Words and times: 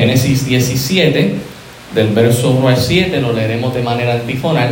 Génesis 0.00 0.46
17, 0.46 1.34
del 1.94 2.08
verso 2.14 2.52
1 2.52 2.68
al 2.68 2.78
7, 2.78 3.20
lo 3.20 3.34
leeremos 3.34 3.74
de 3.74 3.82
manera 3.82 4.14
antifonal. 4.14 4.70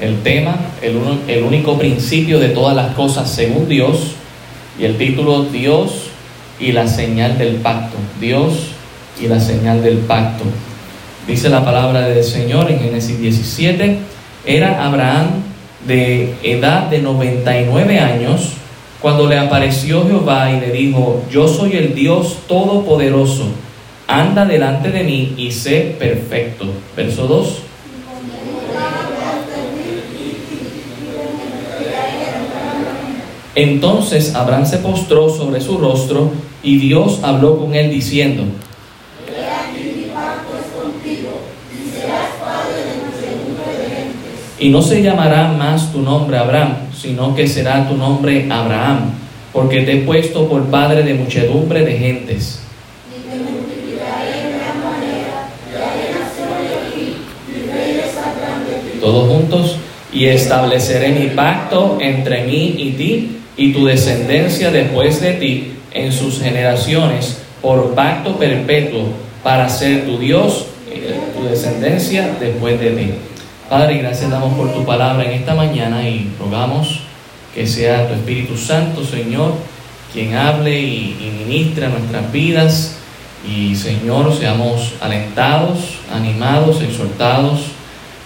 El 0.00 0.22
tema, 0.22 0.56
el, 0.80 0.98
el 1.28 1.44
único 1.44 1.76
principio 1.76 2.40
de 2.40 2.48
todas 2.48 2.74
las 2.74 2.94
cosas 2.94 3.30
según 3.30 3.68
Dios, 3.68 4.12
y 4.78 4.86
el 4.86 4.96
título 4.96 5.44
Dios 5.44 6.08
y 6.58 6.72
la 6.72 6.88
señal 6.88 7.36
del 7.36 7.56
pacto. 7.56 7.98
Dios 8.18 8.68
y 9.20 9.28
la 9.28 9.40
señal 9.40 9.82
del 9.82 9.98
pacto. 9.98 10.44
Dice 11.28 11.50
la 11.50 11.62
palabra 11.62 12.08
del 12.08 12.24
Señor 12.24 12.70
en 12.70 12.80
Génesis 12.80 13.20
17, 13.20 13.98
era 14.46 14.86
Abraham 14.86 15.42
de 15.86 16.34
edad 16.42 16.84
de 16.84 17.00
99 17.00 18.00
años 18.00 18.52
cuando 19.02 19.26
le 19.26 19.38
apareció 19.38 20.06
Jehová 20.06 20.50
y 20.50 20.60
le 20.60 20.72
dijo, 20.72 21.22
yo 21.30 21.46
soy 21.46 21.72
el 21.76 21.94
Dios 21.94 22.38
todopoderoso, 22.48 23.48
anda 24.06 24.44
delante 24.44 24.90
de 24.90 25.02
mí 25.04 25.34
y 25.36 25.50
sé 25.50 25.96
perfecto. 25.98 26.66
Verso 26.96 27.26
2. 27.26 27.58
Entonces 33.54 34.34
Abraham 34.34 34.66
se 34.66 34.78
postró 34.78 35.30
sobre 35.30 35.62
su 35.62 35.78
rostro 35.78 36.30
y 36.62 36.76
Dios 36.76 37.20
habló 37.22 37.58
con 37.58 37.74
él 37.74 37.90
diciendo, 37.90 38.44
y 44.58 44.68
no 44.68 44.82
se 44.82 45.02
llamará 45.02 45.52
más 45.52 45.90
tu 45.90 46.00
nombre 46.00 46.36
Abraham, 46.36 46.74
sino 46.94 47.34
que 47.34 47.46
será 47.46 47.88
tu 47.88 47.96
nombre 47.96 48.46
Abraham, 48.50 49.12
porque 49.52 49.82
te 49.82 49.92
he 49.92 49.96
puesto 50.02 50.48
por 50.48 50.64
padre 50.66 51.02
de 51.02 51.14
muchedumbre 51.14 51.84
de 51.84 51.96
gentes. 51.96 52.65
Todos 59.06 59.28
juntos, 59.28 59.76
y 60.12 60.24
estableceré 60.24 61.10
mi 61.10 61.28
pacto 61.28 61.98
entre 62.00 62.42
mí 62.42 62.74
y 62.76 62.90
ti 62.98 63.36
y 63.56 63.72
tu 63.72 63.84
descendencia 63.84 64.72
después 64.72 65.20
de 65.20 65.34
ti 65.34 65.74
en 65.92 66.10
sus 66.10 66.40
generaciones 66.40 67.38
por 67.62 67.94
pacto 67.94 68.36
perpetuo 68.36 69.04
para 69.44 69.68
ser 69.68 70.06
tu 70.06 70.18
Dios 70.18 70.66
y 70.92 71.38
tu 71.38 71.46
descendencia 71.46 72.36
después 72.40 72.80
de 72.80 72.90
ti. 72.90 73.10
Padre, 73.70 73.98
gracias 73.98 74.28
damos 74.28 74.54
por 74.54 74.74
tu 74.74 74.84
palabra 74.84 75.24
en 75.24 75.34
esta 75.38 75.54
mañana 75.54 76.08
y 76.08 76.28
rogamos 76.40 77.02
que 77.54 77.64
sea 77.64 78.08
tu 78.08 78.14
Espíritu 78.14 78.56
Santo, 78.56 79.04
Señor, 79.04 79.52
quien 80.12 80.34
hable 80.34 80.80
y, 80.80 81.16
y 81.20 81.44
ministre 81.46 81.86
nuestras 81.86 82.32
vidas 82.32 82.96
y, 83.48 83.76
Señor, 83.76 84.36
seamos 84.36 84.94
alentados, 85.00 86.00
animados, 86.12 86.82
exhortados 86.82 87.75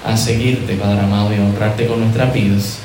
a 0.04 0.16
seguirte, 0.16 0.74
Padre 0.74 1.00
amado, 1.00 1.32
y 1.32 1.38
a 1.38 1.44
honrarte 1.44 1.86
con 1.86 2.00
nuestras 2.00 2.32
vidas. 2.32 2.78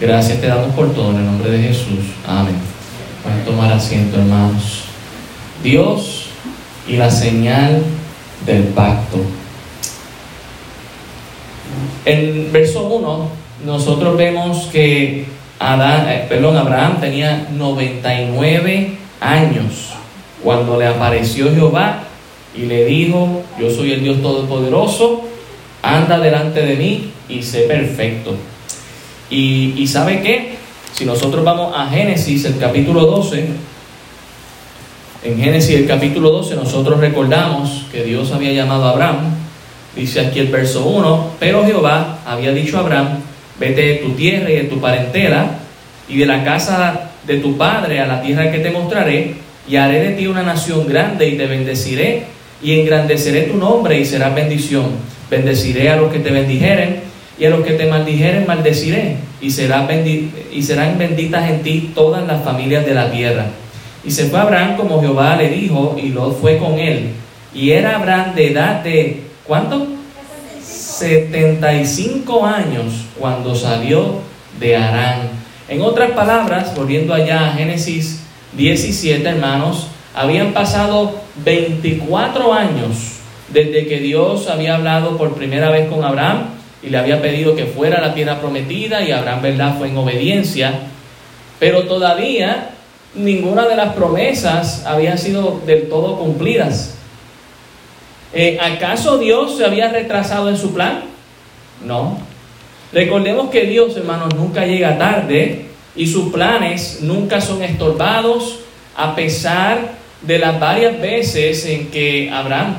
Gracias 0.00 0.40
te 0.40 0.46
damos 0.46 0.74
por 0.74 0.94
todo 0.94 1.10
en 1.10 1.16
el 1.16 1.26
nombre 1.26 1.50
de 1.50 1.68
Jesús. 1.68 2.14
Amén. 2.26 2.56
Pueden 3.22 3.44
tomar 3.44 3.72
asiento, 3.72 4.18
hermanos. 4.18 4.84
Dios 5.62 6.26
y 6.86 6.96
la 6.96 7.10
señal 7.10 7.82
del 8.46 8.64
pacto. 8.64 9.18
En 12.04 12.52
verso 12.52 12.84
1, 12.84 13.28
nosotros 13.66 14.16
vemos 14.16 14.68
que 14.72 15.26
Adán, 15.58 16.08
eh, 16.08 16.26
perdón, 16.28 16.56
Abraham 16.56 17.00
tenía 17.00 17.48
99 17.50 18.98
años 19.20 19.92
cuando 20.42 20.78
le 20.78 20.86
apareció 20.86 21.52
Jehová 21.52 22.04
y 22.54 22.62
le 22.62 22.84
dijo, 22.84 23.42
yo 23.58 23.70
soy 23.70 23.92
el 23.92 24.02
Dios 24.02 24.22
Todopoderoso, 24.22 25.24
anda 25.82 26.18
delante 26.18 26.60
de 26.60 26.76
mí 26.76 27.10
y 27.28 27.42
sé 27.42 27.60
perfecto. 27.60 28.36
Y, 29.30 29.86
¿sabe 29.86 30.22
qué? 30.22 30.56
Si 30.92 31.04
nosotros 31.04 31.44
vamos 31.44 31.74
a 31.76 31.86
Génesis, 31.86 32.44
el 32.46 32.58
capítulo 32.58 33.02
12, 33.06 33.46
en 35.24 35.38
Génesis, 35.38 35.76
el 35.76 35.86
capítulo 35.86 36.30
12, 36.30 36.56
nosotros 36.56 36.98
recordamos 37.00 37.86
que 37.92 38.04
Dios 38.04 38.32
había 38.32 38.52
llamado 38.52 38.84
a 38.84 38.90
Abraham. 38.90 39.34
Dice 39.94 40.20
aquí 40.20 40.38
el 40.38 40.48
verso 40.48 40.86
1, 40.86 41.32
pero 41.38 41.64
Jehová 41.66 42.20
había 42.26 42.52
dicho 42.52 42.78
a 42.78 42.80
Abraham, 42.80 43.20
vete 43.58 43.82
de 43.82 43.94
tu 43.96 44.10
tierra 44.12 44.50
y 44.50 44.56
de 44.56 44.64
tu 44.64 44.80
parentela 44.80 45.58
y 46.08 46.18
de 46.18 46.26
la 46.26 46.44
casa 46.44 47.10
de 47.26 47.38
tu 47.38 47.56
padre 47.56 48.00
a 48.00 48.06
la 48.06 48.22
tierra 48.22 48.50
que 48.50 48.60
te 48.60 48.70
mostraré, 48.70 49.34
y 49.68 49.76
haré 49.76 50.00
de 50.00 50.10
ti 50.16 50.26
una 50.26 50.42
nación 50.42 50.86
grande 50.86 51.28
y 51.28 51.36
te 51.36 51.46
bendeciré 51.46 52.24
y 52.62 52.80
engrandeceré 52.80 53.42
tu 53.42 53.56
nombre 53.56 53.98
y 53.98 54.04
será 54.04 54.30
bendición. 54.30 54.86
Bendeciré 55.30 55.90
a 55.90 55.96
los 55.96 56.12
que 56.12 56.20
te 56.20 56.30
bendijeren 56.30 57.00
y 57.38 57.44
a 57.44 57.50
los 57.50 57.64
que 57.64 57.74
te 57.74 57.86
maldijeren 57.86 58.46
maldeciré, 58.46 59.16
y, 59.40 59.50
será 59.50 59.88
y 60.52 60.62
serán 60.62 60.98
benditas 60.98 61.48
en 61.48 61.62
ti 61.62 61.92
todas 61.94 62.26
las 62.26 62.42
familias 62.42 62.84
de 62.84 62.94
la 62.94 63.10
tierra. 63.10 63.46
Y 64.04 64.10
se 64.10 64.26
fue 64.26 64.40
Abraham 64.40 64.76
como 64.76 65.00
Jehová 65.00 65.36
le 65.36 65.50
dijo, 65.50 65.96
y 66.02 66.08
Lot 66.08 66.40
fue 66.40 66.58
con 66.58 66.78
él. 66.78 67.10
Y 67.54 67.70
era 67.70 67.96
Abraham 67.96 68.34
de 68.34 68.52
edad 68.52 68.82
de, 68.82 69.22
¿cuánto? 69.44 69.86
75 70.62 72.44
años 72.44 73.04
cuando 73.18 73.54
salió 73.54 74.20
de 74.58 74.76
Arán. 74.76 75.30
En 75.68 75.82
otras 75.82 76.10
palabras, 76.12 76.74
volviendo 76.74 77.14
allá 77.14 77.48
a 77.48 77.52
Génesis 77.52 78.22
17, 78.56 79.28
hermanos, 79.28 79.88
habían 80.14 80.52
pasado 80.52 81.20
24 81.44 82.52
años 82.52 83.17
desde 83.52 83.86
que 83.86 83.98
Dios 84.00 84.48
había 84.48 84.76
hablado 84.76 85.16
por 85.16 85.34
primera 85.34 85.70
vez 85.70 85.88
con 85.88 86.04
Abraham 86.04 86.48
y 86.82 86.90
le 86.90 86.98
había 86.98 87.20
pedido 87.20 87.56
que 87.56 87.66
fuera 87.66 87.98
a 87.98 88.00
la 88.00 88.14
tierra 88.14 88.40
prometida 88.40 89.02
y 89.02 89.10
Abraham, 89.10 89.42
¿verdad?, 89.42 89.78
fue 89.78 89.88
en 89.88 89.96
obediencia, 89.96 90.72
pero 91.58 91.84
todavía 91.84 92.70
ninguna 93.14 93.66
de 93.66 93.76
las 93.76 93.94
promesas 93.94 94.84
había 94.86 95.16
sido 95.16 95.60
del 95.66 95.88
todo 95.88 96.18
cumplidas. 96.18 96.94
Eh, 98.32 98.58
¿Acaso 98.60 99.18
Dios 99.18 99.56
se 99.56 99.64
había 99.64 99.88
retrasado 99.88 100.48
en 100.50 100.56
su 100.56 100.74
plan? 100.74 101.04
No. 101.84 102.18
Recordemos 102.92 103.50
que 103.50 103.64
Dios, 103.64 103.96
hermanos, 103.96 104.34
nunca 104.34 104.66
llega 104.66 104.98
tarde 104.98 105.66
y 105.96 106.06
sus 106.06 106.32
planes 106.32 107.00
nunca 107.02 107.40
son 107.40 107.62
estorbados 107.62 108.60
a 108.96 109.14
pesar 109.14 109.92
de 110.22 110.38
las 110.38 110.60
varias 110.60 111.00
veces 111.00 111.64
en 111.66 111.90
que 111.90 112.30
Abraham 112.30 112.76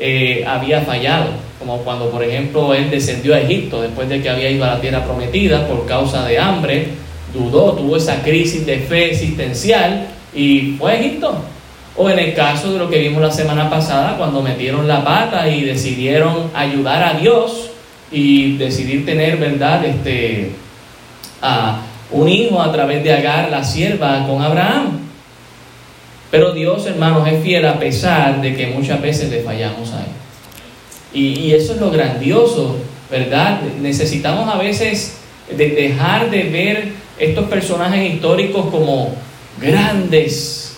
eh, 0.00 0.44
había 0.46 0.80
fallado 0.80 1.50
como 1.60 1.76
cuando 1.78 2.10
por 2.10 2.24
ejemplo 2.24 2.74
él 2.74 2.90
descendió 2.90 3.34
a 3.34 3.40
Egipto 3.40 3.82
después 3.82 4.08
de 4.08 4.22
que 4.22 4.30
había 4.30 4.50
ido 4.50 4.64
a 4.64 4.68
la 4.68 4.80
tierra 4.80 5.04
prometida 5.04 5.68
por 5.68 5.86
causa 5.86 6.24
de 6.26 6.38
hambre, 6.38 6.88
dudó, 7.34 7.72
tuvo 7.74 7.96
esa 7.96 8.22
crisis 8.22 8.64
de 8.64 8.78
fe 8.78 9.10
existencial 9.10 10.06
y 10.34 10.76
fue 10.78 10.92
a 10.92 10.94
Egipto. 11.00 11.44
O 11.96 12.08
en 12.08 12.18
el 12.18 12.34
caso 12.34 12.72
de 12.72 12.78
lo 12.78 12.88
que 12.88 12.98
vimos 12.98 13.20
la 13.20 13.30
semana 13.30 13.68
pasada, 13.68 14.16
cuando 14.16 14.40
metieron 14.40 14.88
la 14.88 15.04
pata 15.04 15.46
y 15.48 15.62
decidieron 15.62 16.50
ayudar 16.54 17.02
a 17.02 17.18
Dios 17.20 17.70
y 18.10 18.56
decidir 18.56 19.04
tener, 19.04 19.36
¿verdad?, 19.36 19.84
este, 19.84 20.52
a 21.42 21.80
un 22.10 22.28
hijo 22.28 22.62
a 22.62 22.72
través 22.72 23.04
de 23.04 23.12
Agar, 23.12 23.50
la 23.50 23.62
sierva, 23.62 24.26
con 24.26 24.40
Abraham. 24.40 24.98
Pero 26.30 26.52
Dios, 26.52 26.86
hermanos, 26.86 27.26
es 27.28 27.42
fiel 27.42 27.66
a 27.66 27.78
pesar 27.78 28.40
de 28.40 28.54
que 28.54 28.68
muchas 28.68 29.02
veces 29.02 29.30
le 29.30 29.42
fallamos 29.42 29.92
a 29.92 30.00
Él. 30.00 30.10
Y, 31.12 31.52
eso 31.52 31.74
es 31.74 31.80
lo 31.80 31.90
grandioso, 31.90 32.76
¿verdad? 33.10 33.60
Necesitamos 33.80 34.52
a 34.52 34.56
veces 34.56 35.16
de 35.50 35.70
dejar 35.70 36.30
de 36.30 36.44
ver 36.44 36.92
estos 37.18 37.48
personajes 37.48 38.14
históricos 38.14 38.66
como 38.70 39.12
grandes 39.60 40.76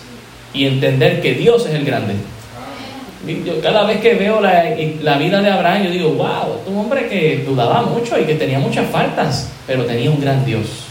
y 0.55 0.67
entender 0.67 1.21
que 1.21 1.35
Dios 1.35 1.67
es 1.67 1.75
el 1.75 1.85
grande. 1.85 2.15
Yo 3.45 3.61
cada 3.61 3.85
vez 3.85 4.01
que 4.01 4.15
veo 4.15 4.41
la, 4.41 5.19
vida 5.19 5.43
de 5.43 5.51
Abraham, 5.51 5.85
yo 5.85 5.91
digo, 5.91 6.11
wow, 6.15 6.63
un 6.67 6.79
hombre 6.79 7.09
que 7.09 7.45
dudaba 7.47 7.83
mucho 7.83 8.19
y 8.19 8.25
que 8.25 8.35
tenía 8.35 8.59
muchas 8.59 8.91
faltas, 8.91 9.51
pero 9.67 9.85
tenía 9.85 10.11
un 10.11 10.21
gran 10.21 10.45
Dios. 10.45 10.87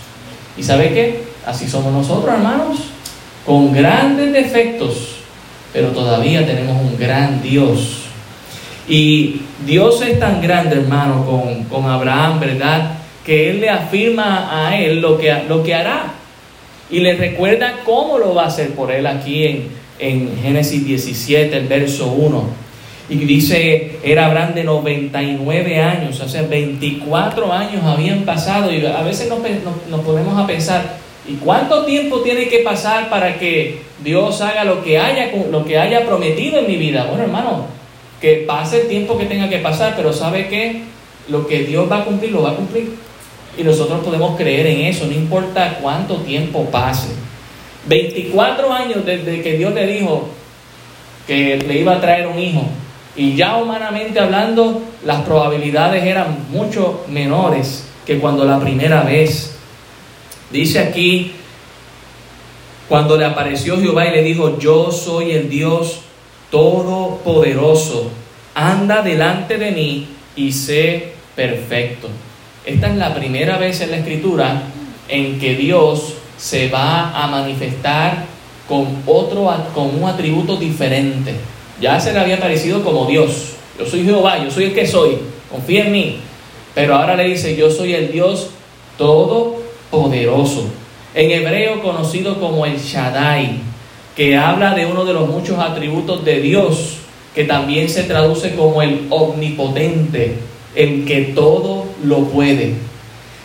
¿Y 0.56 0.63
sabe 0.63 0.94
qué? 0.94 1.24
Así 1.45 1.68
somos 1.68 1.91
nosotros, 1.91 2.33
hermanos, 2.33 2.90
con 3.45 3.73
grandes 3.73 4.33
defectos, 4.33 5.17
pero 5.73 5.89
todavía 5.89 6.45
tenemos 6.45 6.81
un 6.81 6.97
gran 6.97 7.41
Dios 7.41 8.01
y 8.88 9.41
Dios 9.65 10.01
es 10.01 10.19
tan 10.19 10.41
grande, 10.41 10.75
hermano, 10.75 11.25
con, 11.69 11.85
Abraham, 11.85 12.39
¿verdad? 12.39 12.95
Que 13.25 13.49
Él 13.49 13.61
le 13.61 13.69
afirma 13.69 14.67
a 14.67 14.77
Él 14.77 14.99
lo 14.99 15.17
que, 15.17 15.33
lo 15.47 15.63
que 15.63 15.73
hará. 15.73 16.13
Y 16.89 16.99
le 16.99 17.15
recuerda 17.15 17.75
cómo 17.85 18.17
lo 18.17 18.33
va 18.33 18.43
a 18.43 18.47
hacer 18.47 18.71
por 18.71 18.91
Él 18.91 19.07
aquí 19.07 19.45
en, 19.45 19.67
en 19.99 20.38
Génesis 20.41 20.85
17, 20.85 21.55
el 21.55 21.67
verso 21.67 22.07
1. 22.07 22.43
Y 23.09 23.15
dice, 23.15 23.99
era 24.03 24.25
Abraham 24.25 24.55
de 24.55 24.63
99 24.63 25.79
años, 25.79 26.19
o 26.19 26.27
sea, 26.27 26.43
24 26.43 27.53
años 27.53 27.83
habían 27.85 28.23
pasado. 28.23 28.73
Y 28.73 28.85
a 28.85 29.01
veces 29.03 29.29
nos, 29.29 29.39
nos 29.89 30.01
ponemos 30.01 30.38
a 30.38 30.47
pensar, 30.47 30.97
¿y 31.27 31.35
cuánto 31.35 31.85
tiempo 31.85 32.21
tiene 32.21 32.47
que 32.47 32.59
pasar 32.59 33.09
para 33.09 33.38
que 33.38 33.81
Dios 34.03 34.41
haga 34.41 34.63
lo 34.63 34.83
que 34.83 35.00
haya, 35.00 35.31
lo 35.50 35.65
que 35.65 35.77
haya 35.77 36.06
prometido 36.06 36.59
en 36.59 36.68
mi 36.68 36.77
vida? 36.77 37.06
Bueno, 37.06 37.23
hermano, 37.23 37.65
que 38.19 38.44
pase 38.47 38.81
el 38.81 38.88
tiempo 38.88 39.18
que 39.18 39.25
tenga 39.25 39.50
que 39.50 39.59
pasar, 39.59 39.94
pero 39.95 40.13
sabe 40.13 40.47
que 40.47 40.83
lo 41.27 41.47
que 41.47 41.63
Dios 41.63 41.91
va 41.91 42.00
a 42.00 42.06
cumplir, 42.06 42.31
lo 42.31 42.44
va 42.44 42.51
a 42.51 42.56
cumplir. 42.56 42.95
Y 43.57 43.63
nosotros 43.63 44.00
podemos 44.03 44.38
creer 44.38 44.68
en 44.68 44.81
eso, 44.81 45.06
no 45.06 45.13
importa 45.13 45.79
cuánto 45.81 46.18
tiempo 46.18 46.65
pase. 46.65 47.09
24 47.88 48.71
años 48.71 49.06
desde 49.06 49.41
que 49.41 49.57
Dios 49.57 49.74
le 49.74 49.88
dijo 49.88 50.29
que 51.27 51.57
le 51.57 51.79
iba 51.79 51.95
a 51.95 52.01
traer 52.01 52.27
un 52.27 52.39
hijo. 52.39 52.63
Y 53.15 53.35
ya 53.35 53.57
humanamente 53.57 54.19
hablando, 54.19 54.81
las 55.03 55.21
probabilidades 55.21 56.03
eran 56.03 56.45
mucho 56.50 57.03
menores 57.09 57.88
que 58.06 58.19
cuando 58.19 58.45
la 58.45 58.59
primera 58.59 59.03
vez. 59.03 59.50
Dice 60.51 60.80
aquí, 60.80 61.31
cuando 62.89 63.18
le 63.18 63.25
apareció 63.25 63.80
Jehová 63.80 64.07
y 64.07 64.12
le 64.12 64.24
dijo, 64.24 64.59
yo 64.59 64.92
soy 64.92 65.31
el 65.31 65.50
Dios 65.50 66.00
todopoderoso, 66.50 68.12
anda 68.53 69.01
delante 69.01 69.57
de 69.57 69.71
mí 69.71 70.07
y 70.36 70.51
sé 70.51 71.13
perfecto. 71.36 72.09
Esta 72.65 72.89
es 72.89 72.98
la 72.98 73.13
primera 73.13 73.57
vez 73.57 73.80
en 73.81 73.92
la 73.92 73.98
escritura 73.98 74.63
en 75.07 75.39
que 75.39 75.56
Dios 75.56 76.15
se 76.38 76.69
va 76.69 77.12
a 77.12 77.27
manifestar 77.27 78.25
con 78.68 79.03
otro 79.06 79.53
con 79.74 80.01
un 80.01 80.09
atributo 80.09 80.57
diferente. 80.57 81.33
Ya 81.80 82.00
se 82.00 82.13
le 82.13 82.19
había 82.19 82.39
parecido 82.39 82.83
como 82.83 83.06
Dios. 83.06 83.53
Yo 83.80 83.86
soy 83.86 84.03
Jehová, 84.03 84.44
yo 84.44 84.51
soy 84.51 84.65
el 84.65 84.74
que 84.74 84.86
soy. 84.86 85.18
Confía 85.50 85.86
en 85.86 85.92
mí. 85.92 86.18
Pero 86.75 86.95
ahora 86.95 87.15
le 87.15 87.25
dice, 87.25 87.56
yo 87.56 87.71
soy 87.71 87.94
el 87.94 88.12
Dios 88.12 88.50
todopoderoso. 89.91 90.69
En 91.13 91.29
hebreo 91.29 91.81
conocido 91.81 92.39
como 92.39 92.65
el 92.65 92.77
Shaddai, 92.77 93.59
que 94.15 94.38
habla 94.38 94.73
de 94.73 94.85
uno 94.85 95.05
de 95.05 95.13
los 95.13 95.29
muchos 95.29 95.59
atributos 95.59 96.23
de 96.23 96.39
Dios, 96.39 96.97
que 97.35 97.43
también 97.43 97.89
se 97.89 98.03
traduce 98.03 98.55
como 98.55 98.81
el 98.81 99.07
omnipotente, 99.09 100.35
el 100.75 101.05
que 101.05 101.33
todo 101.35 101.85
lo 102.03 102.25
puede. 102.25 102.73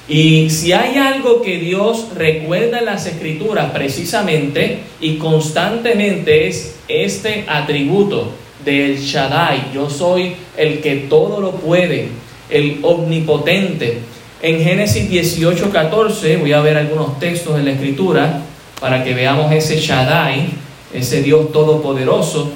Y 0.08 0.50
si 0.50 0.72
hay 0.72 0.96
algo 0.96 1.42
que 1.42 1.58
Dios 1.58 2.06
recuerda 2.14 2.78
en 2.78 2.84
las 2.84 3.06
escrituras 3.06 3.72
precisamente 3.72 4.78
y 5.00 5.16
constantemente 5.16 6.46
es 6.46 6.76
este 6.86 7.44
atributo 7.48 8.30
del 8.64 8.98
Shaddai. 8.98 9.72
Yo 9.74 9.90
soy 9.90 10.34
el 10.56 10.80
que 10.80 11.06
todo 11.08 11.40
lo 11.40 11.52
puede, 11.52 12.08
el 12.48 12.78
omnipotente. 12.82 13.98
En 14.46 14.62
Génesis 14.62 15.10
18, 15.10 15.72
14, 15.72 16.36
voy 16.36 16.52
a 16.52 16.60
ver 16.60 16.76
algunos 16.76 17.18
textos 17.18 17.56
de 17.56 17.64
la 17.64 17.72
escritura 17.72 18.42
para 18.80 19.02
que 19.02 19.12
veamos 19.12 19.50
ese 19.50 19.80
Shaddai, 19.80 20.50
ese 20.94 21.20
Dios 21.20 21.50
todopoderoso. 21.50 22.52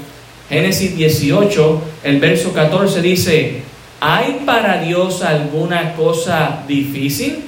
Génesis 0.48 0.96
18, 0.96 1.82
el 2.04 2.20
verso 2.20 2.52
14 2.52 3.02
dice, 3.02 3.62
¿Hay 4.00 4.42
para 4.46 4.80
Dios 4.80 5.24
alguna 5.24 5.94
cosa 5.94 6.62
difícil? 6.68 7.46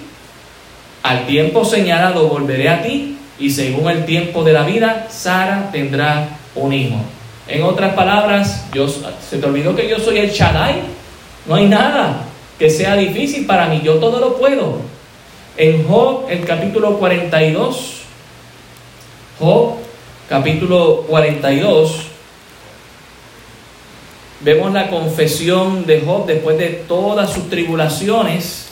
Al 1.04 1.24
tiempo 1.26 1.64
señalado 1.64 2.26
volveré 2.26 2.68
a 2.68 2.82
ti 2.82 3.16
y 3.38 3.48
según 3.48 3.90
el 3.90 4.04
tiempo 4.04 4.42
de 4.42 4.54
la 4.54 4.64
vida, 4.64 5.06
Sara 5.08 5.70
tendrá 5.70 6.30
un 6.56 6.72
hijo. 6.72 6.96
En 7.46 7.62
otras 7.62 7.94
palabras, 7.94 8.66
¿se 9.30 9.38
te 9.38 9.46
olvidó 9.46 9.76
que 9.76 9.88
yo 9.88 10.00
soy 10.00 10.18
el 10.18 10.30
Shaddai? 10.30 10.80
No 11.46 11.54
hay 11.54 11.66
nada 11.68 12.24
que 12.58 12.70
sea 12.70 12.96
difícil 12.96 13.46
para 13.46 13.66
mí, 13.69 13.81
yo 13.82 13.94
todo 13.94 14.20
lo 14.20 14.37
puedo. 14.37 14.78
En 15.56 15.87
Job, 15.87 16.26
el 16.28 16.44
capítulo 16.44 16.99
42, 16.99 18.02
Job, 19.38 19.75
capítulo 20.28 21.04
42, 21.08 22.12
Vemos 24.44 24.72
la 24.72 24.90
confesión 24.90 25.87
de 25.87 26.00
Job 26.00 26.26
después 26.26 26.58
de 26.58 26.70
todas 26.88 27.32
sus 27.32 27.49
tribulaciones. 27.49 28.66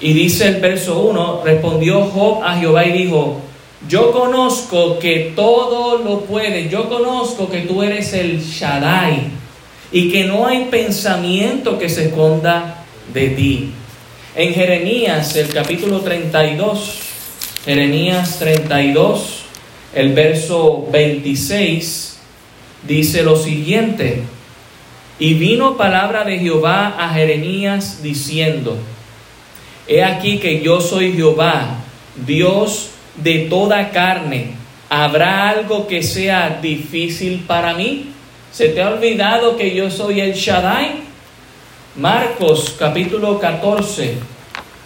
Y 0.00 0.14
dice 0.14 0.48
el 0.48 0.60
verso 0.62 1.00
1, 1.00 1.42
respondió 1.44 2.04
Job 2.06 2.42
a 2.42 2.56
Jehová 2.56 2.86
y 2.86 2.92
dijo, 2.92 3.42
yo 3.86 4.12
conozco 4.12 4.98
que 4.98 5.34
todo 5.36 5.98
lo 5.98 6.20
puede, 6.20 6.70
yo 6.70 6.88
conozco 6.88 7.50
que 7.50 7.60
tú 7.60 7.82
eres 7.82 8.14
el 8.14 8.40
Shaddai 8.40 9.30
y 9.92 10.10
que 10.10 10.24
no 10.24 10.46
hay 10.46 10.64
pensamiento 10.64 11.78
que 11.78 11.88
se 11.88 12.06
esconda 12.06 12.84
de 13.12 13.28
ti. 13.30 13.70
En 14.34 14.52
Jeremías, 14.52 15.34
el 15.36 15.48
capítulo 15.48 16.00
32, 16.00 16.98
Jeremías 17.64 18.38
32, 18.38 19.44
el 19.94 20.12
verso 20.12 20.86
26, 20.90 22.18
dice 22.86 23.22
lo 23.22 23.36
siguiente, 23.36 24.22
y 25.18 25.34
vino 25.34 25.76
palabra 25.76 26.24
de 26.24 26.38
Jehová 26.38 26.96
a 26.98 27.14
Jeremías 27.14 28.02
diciendo, 28.02 28.76
He 29.88 30.02
aquí 30.02 30.38
que 30.38 30.60
yo 30.60 30.80
soy 30.80 31.12
Jehová, 31.12 31.78
Dios 32.26 32.90
de 33.16 33.46
toda 33.48 33.90
carne. 33.90 34.50
¿Habrá 34.88 35.48
algo 35.48 35.86
que 35.86 36.02
sea 36.02 36.58
difícil 36.60 37.44
para 37.46 37.74
mí? 37.74 38.10
¿Se 38.56 38.70
te 38.70 38.80
ha 38.80 38.88
olvidado 38.88 39.54
que 39.58 39.74
yo 39.74 39.90
soy 39.90 40.18
el 40.22 40.32
Shaddai? 40.32 41.00
Marcos 41.96 42.74
capítulo 42.78 43.38
14. 43.38 44.14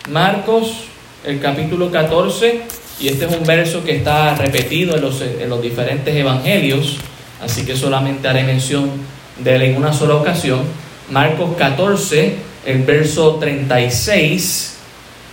Marcos 0.08 0.86
el 1.24 1.38
capítulo 1.38 1.88
14. 1.88 2.62
Y 2.98 3.06
este 3.06 3.26
es 3.26 3.32
un 3.36 3.44
verso 3.44 3.84
que 3.84 3.94
está 3.94 4.34
repetido 4.34 4.96
en 4.96 5.02
los, 5.02 5.20
en 5.20 5.48
los 5.48 5.62
diferentes 5.62 6.12
evangelios 6.12 6.96
así 7.40 7.64
que 7.64 7.76
solamente 7.76 8.26
haré 8.26 8.42
mención 8.42 8.90
de 9.38 9.54
él 9.54 9.62
en 9.62 9.76
una 9.76 9.92
sola 9.92 10.16
ocasión. 10.16 10.62
Marcos 11.08 11.56
14, 11.56 12.34
el 12.66 12.82
verso 12.82 13.36
36, 13.36 14.78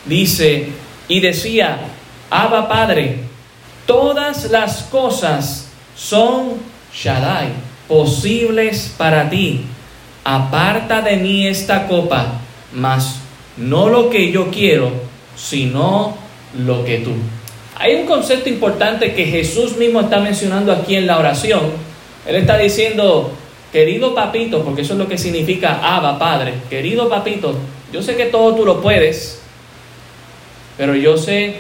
dice, 0.06 0.70
y 1.08 1.22
decía, 1.22 1.80
Abba 2.30 2.70
Padre, 2.70 3.18
todas 3.88 4.52
las 4.52 4.84
cosas 4.84 5.70
son 5.96 6.54
Shaddai, 6.94 7.67
posibles 7.88 8.94
para 8.98 9.30
ti. 9.30 9.66
Aparta 10.24 11.02
de 11.02 11.18
mí 11.18 11.48
esta 11.48 11.88
copa, 11.88 12.40
mas 12.74 13.22
no 13.56 13.90
lo 13.90 14.10
que 14.10 14.32
yo 14.32 14.52
quiero, 14.52 14.92
sino 15.36 16.18
lo 16.58 16.84
que 16.84 16.98
tú. 17.00 17.12
Hay 17.76 17.96
un 17.96 18.06
concepto 18.06 18.50
importante 18.50 19.14
que 19.14 19.26
Jesús 19.26 19.78
mismo 19.78 20.02
está 20.02 20.20
mencionando 20.20 20.72
aquí 20.72 20.96
en 20.96 21.08
la 21.08 21.20
oración, 21.20 21.62
él 22.26 22.36
está 22.36 22.58
diciendo, 22.58 23.32
querido 23.72 24.16
papito, 24.16 24.64
porque 24.64 24.82
eso 24.82 24.94
es 24.94 25.00
lo 25.00 25.08
que 25.08 25.18
significa 25.18 25.80
Abba, 25.96 26.18
Padre, 26.18 26.56
querido 26.70 27.08
papito, 27.08 27.56
yo 27.94 28.02
sé 28.02 28.16
que 28.16 28.26
todo 28.26 28.56
tú 28.56 28.66
lo 28.66 28.82
puedes, 28.82 29.40
pero 30.78 30.96
yo 30.96 31.18
sé 31.18 31.56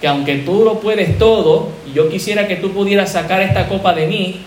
que 0.00 0.08
aunque 0.08 0.38
tú 0.38 0.64
lo 0.64 0.80
puedes 0.80 1.18
todo, 1.18 1.68
yo 1.94 2.08
quisiera 2.08 2.48
que 2.48 2.56
tú 2.56 2.72
pudieras 2.72 3.12
sacar 3.12 3.40
esta 3.42 3.68
copa 3.68 3.94
de 3.94 4.06
mí, 4.06 4.40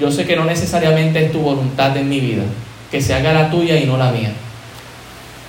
yo 0.00 0.10
sé 0.10 0.24
que 0.24 0.36
no 0.36 0.44
necesariamente 0.44 1.26
es 1.26 1.32
tu 1.32 1.40
voluntad 1.40 1.96
en 1.96 2.08
mi 2.08 2.20
vida, 2.20 2.42
que 2.90 3.00
se 3.00 3.14
haga 3.14 3.32
la 3.32 3.50
tuya 3.50 3.76
y 3.78 3.84
no 3.84 3.96
la 3.96 4.10
mía. 4.10 4.32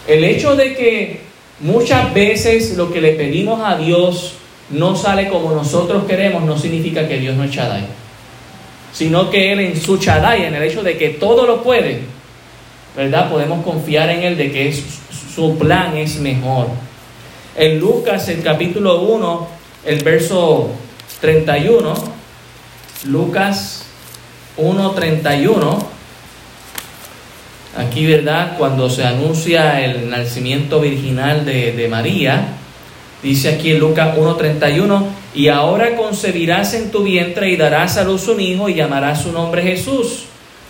El 0.07 0.23
hecho 0.23 0.55
de 0.55 0.75
que 0.75 1.21
muchas 1.61 2.13
veces 2.13 2.75
lo 2.75 2.91
que 2.91 3.01
le 3.01 3.13
pedimos 3.13 3.61
a 3.63 3.77
Dios 3.77 4.33
no 4.69 4.95
sale 4.95 5.27
como 5.27 5.51
nosotros 5.51 6.05
queremos, 6.05 6.43
no 6.43 6.57
significa 6.57 7.07
que 7.07 7.17
Dios 7.17 7.35
no 7.35 7.43
es 7.43 7.51
Shaddai 7.51 8.01
sino 8.93 9.29
que 9.29 9.53
Él 9.53 9.59
en 9.59 9.79
su 9.79 9.97
Chadai, 9.97 10.45
en 10.45 10.55
el 10.55 10.63
hecho 10.63 10.83
de 10.83 10.97
que 10.97 11.09
todo 11.09 11.45
lo 11.45 11.63
puede, 11.63 12.01
¿verdad? 12.95 13.29
Podemos 13.29 13.63
confiar 13.63 14.09
en 14.09 14.23
Él 14.23 14.37
de 14.37 14.51
que 14.51 14.73
su 15.33 15.57
plan 15.57 15.95
es 15.97 16.17
mejor. 16.17 16.67
En 17.55 17.79
Lucas, 17.79 18.27
el 18.29 18.41
capítulo 18.41 19.01
1, 19.01 19.47
el 19.85 20.03
verso 20.03 20.69
31, 21.21 21.93
Lucas 23.05 23.85
1, 24.57 24.91
31, 24.91 25.87
aquí, 27.77 28.05
¿verdad? 28.05 28.57
Cuando 28.57 28.89
se 28.89 29.03
anuncia 29.03 29.83
el 29.83 30.09
nacimiento 30.09 30.79
virginal 30.79 31.45
de, 31.45 31.71
de 31.71 31.87
María, 31.87 32.47
dice 33.23 33.49
aquí 33.49 33.71
en 33.71 33.79
Lucas 33.79 34.17
1.31, 34.17 35.05
y 35.33 35.47
ahora 35.47 35.95
concebirás 35.95 36.73
en 36.73 36.91
tu 36.91 37.03
vientre 37.03 37.49
y 37.49 37.55
darás 37.55 37.97
a 37.97 38.03
luz 38.03 38.27
un 38.27 38.41
hijo 38.41 38.67
y 38.67 38.73
llamarás 38.73 39.23
su 39.23 39.31
nombre 39.31 39.61
Jesús. 39.61 40.25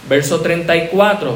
Verso 0.07 0.41
34. 0.41 1.35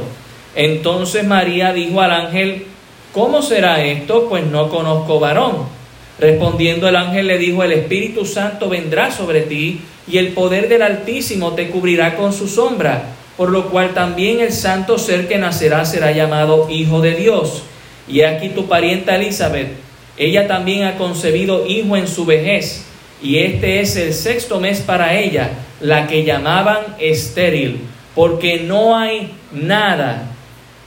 Entonces 0.56 1.26
María 1.26 1.74
dijo 1.74 2.02
al 2.02 2.12
ángel, 2.12 2.68
¿cómo 3.14 3.42
será 3.42 3.84
esto? 3.84 4.28
Pues 4.30 4.46
no 4.46 4.70
conozco 4.70 5.20
varón. 5.20 5.75
Respondiendo 6.20 6.88
el 6.88 6.96
ángel 6.96 7.28
le 7.28 7.38
dijo, 7.38 7.64
el 7.64 7.74
Espíritu 7.74 8.26
Santo 8.26 8.70
vendrá 8.70 9.12
sobre 9.12 9.42
ti 9.42 9.82
y 10.08 10.18
el 10.18 10.30
poder 10.30 10.70
del 10.70 10.82
Altísimo 10.82 11.54
te 11.54 11.70
cubrirá 11.70 12.16
con 12.16 12.32
su 12.32 12.48
sombra, 12.48 13.04
por 13.36 13.50
lo 13.50 13.70
cual 13.70 13.94
también 13.94 14.40
el 14.40 14.54
santo 14.54 14.98
ser 14.98 15.28
que 15.28 15.38
nacerá 15.38 15.84
será 15.86 16.12
llamado 16.12 16.70
Hijo 16.70 17.02
de 17.02 17.16
Dios. 17.16 17.64
Y 18.08 18.22
aquí 18.22 18.50
tu 18.50 18.68
parienta 18.68 19.16
Elizabeth, 19.16 19.70
ella 20.18 20.48
también 20.48 20.84
ha 20.84 20.98
concebido 20.98 21.66
hijo 21.68 21.98
en 21.98 22.08
su 22.08 22.26
vejez 22.26 22.86
y 23.22 23.40
este 23.40 23.82
es 23.82 23.96
el 23.96 24.14
sexto 24.14 24.60
mes 24.60 24.82
para 24.82 25.16
ella, 25.16 25.50
la 25.80 26.08
que 26.08 26.24
llamaban 26.24 26.80
estéril, 27.00 27.82
porque 28.14 28.60
no 28.60 28.98
hay 28.98 29.32
nada, 29.52 30.28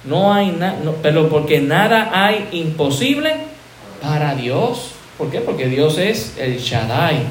no 0.05 0.33
hay 0.33 0.53
nada, 0.53 0.79
pero 1.03 1.29
porque 1.29 1.61
nada 1.61 2.11
hay 2.13 2.49
imposible 2.53 3.33
para 4.01 4.35
Dios. 4.35 4.93
¿Por 5.19 5.33
qué? 5.33 5.41
Porque 5.41 5.67
Dios 5.67 5.99
es 5.99 6.35
el 6.39 6.59
Shaddai. 6.59 7.25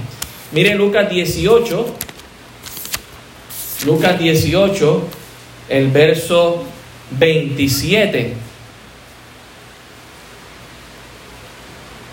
Mire 0.51 0.75
Lucas 0.75 1.10
18, 1.10 1.96
Lucas 3.86 4.20
18, 4.20 5.03
el 5.70 5.88
verso 5.91 6.65
27. 7.12 8.34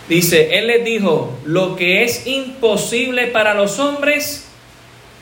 Dice, 0.09 0.59
Él 0.59 0.69
les 0.69 0.85
dijo, 0.85 1.37
lo 1.45 1.75
que 1.75 2.05
es 2.05 2.27
imposible 2.27 3.27
para 3.27 3.55
los 3.55 3.81
hombres 3.81 4.47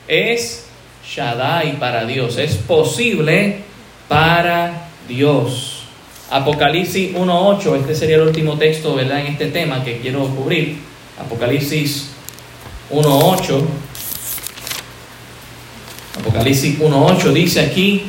es 0.07 0.67
Shaddai 1.03 1.79
para 1.79 2.05
Dios, 2.05 2.37
es 2.37 2.55
posible 2.55 3.59
para 4.07 4.89
Dios. 5.07 5.72
Apocalipsis 6.33 7.13
1.8, 7.13 7.77
este 7.77 7.93
sería 7.93 8.15
el 8.15 8.23
último 8.23 8.57
texto, 8.57 8.95
¿verdad? 8.95 9.19
En 9.19 9.27
este 9.27 9.51
tema 9.51 9.83
que 9.83 9.99
quiero 9.99 10.25
cubrir. 10.29 10.77
Apocalipsis 11.19 12.09
1.8. 12.89 13.61
Apocalipsis 16.19 16.79
1.8 16.79 17.33
dice 17.33 17.59
aquí, 17.61 18.05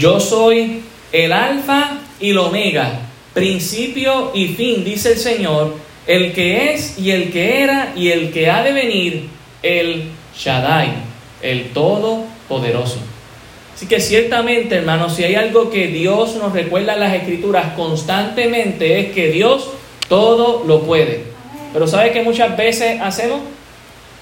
yo 0.00 0.18
soy 0.18 0.82
el 1.12 1.32
alfa 1.32 1.98
y 2.18 2.30
el 2.30 2.38
omega, 2.38 3.02
principio 3.34 4.32
y 4.34 4.48
fin, 4.48 4.84
dice 4.84 5.12
el 5.12 5.18
Señor, 5.18 5.76
el 6.08 6.32
que 6.32 6.74
es 6.74 6.98
y 6.98 7.12
el 7.12 7.30
que 7.30 7.62
era 7.62 7.92
y 7.94 8.08
el 8.08 8.32
que 8.32 8.50
ha 8.50 8.64
de 8.64 8.72
venir, 8.72 9.28
el 9.62 10.10
Shaddai, 10.36 10.88
el 11.40 11.70
Todopoderoso. 11.70 13.09
Así 13.80 13.86
que 13.86 13.98
ciertamente, 13.98 14.74
hermanos, 14.74 15.14
si 15.14 15.24
hay 15.24 15.36
algo 15.36 15.70
que 15.70 15.86
Dios 15.86 16.36
nos 16.36 16.52
recuerda 16.52 16.92
en 16.92 17.00
las 17.00 17.14
Escrituras 17.14 17.72
constantemente 17.76 19.00
es 19.00 19.12
que 19.12 19.28
Dios 19.28 19.70
todo 20.06 20.64
lo 20.66 20.82
puede. 20.82 21.24
Pero 21.72 21.86
¿sabe 21.86 22.12
que 22.12 22.22
muchas 22.22 22.54
veces 22.58 23.00
hacemos? 23.00 23.40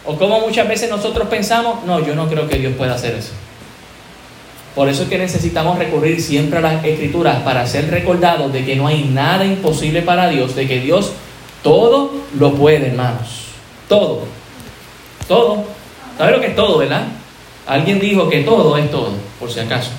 O 0.06 0.14
como 0.14 0.38
muchas 0.42 0.68
veces 0.68 0.88
nosotros 0.88 1.26
pensamos, 1.26 1.84
no, 1.84 2.06
yo 2.06 2.14
no 2.14 2.28
creo 2.28 2.46
que 2.46 2.56
Dios 2.56 2.74
pueda 2.78 2.94
hacer 2.94 3.16
eso. 3.16 3.32
Por 4.76 4.88
eso 4.88 5.02
es 5.02 5.08
que 5.08 5.18
necesitamos 5.18 5.76
recurrir 5.76 6.22
siempre 6.22 6.60
a 6.60 6.62
las 6.62 6.84
escrituras 6.84 7.42
para 7.42 7.66
ser 7.66 7.90
recordados 7.90 8.52
de 8.52 8.64
que 8.64 8.76
no 8.76 8.86
hay 8.86 9.10
nada 9.12 9.44
imposible 9.44 10.02
para 10.02 10.28
Dios, 10.28 10.54
de 10.54 10.68
que 10.68 10.78
Dios 10.78 11.14
todo 11.64 12.12
lo 12.38 12.54
puede, 12.54 12.86
hermanos. 12.86 13.46
Todo. 13.88 14.20
Todo. 15.26 15.64
¿Sabe 16.16 16.30
lo 16.30 16.40
que 16.40 16.46
es 16.46 16.54
todo, 16.54 16.78
verdad? 16.78 17.08
Alguien 17.66 17.98
dijo 17.98 18.28
que 18.28 18.42
todo 18.42 18.76
es 18.76 18.88
todo, 18.88 19.14
por 19.38 19.50
si 19.50 19.60
acaso. 19.60 19.90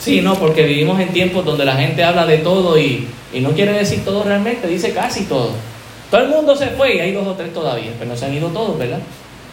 Sí, 0.00 0.20
no, 0.20 0.34
porque 0.34 0.64
vivimos 0.64 0.98
en 1.00 1.08
tiempos 1.08 1.44
donde 1.44 1.64
la 1.64 1.76
gente 1.76 2.02
habla 2.02 2.26
de 2.26 2.38
todo 2.38 2.78
y, 2.78 3.06
y 3.32 3.40
no 3.40 3.50
quiere 3.50 3.72
decir 3.72 4.04
todo 4.04 4.24
realmente, 4.24 4.66
dice 4.66 4.92
casi 4.92 5.24
todo. 5.24 5.50
Todo 6.10 6.22
el 6.22 6.28
mundo 6.28 6.56
se 6.56 6.68
fue 6.68 6.96
y 6.96 7.00
hay 7.00 7.12
dos 7.12 7.26
o 7.26 7.32
tres 7.32 7.54
todavía, 7.54 7.92
pero 7.98 8.10
no 8.10 8.16
se 8.16 8.26
han 8.26 8.34
ido 8.34 8.48
todos, 8.48 8.78
¿verdad? 8.78 8.98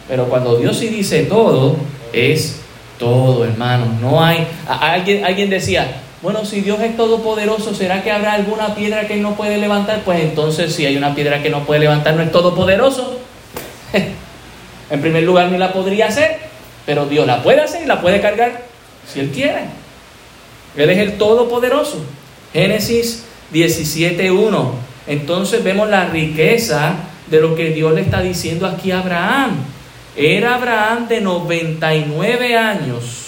Pero 0.08 0.24
cuando 0.26 0.56
Dios 0.56 0.76
sí 0.76 0.88
dice 0.88 1.22
todo, 1.22 1.76
es 2.12 2.60
todo, 2.98 3.44
hermano. 3.44 3.86
No 4.00 4.22
hay. 4.22 4.46
alguien, 4.68 5.24
alguien 5.24 5.48
decía, 5.48 6.02
bueno, 6.22 6.44
si 6.44 6.60
Dios 6.60 6.78
es 6.80 6.96
todopoderoso, 6.96 7.74
¿será 7.74 8.02
que 8.02 8.10
habrá 8.10 8.34
alguna 8.34 8.74
piedra 8.74 9.06
que 9.06 9.16
no 9.16 9.36
puede 9.36 9.56
levantar? 9.56 10.02
Pues 10.04 10.20
entonces, 10.20 10.74
si 10.74 10.84
hay 10.84 10.96
una 10.96 11.14
piedra 11.14 11.42
que 11.42 11.48
no 11.48 11.64
puede 11.64 11.80
levantar, 11.80 12.14
no 12.14 12.22
es 12.22 12.30
todopoderoso. 12.30 13.18
en 14.90 15.00
primer 15.00 15.22
lugar, 15.22 15.50
ni 15.50 15.56
la 15.56 15.72
podría 15.72 16.08
hacer, 16.08 16.49
pero 16.86 17.06
Dios 17.06 17.26
la 17.26 17.42
puede 17.42 17.60
hacer 17.60 17.82
y 17.82 17.86
la 17.86 18.00
puede 18.00 18.20
cargar 18.20 18.62
si 19.10 19.20
Él 19.20 19.30
quiere. 19.30 19.64
Él 20.76 20.90
es 20.90 20.98
el 20.98 21.18
todopoderoso. 21.18 22.04
Génesis 22.52 23.24
17.1. 23.52 24.70
Entonces 25.06 25.64
vemos 25.64 25.88
la 25.88 26.06
riqueza 26.06 26.94
de 27.28 27.40
lo 27.40 27.54
que 27.54 27.70
Dios 27.70 27.92
le 27.94 28.02
está 28.02 28.20
diciendo 28.20 28.66
aquí 28.66 28.90
a 28.90 29.00
Abraham. 29.00 29.56
Era 30.16 30.56
Abraham 30.56 31.08
de 31.08 31.20
99 31.20 32.56
años 32.56 33.20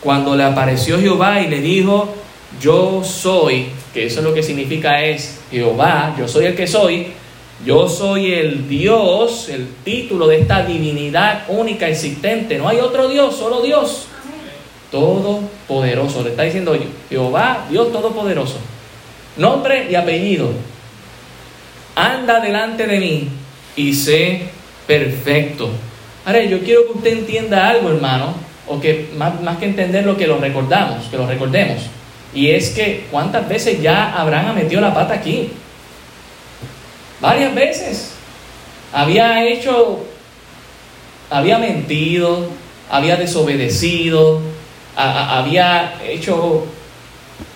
cuando 0.00 0.36
le 0.36 0.44
apareció 0.44 1.00
Jehová 1.00 1.40
y 1.40 1.48
le 1.48 1.60
dijo, 1.60 2.14
yo 2.60 3.02
soy, 3.02 3.66
que 3.92 4.06
eso 4.06 4.20
es 4.20 4.24
lo 4.24 4.34
que 4.34 4.42
significa 4.42 5.02
es 5.02 5.40
Jehová, 5.50 6.14
yo 6.18 6.28
soy 6.28 6.46
el 6.46 6.54
que 6.54 6.66
soy, 6.66 7.08
yo 7.64 7.88
soy 7.88 8.34
el 8.34 8.68
Dios, 8.68 9.48
el 9.48 9.68
título 9.84 10.26
de 10.26 10.40
esta 10.40 10.64
divinidad 10.64 11.44
única 11.48 11.88
existente, 11.88 12.58
no 12.58 12.68
hay 12.68 12.78
otro 12.78 13.08
Dios, 13.08 13.36
solo 13.36 13.62
Dios, 13.62 14.06
todopoderoso, 14.90 16.22
le 16.22 16.30
está 16.30 16.42
diciendo 16.42 16.76
Jehová, 17.08 17.66
Dios 17.70 17.92
todopoderoso, 17.92 18.58
nombre 19.36 19.90
y 19.90 19.94
apellido, 19.94 20.50
anda 21.94 22.40
delante 22.40 22.86
de 22.86 23.00
mí 23.00 23.28
y 23.74 23.94
sé 23.94 24.42
perfecto. 24.86 25.70
Ahora, 26.24 26.42
yo 26.42 26.60
quiero 26.60 26.86
que 26.86 26.98
usted 26.98 27.12
entienda 27.18 27.68
algo, 27.68 27.88
hermano, 27.88 28.34
o 28.66 28.80
que 28.80 29.10
más, 29.16 29.40
más 29.42 29.58
que 29.58 29.66
entenderlo, 29.66 30.16
que 30.16 30.26
lo 30.26 30.38
recordamos, 30.38 31.06
que 31.06 31.16
lo 31.16 31.26
recordemos. 31.26 31.82
Y 32.34 32.50
es 32.50 32.70
que 32.70 33.06
cuántas 33.10 33.48
veces 33.48 33.80
ya 33.80 34.12
Abraham 34.12 34.48
ha 34.48 34.52
metido 34.52 34.80
la 34.80 34.92
pata 34.92 35.14
aquí. 35.14 35.50
Varias 37.20 37.54
veces. 37.54 38.12
Había 38.92 39.46
hecho, 39.46 40.00
había 41.30 41.58
mentido, 41.58 42.48
había 42.90 43.16
desobedecido, 43.16 44.40
había 44.96 45.94
hecho 46.06 46.64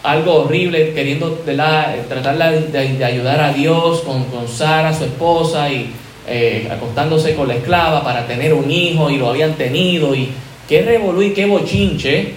algo 0.03 0.43
horrible 0.43 0.93
queriendo 0.93 1.43
la, 1.47 1.95
tratar 2.09 2.37
de, 2.71 3.05
ayudar 3.05 3.41
a 3.41 3.53
Dios 3.53 4.01
con, 4.01 4.25
con 4.25 4.49
Sara, 4.49 4.93
su 4.93 5.05
esposa, 5.05 5.71
y 5.71 5.93
eh, 6.27 6.69
acostándose 6.71 7.35
con 7.35 7.49
la 7.49 7.55
esclava 7.55 8.05
para 8.05 8.27
tener 8.27 8.53
un 8.55 8.71
hijo 8.71 9.11
y 9.11 9.17
lo 9.17 9.31
habían 9.31 9.55
tenido 9.55 10.15
y 10.15 10.31
qué 10.69 10.83
revolú 10.83 11.23
y 11.23 11.33
qué 11.33 11.47
bochinche 11.47 12.35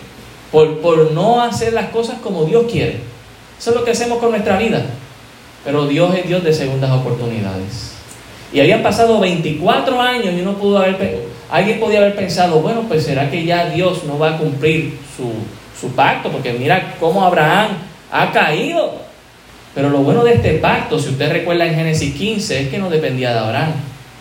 por, 0.51 0.79
por 0.79 1.11
no 1.11 1.41
hacer 1.41 1.73
las 1.73 1.89
cosas 1.89 2.19
como 2.23 2.45
Dios 2.45 2.65
quiere. 2.71 2.97
Eso 3.59 3.69
es 3.69 3.75
lo 3.75 3.83
que 3.83 3.91
hacemos 3.91 4.19
con 4.19 4.31
nuestra 4.31 4.57
vida. 4.57 4.85
Pero 5.63 5.87
Dios 5.87 6.13
es 6.15 6.27
Dios 6.27 6.43
de 6.43 6.53
segundas 6.53 6.91
oportunidades. 6.91 7.93
Y 8.51 8.59
habían 8.59 8.83
pasado 8.83 9.19
24 9.19 9.99
años 9.99 10.33
y 10.33 10.41
uno 10.41 10.53
pudo 10.53 10.77
haber, 10.77 11.23
alguien 11.49 11.79
podía 11.79 11.99
haber 11.99 12.15
pensado, 12.15 12.59
bueno, 12.61 12.83
pues 12.87 13.03
será 13.03 13.31
que 13.31 13.45
ya 13.45 13.69
Dios 13.69 14.03
no 14.03 14.19
va 14.19 14.35
a 14.35 14.37
cumplir 14.37 14.99
su, 15.17 15.31
su 15.79 15.93
pacto, 15.95 16.29
porque 16.29 16.53
mira 16.53 16.95
cómo 16.99 17.23
Abraham 17.23 17.69
ha 18.11 18.31
caído. 18.31 19.01
Pero 19.73 19.89
lo 19.89 19.99
bueno 19.99 20.23
de 20.23 20.35
este 20.35 20.53
pacto, 20.55 20.99
si 20.99 21.09
usted 21.09 21.31
recuerda 21.31 21.65
en 21.65 21.75
Génesis 21.75 22.13
15, 22.13 22.61
es 22.61 22.69
que 22.69 22.77
no 22.77 22.89
dependía 22.89 23.33
de 23.33 23.39
Abraham, 23.39 23.71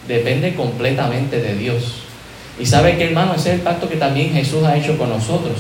depende 0.09 0.55
completamente 0.55 1.41
de 1.41 1.55
Dios. 1.57 2.03
Y 2.59 2.65
sabe 2.65 2.97
que 2.97 3.09
hermano, 3.09 3.35
ese 3.35 3.51
es 3.51 3.55
el 3.57 3.61
pacto 3.61 3.89
que 3.89 3.97
también 3.97 4.33
Jesús 4.33 4.65
ha 4.65 4.77
hecho 4.77 4.97
con 4.97 5.11
nosotros. 5.11 5.57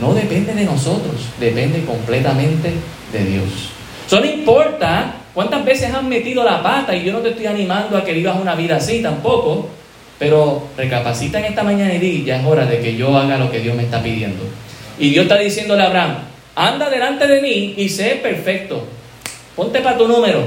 No 0.00 0.14
depende 0.14 0.54
de 0.54 0.64
nosotros, 0.64 1.28
depende 1.38 1.84
completamente 1.84 2.72
de 3.12 3.24
Dios. 3.24 3.71
Eso 4.12 4.20
no 4.20 4.26
importa 4.26 5.14
cuántas 5.32 5.64
veces 5.64 5.90
han 5.94 6.06
metido 6.06 6.44
la 6.44 6.62
pata 6.62 6.94
y 6.94 7.02
yo 7.02 7.14
no 7.14 7.20
te 7.20 7.30
estoy 7.30 7.46
animando 7.46 7.96
a 7.96 8.04
que 8.04 8.12
vivas 8.12 8.38
una 8.38 8.54
vida 8.54 8.76
así 8.76 9.00
tampoco, 9.00 9.70
pero 10.18 10.68
recapacita 10.76 11.38
en 11.38 11.46
esta 11.46 11.62
mañana 11.62 11.94
y 11.94 11.98
di, 11.98 12.22
ya 12.22 12.38
es 12.38 12.44
hora 12.44 12.66
de 12.66 12.78
que 12.80 12.94
yo 12.94 13.16
haga 13.16 13.38
lo 13.38 13.50
que 13.50 13.60
Dios 13.60 13.74
me 13.74 13.84
está 13.84 14.02
pidiendo. 14.02 14.44
Y 14.98 15.08
Dios 15.08 15.22
está 15.22 15.38
diciéndole 15.38 15.82
a 15.82 15.86
Abraham, 15.86 16.16
anda 16.54 16.90
delante 16.90 17.26
de 17.26 17.40
mí 17.40 17.72
y 17.78 17.88
sé 17.88 18.20
perfecto. 18.22 18.86
Ponte 19.56 19.80
para 19.80 19.96
tu 19.96 20.06
número. 20.06 20.42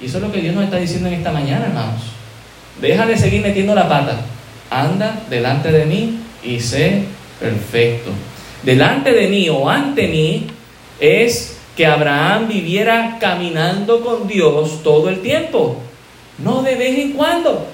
Y 0.00 0.06
eso 0.06 0.16
es 0.16 0.22
lo 0.22 0.32
que 0.32 0.40
Dios 0.40 0.54
nos 0.54 0.64
está 0.64 0.78
diciendo 0.78 1.08
en 1.08 1.16
esta 1.16 1.32
mañana, 1.32 1.66
hermanos. 1.66 2.00
Deja 2.80 3.04
de 3.04 3.18
seguir 3.18 3.42
metiendo 3.42 3.74
la 3.74 3.90
pata. 3.90 4.22
Anda 4.70 5.20
delante 5.28 5.70
de 5.70 5.84
mí 5.84 6.18
y 6.42 6.58
sé 6.60 7.02
perfecto. 7.38 8.10
Delante 8.62 9.12
de 9.12 9.28
mí 9.28 9.50
o 9.50 9.68
ante 9.68 10.08
mí 10.08 10.46
es 10.98 11.55
que 11.76 11.86
Abraham 11.86 12.48
viviera 12.48 13.18
caminando 13.20 14.00
con 14.00 14.26
Dios 14.26 14.82
todo 14.82 15.08
el 15.10 15.20
tiempo, 15.20 15.76
no 16.38 16.62
de 16.62 16.74
vez 16.74 16.98
en 16.98 17.12
cuando. 17.12 17.66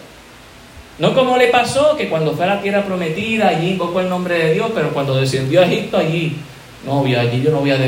No 0.99 1.15
como 1.15 1.37
le 1.37 1.49
pasó 1.49 1.97
que 1.97 2.09
cuando 2.09 2.33
fue 2.33 2.45
a 2.45 2.57
la 2.57 2.61
tierra 2.61 2.85
prometida, 2.85 3.49
allí 3.49 3.71
invocó 3.71 4.01
el 4.01 4.09
nombre 4.09 4.37
de 4.39 4.55
Dios, 4.55 4.71
pero 4.75 4.91
cuando 4.91 5.15
descendió 5.15 5.63
a 5.63 5.67
Egipto, 5.67 5.97
allí, 5.97 6.37
no, 6.85 7.05
allí 7.05 7.43
yo 7.43 7.51
no 7.51 7.61
voy 7.61 7.71
a, 7.71 7.79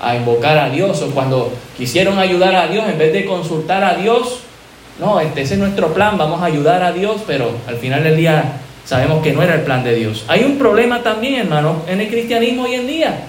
a 0.00 0.16
invocar 0.16 0.56
a 0.56 0.70
Dios, 0.70 1.02
o 1.02 1.10
cuando 1.10 1.52
quisieron 1.76 2.18
ayudar 2.18 2.54
a 2.54 2.68
Dios, 2.68 2.88
en 2.88 2.98
vez 2.98 3.12
de 3.12 3.24
consultar 3.24 3.84
a 3.84 3.94
Dios, 3.94 4.40
no, 5.00 5.18
este, 5.20 5.42
ese 5.42 5.54
es 5.54 5.60
nuestro 5.60 5.92
plan, 5.92 6.16
vamos 6.16 6.42
a 6.42 6.46
ayudar 6.46 6.82
a 6.82 6.92
Dios, 6.92 7.22
pero 7.26 7.50
al 7.66 7.76
final 7.76 8.04
del 8.04 8.16
día 8.16 8.60
sabemos 8.84 9.22
que 9.22 9.32
no 9.32 9.42
era 9.42 9.54
el 9.54 9.62
plan 9.62 9.82
de 9.82 9.94
Dios. 9.94 10.24
Hay 10.28 10.44
un 10.44 10.58
problema 10.58 11.02
también, 11.02 11.34
hermano, 11.40 11.82
en 11.88 12.00
el 12.00 12.08
cristianismo 12.08 12.64
hoy 12.64 12.74
en 12.74 12.86
día, 12.86 13.26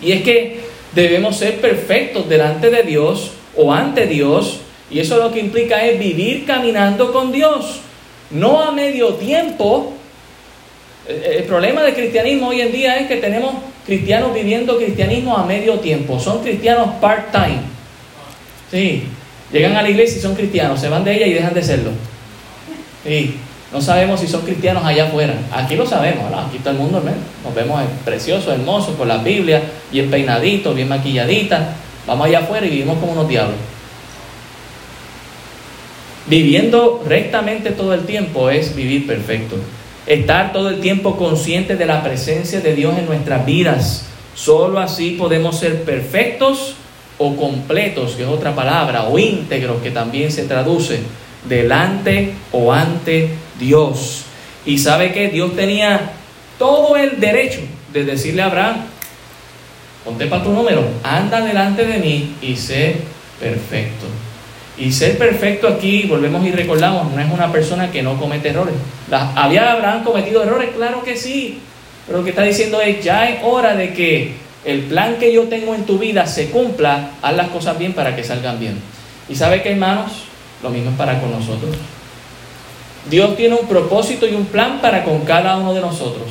y 0.00 0.12
es 0.12 0.22
que 0.22 0.67
debemos 0.94 1.36
ser 1.36 1.60
perfectos 1.60 2.28
delante 2.28 2.70
de 2.70 2.82
Dios 2.82 3.32
o 3.56 3.72
ante 3.72 4.06
Dios, 4.06 4.60
y 4.90 5.00
eso 5.00 5.18
lo 5.18 5.32
que 5.32 5.40
implica 5.40 5.84
es 5.84 5.98
vivir 5.98 6.46
caminando 6.46 7.12
con 7.12 7.32
Dios, 7.32 7.80
no 8.30 8.62
a 8.62 8.72
medio 8.72 9.14
tiempo, 9.14 9.94
El 11.08 11.44
problema 11.44 11.82
del 11.82 11.94
cristianismo 11.94 12.48
hoy 12.48 12.60
en 12.60 12.70
día 12.70 12.98
es 12.98 13.06
que 13.08 13.16
tenemos 13.16 13.54
cristianos 13.86 14.34
viviendo 14.34 14.76
cristianismo 14.76 15.38
a 15.38 15.46
medio 15.46 15.78
tiempo. 15.80 16.20
Son 16.20 16.42
cristianos 16.42 16.96
part-time. 17.00 17.62
Sí, 18.70 19.04
llegan 19.50 19.74
a 19.74 19.82
la 19.82 19.88
iglesia 19.88 20.18
y 20.18 20.20
son 20.20 20.34
cristianos, 20.34 20.78
se 20.78 20.90
van 20.90 21.04
de 21.04 21.16
ella 21.16 21.26
y 21.26 21.32
dejan 21.32 21.54
de 21.54 21.62
serlo. 21.62 21.92
Sí, 23.02 23.36
no 23.72 23.82
sabemos 23.82 24.20
si 24.20 24.26
son 24.26 24.42
cristianos 24.42 24.84
allá 24.84 25.08
afuera. 25.08 25.34
Aquí 25.52 25.76
lo 25.76 25.86
sabemos, 25.86 26.24
aquí 26.32 26.58
todo 26.58 26.70
el 26.70 26.78
mundo 26.78 27.02
nos 27.44 27.54
vemos 27.54 27.82
preciosos, 28.04 28.52
hermosos, 28.52 28.96
con 28.96 29.08
las 29.08 29.22
Biblias, 29.22 29.62
bien 29.92 30.10
peinaditos, 30.10 30.74
bien 30.74 30.88
maquilladitas. 30.88 31.60
Vamos 32.06 32.26
allá 32.26 32.38
afuera 32.40 32.66
y 32.66 32.70
vivimos 32.70 32.98
como 32.98 33.12
unos 33.12 33.28
diablos. 33.28 33.56
Viviendo 36.26 37.02
rectamente 37.06 37.70
todo 37.72 37.92
el 37.92 38.04
tiempo 38.04 38.48
es 38.48 38.74
vivir 38.74 39.06
perfecto. 39.06 39.56
Estar 40.06 40.52
todo 40.54 40.70
el 40.70 40.80
tiempo 40.80 41.16
consciente 41.16 41.76
de 41.76 41.84
la 41.84 42.02
presencia 42.02 42.60
de 42.60 42.74
Dios 42.74 42.96
en 42.98 43.04
nuestras 43.04 43.44
vidas. 43.44 44.06
Solo 44.34 44.78
así 44.78 45.12
podemos 45.18 45.58
ser 45.58 45.82
perfectos 45.84 46.76
o 47.18 47.36
completos, 47.36 48.12
que 48.12 48.22
es 48.22 48.28
otra 48.28 48.54
palabra, 48.54 49.04
o 49.04 49.18
íntegros, 49.18 49.82
que 49.82 49.90
también 49.90 50.30
se 50.30 50.44
traduce, 50.44 51.00
delante 51.48 52.34
o 52.52 52.72
ante 52.72 53.30
Dios. 53.58 54.24
Y 54.66 54.78
sabe 54.78 55.12
que 55.12 55.28
Dios 55.28 55.54
tenía 55.56 56.12
todo 56.58 56.96
el 56.96 57.20
derecho 57.20 57.60
de 57.92 58.04
decirle 58.04 58.42
a 58.42 58.46
Abraham, 58.46 58.76
ponte 60.04 60.26
para 60.26 60.42
tu 60.42 60.50
número, 60.50 60.84
anda 61.02 61.40
delante 61.40 61.84
de 61.84 61.98
mí 61.98 62.36
y 62.42 62.56
sé 62.56 62.96
perfecto. 63.40 64.06
Y 64.76 64.92
ser 64.92 65.18
perfecto 65.18 65.66
aquí, 65.66 66.04
volvemos 66.04 66.46
y 66.46 66.52
recordamos, 66.52 67.12
no 67.12 67.20
es 67.20 67.30
una 67.30 67.50
persona 67.50 67.90
que 67.90 68.02
no 68.02 68.18
comete 68.18 68.50
errores. 68.50 68.74
¿Había 69.10 69.72
Abraham 69.72 70.04
cometido 70.04 70.42
errores? 70.42 70.70
Claro 70.76 71.02
que 71.02 71.16
sí. 71.16 71.58
Pero 72.06 72.18
lo 72.18 72.24
que 72.24 72.30
está 72.30 72.42
diciendo 72.42 72.80
es, 72.80 73.02
ya 73.02 73.28
es 73.28 73.40
hora 73.42 73.74
de 73.74 73.92
que 73.92 74.34
el 74.64 74.82
plan 74.82 75.16
que 75.18 75.32
yo 75.32 75.44
tengo 75.44 75.74
en 75.74 75.84
tu 75.84 75.98
vida 75.98 76.26
se 76.26 76.50
cumpla, 76.50 77.10
haz 77.22 77.36
las 77.36 77.48
cosas 77.48 77.78
bien 77.78 77.92
para 77.92 78.14
que 78.14 78.22
salgan 78.22 78.60
bien. 78.60 78.78
Y 79.28 79.34
sabe 79.34 79.62
que 79.62 79.72
hermanos, 79.72 80.24
lo 80.62 80.70
mismo 80.70 80.90
es 80.90 80.96
para 80.96 81.20
con 81.20 81.32
nosotros. 81.32 81.76
Dios 83.10 83.36
tiene 83.36 83.54
un 83.54 83.66
propósito 83.66 84.26
y 84.26 84.34
un 84.34 84.46
plan 84.46 84.80
para 84.80 85.04
con 85.04 85.20
cada 85.20 85.56
uno 85.56 85.74
de 85.74 85.80
nosotros. 85.80 86.28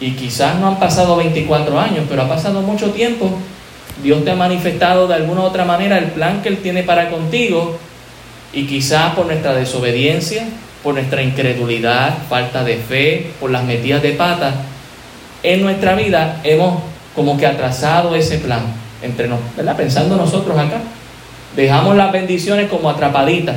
Y 0.00 0.12
quizás 0.12 0.56
no 0.56 0.68
han 0.68 0.78
pasado 0.78 1.16
24 1.16 1.78
años, 1.78 2.04
pero 2.08 2.22
ha 2.22 2.28
pasado 2.28 2.62
mucho 2.62 2.90
tiempo 2.90 3.30
Dios 4.02 4.24
te 4.24 4.30
ha 4.30 4.36
manifestado 4.36 5.06
de 5.06 5.14
alguna 5.14 5.42
u 5.42 5.44
otra 5.44 5.64
manera 5.64 5.98
el 5.98 6.06
plan 6.06 6.42
que 6.42 6.48
Él 6.48 6.58
tiene 6.58 6.82
para 6.82 7.10
contigo 7.10 7.78
y 8.52 8.66
quizás 8.66 9.14
por 9.14 9.26
nuestra 9.26 9.54
desobediencia, 9.54 10.46
por 10.82 10.94
nuestra 10.94 11.22
incredulidad, 11.22 12.14
falta 12.28 12.64
de 12.64 12.76
fe, 12.76 13.30
por 13.40 13.50
las 13.50 13.64
metidas 13.64 14.02
de 14.02 14.12
pata, 14.12 14.54
en 15.42 15.62
nuestra 15.62 15.94
vida 15.94 16.40
hemos 16.44 16.82
como 17.14 17.36
que 17.36 17.46
atrasado 17.46 18.14
ese 18.14 18.38
plan 18.38 18.62
entre 19.02 19.28
nosotros, 19.28 19.56
¿verdad? 19.56 19.76
Pensando 19.76 20.16
nosotros 20.16 20.58
acá. 20.58 20.80
Dejamos 21.54 21.96
las 21.96 22.10
bendiciones 22.10 22.68
como 22.68 22.90
atrapaditas. 22.90 23.56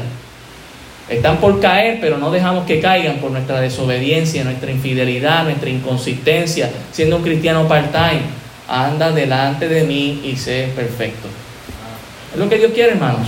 Están 1.10 1.38
por 1.38 1.60
caer, 1.62 2.00
pero 2.02 2.18
no 2.18 2.32
dejamos 2.32 2.66
que 2.66 2.82
caigan 2.82 3.18
por 3.18 3.32
nuestra 3.32 3.62
desobediencia, 3.62 4.44
nuestra 4.44 4.72
infidelidad, 4.72 5.46
nuestra 5.46 5.70
inconsistencia, 5.70 6.70
siendo 6.92 7.18
un 7.18 7.24
cristiano 7.24 7.68
part-time 7.68 8.22
anda 8.68 9.12
delante 9.12 9.70
de 9.70 9.84
mí 9.84 10.22
y 10.26 10.36
sé 10.36 10.70
perfecto. 10.76 11.28
Es 12.34 12.40
lo 12.40 12.50
que 12.50 12.58
Dios 12.58 12.72
quiere, 12.74 12.92
hermanos. 12.92 13.28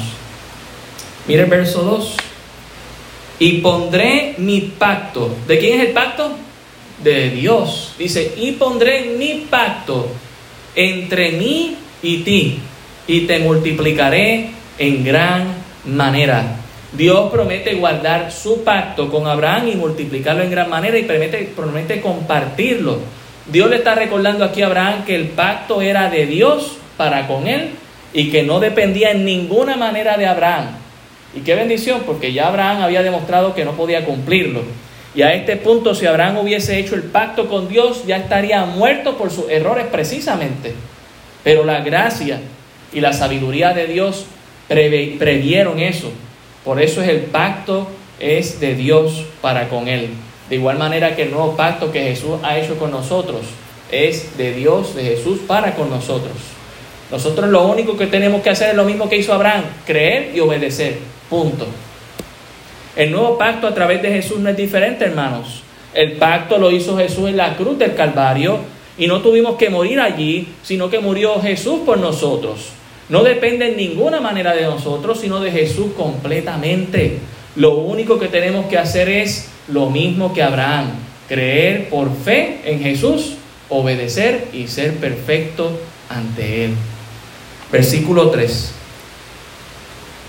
Mire 1.27 1.43
el 1.43 1.49
verso 1.49 1.83
2. 1.83 2.17
Y 3.39 3.51
pondré 3.59 4.35
mi 4.37 4.61
pacto. 4.61 5.33
¿De 5.47 5.57
quién 5.59 5.79
es 5.79 5.87
el 5.87 5.93
pacto? 5.93 6.35
De 7.01 7.29
Dios. 7.29 7.93
Dice, 7.97 8.33
y 8.37 8.51
pondré 8.53 9.15
mi 9.17 9.45
pacto 9.49 10.11
entre 10.75 11.31
mí 11.31 11.77
y 12.01 12.17
ti, 12.19 12.59
y 13.07 13.21
te 13.21 13.39
multiplicaré 13.39 14.51
en 14.77 15.03
gran 15.03 15.47
manera. 15.85 16.55
Dios 16.91 17.31
promete 17.31 17.75
guardar 17.75 18.31
su 18.31 18.63
pacto 18.63 19.09
con 19.09 19.27
Abraham 19.27 19.69
y 19.69 19.75
multiplicarlo 19.75 20.43
en 20.43 20.51
gran 20.51 20.69
manera 20.69 20.97
y 20.97 21.03
promete, 21.03 21.51
promete 21.55 22.01
compartirlo 22.01 22.99
Dios 23.51 23.69
le 23.69 23.77
está 23.77 23.95
recordando 23.95 24.45
aquí 24.45 24.61
a 24.61 24.67
Abraham 24.67 25.05
que 25.05 25.15
el 25.15 25.29
pacto 25.29 25.81
era 25.81 26.09
de 26.09 26.27
Dios 26.27 26.77
para 26.97 27.27
con 27.27 27.47
él 27.47 27.71
y 28.13 28.29
que 28.29 28.43
no 28.43 28.59
dependía 28.59 29.11
en 29.11 29.25
ninguna 29.25 29.75
manera 29.75 30.17
de 30.17 30.27
Abraham. 30.27 30.67
Y 31.35 31.41
qué 31.41 31.55
bendición, 31.55 32.03
porque 32.05 32.31
ya 32.31 32.47
Abraham 32.47 32.83
había 32.83 33.01
demostrado 33.01 33.55
que 33.55 33.65
no 33.65 33.73
podía 33.73 34.05
cumplirlo. 34.05 34.63
Y 35.15 35.23
a 35.23 35.33
este 35.33 35.57
punto, 35.57 35.95
si 35.95 36.05
Abraham 36.05 36.37
hubiese 36.37 36.77
hecho 36.77 36.95
el 36.95 37.03
pacto 37.03 37.47
con 37.47 37.67
Dios, 37.67 38.05
ya 38.05 38.17
estaría 38.17 38.65
muerto 38.65 39.17
por 39.17 39.31
sus 39.31 39.49
errores 39.49 39.87
precisamente. 39.91 40.75
Pero 41.43 41.65
la 41.65 41.81
gracia 41.81 42.39
y 42.93 42.99
la 42.99 43.13
sabiduría 43.13 43.73
de 43.73 43.87
Dios 43.87 44.25
previeron 44.67 45.79
eso. 45.79 46.11
Por 46.63 46.81
eso 46.81 47.01
es 47.01 47.09
el 47.09 47.21
pacto 47.21 47.87
es 48.19 48.59
de 48.59 48.75
Dios 48.75 49.23
para 49.41 49.69
con 49.69 49.87
él. 49.87 50.09
De 50.49 50.55
igual 50.55 50.77
manera 50.77 51.15
que 51.15 51.23
el 51.23 51.31
nuevo 51.31 51.55
pacto 51.55 51.91
que 51.91 52.01
Jesús 52.01 52.39
ha 52.43 52.57
hecho 52.57 52.77
con 52.77 52.91
nosotros 52.91 53.41
es 53.91 54.37
de 54.37 54.53
Dios, 54.53 54.95
de 54.95 55.03
Jesús 55.03 55.39
para 55.47 55.75
con 55.75 55.89
nosotros. 55.89 56.33
Nosotros 57.11 57.49
lo 57.49 57.67
único 57.67 57.97
que 57.97 58.07
tenemos 58.07 58.41
que 58.41 58.51
hacer 58.51 58.69
es 58.69 58.75
lo 58.75 58.85
mismo 58.85 59.09
que 59.09 59.17
hizo 59.17 59.33
Abraham, 59.33 59.63
creer 59.85 60.31
y 60.35 60.39
obedecer. 60.39 60.97
Punto. 61.29 61.65
El 62.95 63.11
nuevo 63.11 63.37
pacto 63.37 63.67
a 63.67 63.73
través 63.73 64.01
de 64.01 64.09
Jesús 64.09 64.39
no 64.39 64.49
es 64.49 64.57
diferente, 64.57 65.05
hermanos. 65.05 65.63
El 65.93 66.13
pacto 66.13 66.57
lo 66.57 66.71
hizo 66.71 66.97
Jesús 66.97 67.29
en 67.29 67.37
la 67.37 67.55
cruz 67.55 67.77
del 67.77 67.95
Calvario 67.95 68.59
y 68.97 69.07
no 69.07 69.21
tuvimos 69.21 69.55
que 69.55 69.69
morir 69.69 69.99
allí, 69.99 70.47
sino 70.61 70.89
que 70.89 70.99
murió 70.99 71.41
Jesús 71.41 71.79
por 71.85 71.97
nosotros. 71.97 72.69
No 73.09 73.23
depende 73.23 73.69
en 73.69 73.77
ninguna 73.77 74.21
manera 74.21 74.53
de 74.53 74.63
nosotros, 74.63 75.19
sino 75.19 75.39
de 75.39 75.51
Jesús 75.51 75.87
completamente. 75.97 77.17
Lo 77.55 77.75
único 77.75 78.19
que 78.19 78.27
tenemos 78.27 78.67
que 78.67 78.77
hacer 78.77 79.09
es 79.09 79.49
lo 79.67 79.89
mismo 79.89 80.33
que 80.33 80.43
Abraham, 80.43 80.91
creer 81.27 81.89
por 81.89 82.15
fe 82.15 82.61
en 82.65 82.81
Jesús, 82.81 83.33
obedecer 83.69 84.47
y 84.53 84.67
ser 84.67 84.95
perfecto 84.95 85.71
ante 86.09 86.65
Él. 86.65 86.75
Versículo 87.71 88.29
3. 88.29 88.73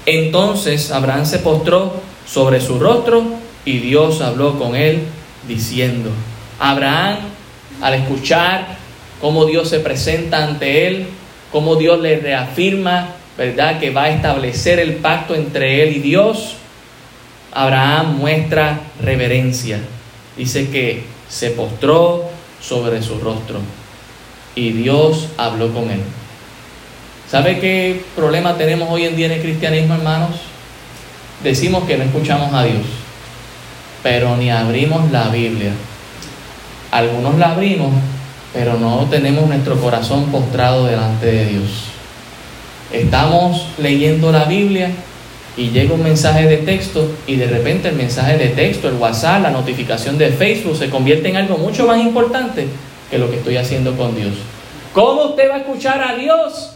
Entonces 0.06 0.90
Abraham 0.90 1.26
se 1.26 1.38
postró 1.38 2.00
sobre 2.26 2.60
su 2.60 2.78
rostro 2.78 3.24
y 3.64 3.78
Dios 3.78 4.20
habló 4.20 4.58
con 4.58 4.74
él 4.74 5.00
diciendo, 5.46 6.10
Abraham, 6.58 7.18
al 7.80 7.94
escuchar 7.94 8.76
cómo 9.20 9.44
Dios 9.44 9.68
se 9.68 9.80
presenta 9.80 10.44
ante 10.44 10.86
él, 10.86 11.06
cómo 11.52 11.76
Dios 11.76 12.00
le 12.00 12.18
reafirma, 12.18 13.08
¿verdad?, 13.36 13.78
que 13.78 13.90
va 13.90 14.04
a 14.04 14.10
establecer 14.10 14.78
el 14.78 14.94
pacto 14.96 15.34
entre 15.34 15.82
él 15.82 15.96
y 15.96 16.00
Dios, 16.00 16.56
Abraham 17.52 18.16
muestra 18.18 18.80
reverencia. 19.02 19.80
Dice 20.36 20.70
que 20.70 21.04
se 21.28 21.50
postró 21.50 22.30
sobre 22.60 23.02
su 23.02 23.18
rostro 23.18 23.58
y 24.54 24.70
Dios 24.72 25.28
habló 25.36 25.72
con 25.72 25.90
él. 25.90 26.00
¿Sabe 27.30 27.60
qué 27.60 28.02
problema 28.16 28.56
tenemos 28.56 28.88
hoy 28.90 29.04
en 29.04 29.16
día 29.16 29.26
en 29.26 29.32
el 29.32 29.42
cristianismo, 29.42 29.94
hermanos? 29.94 30.30
Decimos 31.42 31.84
que 31.84 31.96
no 31.96 32.04
escuchamos 32.04 32.52
a 32.52 32.64
Dios, 32.64 32.82
pero 34.02 34.36
ni 34.36 34.50
abrimos 34.50 35.10
la 35.10 35.28
Biblia. 35.28 35.72
Algunos 36.90 37.38
la 37.38 37.52
abrimos, 37.52 37.92
pero 38.52 38.78
no 38.78 39.06
tenemos 39.10 39.46
nuestro 39.46 39.80
corazón 39.80 40.26
postrado 40.26 40.86
delante 40.86 41.26
de 41.26 41.46
Dios. 41.46 41.84
Estamos 42.92 43.68
leyendo 43.78 44.32
la 44.32 44.44
Biblia, 44.44 44.90
y 45.56 45.70
llega 45.70 45.94
un 45.94 46.02
mensaje 46.02 46.46
de 46.46 46.58
texto 46.58 47.06
y 47.26 47.36
de 47.36 47.46
repente 47.46 47.88
el 47.88 47.96
mensaje 47.96 48.38
de 48.38 48.48
texto, 48.48 48.88
el 48.88 48.94
WhatsApp, 48.94 49.42
la 49.42 49.50
notificación 49.50 50.16
de 50.16 50.30
Facebook 50.30 50.76
se 50.76 50.88
convierte 50.88 51.28
en 51.28 51.36
algo 51.36 51.58
mucho 51.58 51.86
más 51.86 52.00
importante 52.00 52.66
que 53.10 53.18
lo 53.18 53.28
que 53.30 53.36
estoy 53.36 53.56
haciendo 53.56 53.96
con 53.96 54.14
Dios. 54.14 54.32
¿Cómo 54.94 55.24
usted 55.24 55.50
va 55.50 55.56
a 55.56 55.58
escuchar 55.58 56.02
a 56.02 56.14
Dios 56.14 56.72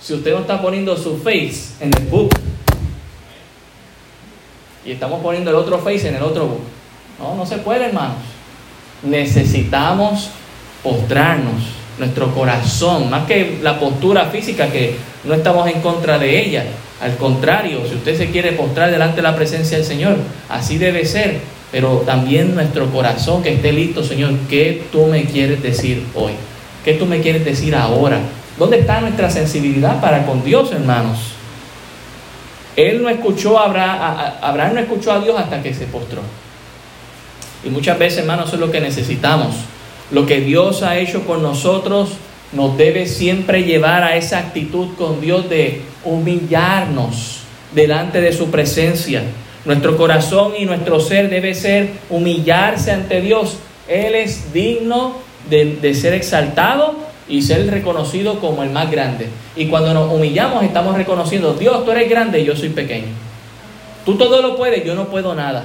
si 0.00 0.14
usted 0.14 0.32
no 0.32 0.40
está 0.40 0.60
poniendo 0.60 0.96
su 0.96 1.16
face 1.16 1.74
en 1.80 1.92
el 1.94 2.04
book? 2.04 2.30
Y 4.84 4.92
estamos 4.92 5.22
poniendo 5.22 5.50
el 5.50 5.56
otro 5.56 5.78
face 5.78 6.08
en 6.08 6.16
el 6.16 6.22
otro 6.22 6.46
book. 6.46 6.62
No, 7.18 7.34
no 7.34 7.46
se 7.46 7.56
puede, 7.58 7.86
hermanos. 7.86 8.18
Necesitamos 9.02 10.28
postrarnos 10.84 11.62
nuestro 11.98 12.32
corazón, 12.32 13.10
más 13.10 13.26
que 13.26 13.58
la 13.62 13.80
postura 13.80 14.26
física 14.26 14.68
que 14.68 14.96
no 15.24 15.34
estamos 15.34 15.68
en 15.68 15.80
contra 15.80 16.18
de 16.18 16.40
ella, 16.40 16.64
al 17.00 17.16
contrario, 17.16 17.80
si 17.88 17.96
usted 17.96 18.16
se 18.16 18.30
quiere 18.30 18.52
postrar 18.52 18.90
delante 18.90 19.16
de 19.16 19.22
la 19.22 19.34
presencia 19.34 19.76
del 19.76 19.86
Señor, 19.86 20.16
así 20.48 20.78
debe 20.78 21.04
ser. 21.04 21.38
Pero 21.72 22.02
también 22.06 22.54
nuestro 22.54 22.90
corazón 22.90 23.42
que 23.42 23.54
esté 23.54 23.72
listo, 23.72 24.04
Señor, 24.04 24.32
¿qué 24.48 24.84
tú 24.92 25.06
me 25.06 25.24
quieres 25.24 25.60
decir 25.62 26.04
hoy? 26.14 26.32
¿Qué 26.84 26.94
tú 26.94 27.04
me 27.04 27.20
quieres 27.20 27.44
decir 27.44 27.74
ahora? 27.74 28.20
¿Dónde 28.56 28.78
está 28.78 29.00
nuestra 29.00 29.28
sensibilidad 29.28 30.00
para 30.00 30.24
con 30.24 30.44
Dios, 30.44 30.70
hermanos? 30.70 31.18
Él 32.76 33.02
no 33.02 33.08
escuchó 33.08 33.58
a 33.58 33.64
Abraham, 33.64 34.32
Abraham 34.40 34.74
no 34.74 34.80
escuchó 34.80 35.12
a 35.12 35.20
Dios 35.20 35.38
hasta 35.38 35.62
que 35.62 35.74
se 35.74 35.86
postró. 35.86 36.22
Y 37.64 37.70
muchas 37.70 37.98
veces, 37.98 38.20
hermanos, 38.20 38.46
eso 38.46 38.56
es 38.56 38.60
lo 38.60 38.70
que 38.70 38.80
necesitamos. 38.80 39.56
Lo 40.10 40.26
que 40.26 40.40
Dios 40.40 40.82
ha 40.82 40.98
hecho 40.98 41.26
con 41.26 41.42
nosotros 41.42 42.10
nos 42.52 42.76
debe 42.76 43.06
siempre 43.06 43.64
llevar 43.64 44.02
a 44.04 44.16
esa 44.16 44.38
actitud 44.38 44.88
con 44.96 45.20
Dios 45.20 45.48
de 45.48 45.82
humillarnos 46.04 47.40
delante 47.74 48.20
de 48.20 48.32
su 48.32 48.50
presencia. 48.50 49.22
Nuestro 49.64 49.96
corazón 49.96 50.52
y 50.58 50.66
nuestro 50.66 51.00
ser 51.00 51.30
debe 51.30 51.54
ser 51.54 51.90
humillarse 52.10 52.92
ante 52.92 53.20
Dios. 53.20 53.58
Él 53.88 54.14
es 54.14 54.52
digno 54.52 55.16
de, 55.48 55.94
ser 55.94 56.14
exaltado 56.14 56.94
y 57.28 57.42
ser 57.42 57.66
reconocido 57.70 58.40
como 58.40 58.62
el 58.62 58.70
más 58.70 58.90
grande. 58.90 59.28
Y 59.56 59.66
cuando 59.66 59.94
nos 59.94 60.12
humillamos 60.12 60.62
estamos 60.62 60.96
reconociendo, 60.96 61.54
Dios, 61.54 61.84
tú 61.84 61.90
eres 61.90 62.08
grande 62.08 62.44
yo 62.44 62.54
soy 62.54 62.68
pequeño. 62.68 63.08
Tú 64.04 64.16
todo 64.16 64.42
lo 64.42 64.56
puedes, 64.56 64.84
yo 64.84 64.94
no 64.94 65.06
puedo 65.06 65.34
nada. 65.34 65.64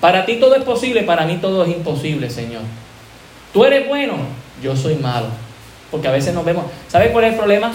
Para 0.00 0.24
ti 0.24 0.36
todo 0.36 0.56
es 0.56 0.64
posible, 0.64 1.02
para 1.02 1.26
mí 1.26 1.38
todo 1.40 1.64
es 1.64 1.70
imposible, 1.70 2.30
Señor. 2.30 2.62
Tú 3.52 3.64
eres 3.64 3.86
bueno, 3.88 4.14
yo 4.62 4.76
soy 4.76 4.96
malo. 4.96 5.26
Porque 5.90 6.08
a 6.08 6.12
veces 6.12 6.34
nos 6.34 6.44
vemos. 6.44 6.64
¿Sabes 6.88 7.10
cuál 7.10 7.26
es 7.26 7.32
el 7.32 7.38
problema? 7.38 7.70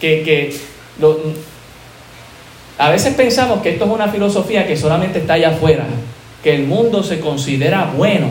Que, 0.00 0.22
que 0.22 0.56
a 2.78 2.88
veces 2.90 3.14
pensamos 3.14 3.60
que 3.60 3.70
esto 3.70 3.84
es 3.84 3.90
una 3.90 4.08
filosofía 4.08 4.66
que 4.66 4.76
solamente 4.76 5.18
está 5.18 5.34
allá 5.34 5.50
afuera, 5.50 5.84
que 6.42 6.54
el 6.54 6.62
mundo 6.62 7.02
se 7.02 7.20
considera 7.20 7.92
bueno, 7.94 8.28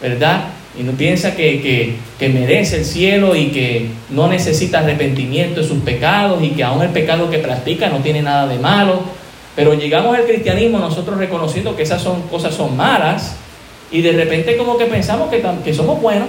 ¿verdad? 0.00 0.48
Y 0.78 0.82
no 0.82 0.92
piensa 0.92 1.34
que, 1.34 1.96
que, 2.18 2.28
merece 2.28 2.76
el 2.76 2.84
cielo 2.84 3.34
y 3.34 3.46
que 3.46 3.88
no 4.10 4.28
necesita 4.28 4.80
arrepentimiento 4.80 5.62
de 5.62 5.66
sus 5.66 5.78
pecados 5.78 6.42
y 6.42 6.50
que 6.50 6.62
aún 6.62 6.82
el 6.82 6.90
pecado 6.90 7.30
que 7.30 7.38
practica 7.38 7.88
no 7.88 8.00
tiene 8.00 8.20
nada 8.20 8.46
de 8.46 8.58
malo. 8.58 9.00
Pero 9.54 9.72
llegamos 9.72 10.14
al 10.14 10.26
cristianismo 10.26 10.78
nosotros 10.78 11.16
reconociendo 11.16 11.74
que 11.74 11.84
esas 11.84 12.02
son, 12.02 12.22
cosas 12.28 12.54
son 12.54 12.76
malas 12.76 13.36
y 13.90 14.02
de 14.02 14.12
repente 14.12 14.56
como 14.56 14.76
que 14.76 14.86
pensamos 14.86 15.30
que, 15.30 15.74
somos 15.74 16.00
buenos. 16.00 16.28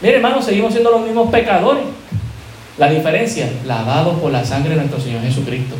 Mire 0.00 0.16
hermano, 0.16 0.40
seguimos 0.42 0.72
siendo 0.72 0.90
los 0.90 1.02
mismos 1.02 1.30
pecadores. 1.30 1.84
La 2.78 2.88
diferencia, 2.88 3.50
lavados 3.66 4.18
por 4.18 4.32
la 4.32 4.44
sangre 4.44 4.70
de 4.70 4.76
nuestro 4.76 5.00
Señor 5.00 5.22
Jesucristo. 5.22 5.74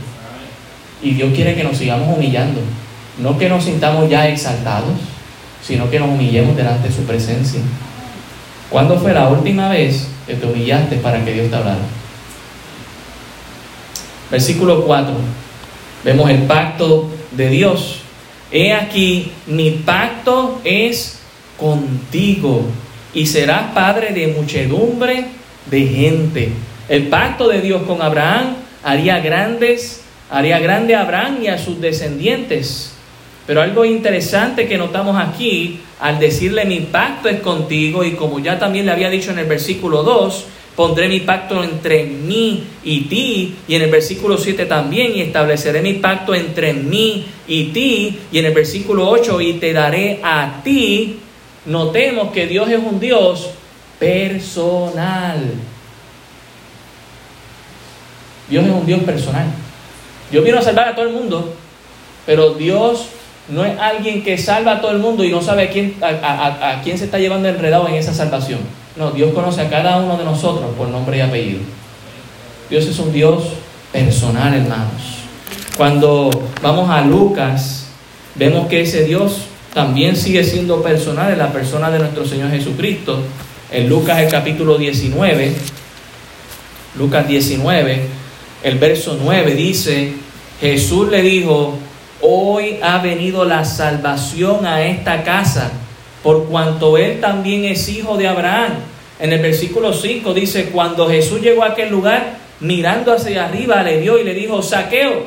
Y 1.03 1.15
Dios 1.15 1.33
quiere 1.35 1.55
que 1.55 1.65
nos 1.65 1.77
sigamos 1.77 2.17
humillando. 2.17 2.61
No 3.19 3.39
que 3.39 3.49
nos 3.49 3.65
sintamos 3.65 4.09
ya 4.09 4.29
exaltados, 4.29 4.95
sino 5.63 5.91
que 5.91 5.99
nos 5.99 6.09
humillemos 6.09 6.57
delante 6.57 6.89
de 6.89 6.95
su 6.95 7.03
presencia. 7.03 7.61
¿Cuándo 8.71 8.99
fue 8.99 9.13
la 9.13 9.29
última 9.29 9.69
vez 9.69 10.09
que 10.27 10.35
te 10.35 10.47
humillaste 10.47 10.97
para 10.97 11.25
que 11.25 11.33
Dios 11.33 11.51
te 11.51 11.57
hablara? 11.57 11.81
Versículo 14.31 14.85
4. 14.85 15.13
Vemos 16.05 16.31
el 16.31 16.43
pacto 16.45 17.11
de 17.33 17.49
Dios. 17.51 18.02
He 18.53 18.75
aquí, 18.75 19.33
mi 19.47 19.71
pacto 19.71 20.61
es 20.63 21.21
contigo 21.59 22.67
y 23.15 23.27
serás 23.27 23.73
padre 23.73 24.13
de 24.13 24.27
muchedumbre 24.29 25.25
de 25.67 25.87
gente. 25.87 26.51
El 26.89 27.09
pacto 27.09 27.49
de 27.49 27.63
Dios 27.63 27.83
con 27.85 28.03
Abraham 28.03 28.57
haría 28.85 29.21
grandes, 29.21 30.03
haría 30.31 30.59
grande 30.59 30.95
a 30.95 31.01
Abraham 31.01 31.39
y 31.43 31.47
a 31.47 31.57
sus 31.57 31.81
descendientes. 31.81 32.93
Pero 33.47 33.63
algo 33.63 33.87
interesante 33.87 34.69
que 34.69 34.77
notamos 34.77 35.17
aquí, 35.19 35.81
al 35.99 36.19
decirle 36.19 36.67
mi 36.67 36.81
pacto 36.81 37.31
es 37.31 37.41
contigo, 37.41 38.05
y 38.05 38.13
como 38.13 38.39
ya 38.39 38.59
también 38.59 38.85
le 38.85 38.93
había 38.93 39.09
dicho 39.09 39.31
en 39.31 39.39
el 39.39 39.47
versículo 39.47 40.03
2, 40.03 40.47
pondré 40.77 41.09
mi 41.09 41.21
pacto 41.21 41.63
entre 41.63 42.05
mí 42.05 42.65
y 42.85 43.03
ti, 43.03 43.55
y 43.69 43.75
en 43.75 43.83
el 43.83 43.91
versículo 43.91 44.39
7 44.39 44.67
también, 44.67 45.15
y 45.15 45.21
estableceré 45.21 45.83
mi 45.83 45.95
pacto 45.95 46.35
entre 46.35 46.73
mí 46.73 47.27
y 47.47 47.65
ti, 47.65 48.19
y 48.31 48.39
en 48.39 48.47
el 48.47 48.55
versículo 48.55 49.09
8, 49.09 49.41
y 49.41 49.55
te 49.55 49.73
daré 49.73 50.21
a 50.23 50.61
ti, 50.65 51.19
notemos 51.67 52.33
que 52.33 52.47
Dios 52.47 52.71
es 52.71 52.79
un 52.79 52.99
Dios 52.99 53.51
personal. 53.99 55.41
Dios 58.49 58.65
es 58.65 58.71
un 58.71 58.87
Dios 58.87 59.01
personal. 59.03 59.47
Dios 60.31 60.45
vino 60.45 60.59
a 60.59 60.63
salvar 60.63 60.89
a 60.89 60.95
todo 60.95 61.07
el 61.07 61.13
mundo, 61.13 61.55
pero 62.25 62.55
Dios 62.55 63.07
no 63.49 63.65
es 63.65 63.79
alguien 63.79 64.23
que 64.23 64.39
salva 64.39 64.73
a 64.73 64.81
todo 64.81 64.93
el 64.93 64.99
mundo 64.99 65.25
y 65.25 65.31
no 65.31 65.43
sabe 65.43 65.65
a 65.65 65.71
quién, 65.71 65.97
a, 66.01 66.81
quién 66.83 66.97
se 66.97 67.05
está 67.05 67.19
llevando 67.19 67.49
enredado 67.49 67.89
en 67.89 67.95
esa 67.95 68.15
salvación. 68.15 68.61
No, 68.97 69.11
Dios 69.11 69.33
conoce 69.33 69.63
a 69.63 69.71
cada 69.71 69.97
uno 69.99 70.17
de 70.17 70.25
nosotros 70.25 70.71
por 70.77 70.89
nombre 70.89 71.17
y 71.17 71.21
apellido. 71.21 71.61
Dios 72.69 72.87
es 72.87 72.99
un 72.99 73.13
Dios 73.13 73.45
personal, 73.93 74.55
hermanos. 74.55 75.23
Cuando 75.77 76.31
vamos 76.63 76.91
a 76.91 77.01
Lucas, 77.01 77.87
vemos 78.35 78.69
que 78.69 78.83
ese 78.83 79.05
Dios 79.05 79.47
también 79.73 80.17
sigue 80.17 80.45
siendo 80.45 80.83
personal 80.83 81.33
en 81.33 81.39
la 81.39 81.53
persona 81.53 81.91
de 81.91 81.99
nuestro 81.99 82.27
Señor 82.27 82.51
Jesucristo. 82.51 83.21
En 83.71 83.89
Lucas 83.89 84.19
el 84.19 84.31
capítulo 84.31 84.77
19, 84.77 85.55
Lucas 86.99 87.27
19, 87.27 88.07
el 88.63 88.79
verso 88.79 89.19
9 89.23 89.55
dice, 89.55 90.13
Jesús 90.61 91.09
le 91.09 91.23
dijo, 91.23 91.79
hoy 92.21 92.79
ha 92.83 92.99
venido 92.99 93.47
la 93.47 93.65
salvación 93.65 94.67
a 94.67 94.83
esta 94.83 95.25
casa, 95.25 95.73
por 96.23 96.47
cuanto 96.47 96.99
él 96.99 97.21
también 97.21 97.65
es 97.65 97.89
hijo 97.89 98.17
de 98.17 98.29
Abraham. 98.29 98.75
En 99.19 99.33
el 99.33 99.41
versículo 99.41 99.93
5 99.93 100.35
dice, 100.35 100.67
cuando 100.67 101.09
Jesús 101.09 101.41
llegó 101.41 101.63
a 101.63 101.69
aquel 101.69 101.91
lugar, 101.91 102.39
mirando 102.61 103.13
hacia 103.13 103.47
arriba, 103.47 103.83
le 103.83 104.01
dio 104.01 104.19
y 104.19 104.25
le 104.25 104.35
dijo, 104.35 104.63
saqueo, 104.63 105.25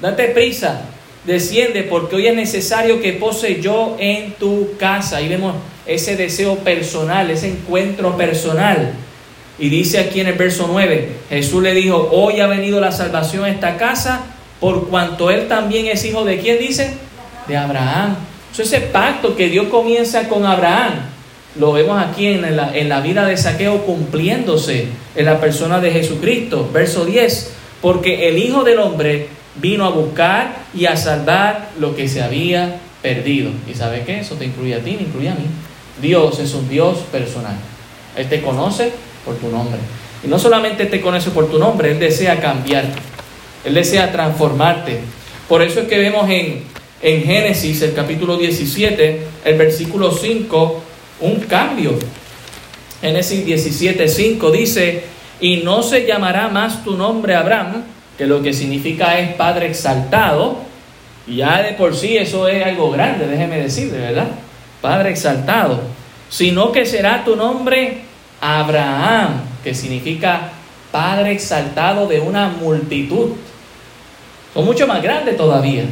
date 0.00 0.28
prisa, 0.28 0.82
desciende, 1.24 1.82
porque 1.84 2.16
hoy 2.16 2.26
es 2.26 2.34
necesario 2.34 3.00
que 3.00 3.12
pose 3.12 3.60
yo 3.60 3.96
en 3.98 4.32
tu 4.32 4.76
casa. 4.78 5.20
Y 5.20 5.28
vemos 5.28 5.54
ese 5.86 6.16
deseo 6.16 6.56
personal, 6.56 7.30
ese 7.30 7.48
encuentro 7.48 8.16
personal. 8.16 8.94
Y 9.58 9.68
dice 9.68 9.98
aquí 9.98 10.20
en 10.20 10.28
el 10.28 10.34
verso 10.34 10.68
9, 10.70 11.08
Jesús 11.28 11.62
le 11.62 11.74
dijo, 11.74 12.08
hoy 12.10 12.40
ha 12.40 12.46
venido 12.46 12.80
la 12.80 12.90
salvación 12.90 13.44
a 13.44 13.50
esta 13.50 13.76
casa 13.76 14.22
por 14.62 14.86
cuanto 14.88 15.28
él 15.28 15.48
también 15.48 15.86
es 15.86 16.04
hijo 16.04 16.24
de 16.24 16.38
quién 16.38 16.60
dice? 16.60 16.94
De 17.48 17.56
Abraham. 17.56 18.14
Ese 18.58 18.80
pacto 18.80 19.34
que 19.34 19.48
Dios 19.48 19.68
comienza 19.68 20.28
con 20.28 20.44
Abraham, 20.44 20.94
lo 21.58 21.72
vemos 21.72 22.02
aquí 22.02 22.26
en 22.26 22.56
la, 22.56 22.76
en 22.76 22.88
la 22.88 23.00
vida 23.00 23.26
de 23.26 23.36
Saqueo 23.36 23.84
cumpliéndose 23.84 24.88
en 25.14 25.24
la 25.24 25.40
persona 25.40 25.80
de 25.80 25.90
Jesucristo. 25.90 26.68
Verso 26.72 27.04
10, 27.04 27.52
porque 27.80 28.28
el 28.28 28.38
Hijo 28.38 28.64
del 28.64 28.78
Hombre 28.78 29.28
vino 29.56 29.84
a 29.84 29.90
buscar 29.90 30.56
y 30.74 30.86
a 30.86 30.96
salvar 30.96 31.70
lo 31.78 31.94
que 31.94 32.08
se 32.08 32.22
había 32.22 32.78
perdido. 33.02 33.50
¿Y 33.70 33.74
sabe 33.74 34.04
qué? 34.04 34.20
Eso 34.20 34.36
te 34.36 34.46
incluye 34.46 34.74
a 34.74 34.80
ti, 34.80 34.92
me 34.92 35.02
incluye 35.02 35.28
a 35.28 35.34
mí. 35.34 35.44
Dios 36.00 36.38
es 36.38 36.54
un 36.54 36.68
Dios 36.68 36.98
personal. 37.10 37.56
Él 38.16 38.28
te 38.28 38.40
conoce 38.40 38.92
por 39.24 39.36
tu 39.36 39.48
nombre. 39.48 39.78
Y 40.24 40.28
no 40.28 40.38
solamente 40.38 40.86
te 40.86 41.00
conoce 41.00 41.30
por 41.30 41.50
tu 41.50 41.58
nombre, 41.58 41.90
Él 41.90 41.98
desea 41.98 42.40
cambiarte. 42.40 42.98
Él 43.64 43.74
desea 43.74 44.10
transformarte. 44.10 45.00
Por 45.48 45.62
eso 45.62 45.80
es 45.80 45.88
que 45.88 45.98
vemos 45.98 46.28
en, 46.30 46.62
en 47.02 47.24
Génesis, 47.24 47.82
el 47.82 47.94
capítulo 47.94 48.36
17, 48.36 49.26
el 49.44 49.58
versículo 49.58 50.12
5, 50.12 50.82
un 51.20 51.40
cambio. 51.40 51.98
Génesis 53.00 53.44
17, 53.44 54.08
5 54.08 54.50
dice, 54.52 55.02
y 55.40 55.58
no 55.58 55.82
se 55.82 56.06
llamará 56.06 56.48
más 56.48 56.84
tu 56.84 56.96
nombre 56.96 57.34
Abraham, 57.34 57.82
que 58.16 58.26
lo 58.26 58.40
que 58.40 58.52
significa 58.52 59.18
es 59.18 59.34
Padre 59.34 59.66
exaltado, 59.66 60.58
y 61.26 61.36
ya 61.36 61.60
de 61.62 61.72
por 61.72 61.96
sí 61.96 62.16
eso 62.16 62.46
es 62.46 62.64
algo 62.64 62.92
grande, 62.92 63.26
déjeme 63.26 63.58
decirle, 63.58 63.98
¿verdad? 63.98 64.28
Padre 64.80 65.10
exaltado, 65.10 65.80
sino 66.28 66.70
que 66.70 66.86
será 66.86 67.24
tu 67.24 67.34
nombre 67.34 68.02
Abraham, 68.40 69.40
que 69.64 69.74
significa 69.74 70.52
Padre 70.92 71.32
exaltado 71.32 72.06
de 72.06 72.20
una 72.20 72.48
multitud 72.48 73.32
o 74.54 74.62
mucho 74.62 74.86
más 74.86 75.02
grande 75.02 75.32
todavía. 75.32 75.84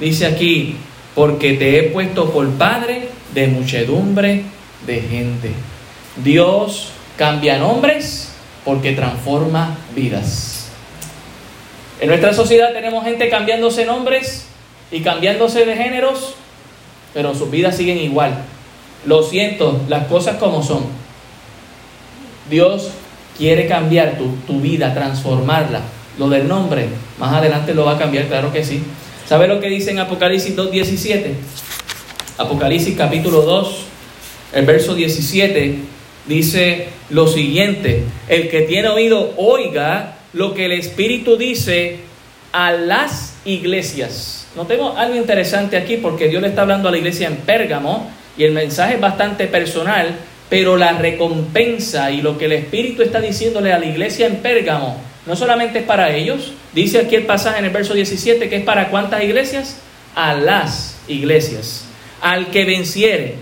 Dice 0.00 0.26
aquí, 0.26 0.76
porque 1.14 1.54
te 1.54 1.78
he 1.78 1.82
puesto 1.84 2.30
por 2.30 2.48
padre 2.52 3.08
de 3.34 3.48
muchedumbre 3.48 4.44
de 4.86 5.00
gente. 5.02 5.52
Dios 6.24 6.88
cambia 7.16 7.58
nombres 7.58 8.32
porque 8.64 8.92
transforma 8.92 9.76
vidas. 9.94 10.70
En 12.00 12.08
nuestra 12.08 12.32
sociedad 12.32 12.72
tenemos 12.72 13.04
gente 13.04 13.28
cambiándose 13.28 13.84
nombres 13.84 14.46
y 14.90 15.02
cambiándose 15.02 15.66
de 15.66 15.76
géneros, 15.76 16.34
pero 17.12 17.34
sus 17.34 17.50
vidas 17.50 17.76
siguen 17.76 17.98
igual. 17.98 18.42
Lo 19.04 19.22
siento, 19.22 19.80
las 19.88 20.06
cosas 20.06 20.36
como 20.36 20.62
son. 20.62 20.84
Dios 22.48 22.90
quiere 23.36 23.68
cambiar 23.68 24.16
tu, 24.16 24.28
tu 24.46 24.60
vida, 24.60 24.94
transformarla 24.94 25.82
lo 26.20 26.28
del 26.28 26.46
nombre, 26.46 26.86
más 27.18 27.32
adelante 27.32 27.72
lo 27.74 27.86
va 27.86 27.92
a 27.92 27.98
cambiar, 27.98 28.26
claro 28.26 28.52
que 28.52 28.62
sí. 28.62 28.82
¿Sabe 29.30 29.46
lo 29.46 29.60
que 29.60 29.68
dice 29.68 29.92
en 29.92 30.00
Apocalipsis 30.00 30.56
2.17? 30.56 31.34
Apocalipsis 32.36 32.96
capítulo 32.96 33.42
2, 33.42 33.84
el 34.54 34.66
verso 34.66 34.96
17, 34.96 35.76
dice 36.26 36.88
lo 37.10 37.28
siguiente, 37.28 38.02
el 38.26 38.48
que 38.48 38.62
tiene 38.62 38.88
oído, 38.88 39.34
oiga 39.36 40.16
lo 40.32 40.52
que 40.52 40.64
el 40.64 40.72
Espíritu 40.72 41.36
dice 41.36 41.98
a 42.50 42.72
las 42.72 43.36
iglesias. 43.44 44.48
notemos 44.56 44.98
algo 44.98 45.14
interesante 45.14 45.76
aquí 45.76 45.98
porque 45.98 46.26
Dios 46.26 46.42
le 46.42 46.48
está 46.48 46.62
hablando 46.62 46.88
a 46.88 46.90
la 46.90 46.98
iglesia 46.98 47.28
en 47.28 47.36
Pérgamo 47.36 48.10
y 48.36 48.42
el 48.42 48.50
mensaje 48.50 48.94
es 48.94 49.00
bastante 49.00 49.46
personal, 49.46 50.08
pero 50.48 50.76
la 50.76 50.98
recompensa 50.98 52.10
y 52.10 52.20
lo 52.20 52.36
que 52.36 52.46
el 52.46 52.52
Espíritu 52.54 53.02
está 53.02 53.20
diciéndole 53.20 53.72
a 53.72 53.78
la 53.78 53.86
iglesia 53.86 54.26
en 54.26 54.38
Pérgamo 54.38 55.09
no 55.26 55.36
solamente 55.36 55.80
es 55.80 55.84
para 55.84 56.14
ellos, 56.14 56.52
dice 56.72 56.98
aquí 56.98 57.14
el 57.14 57.26
pasaje 57.26 57.58
en 57.58 57.66
el 57.66 57.70
verso 57.70 57.94
17 57.94 58.48
que 58.48 58.56
es 58.56 58.64
para 58.64 58.88
cuántas 58.88 59.22
iglesias? 59.22 59.78
A 60.14 60.34
las 60.34 60.98
iglesias. 61.08 61.84
Al 62.22 62.48
que 62.48 62.64
venciere, 62.64 63.36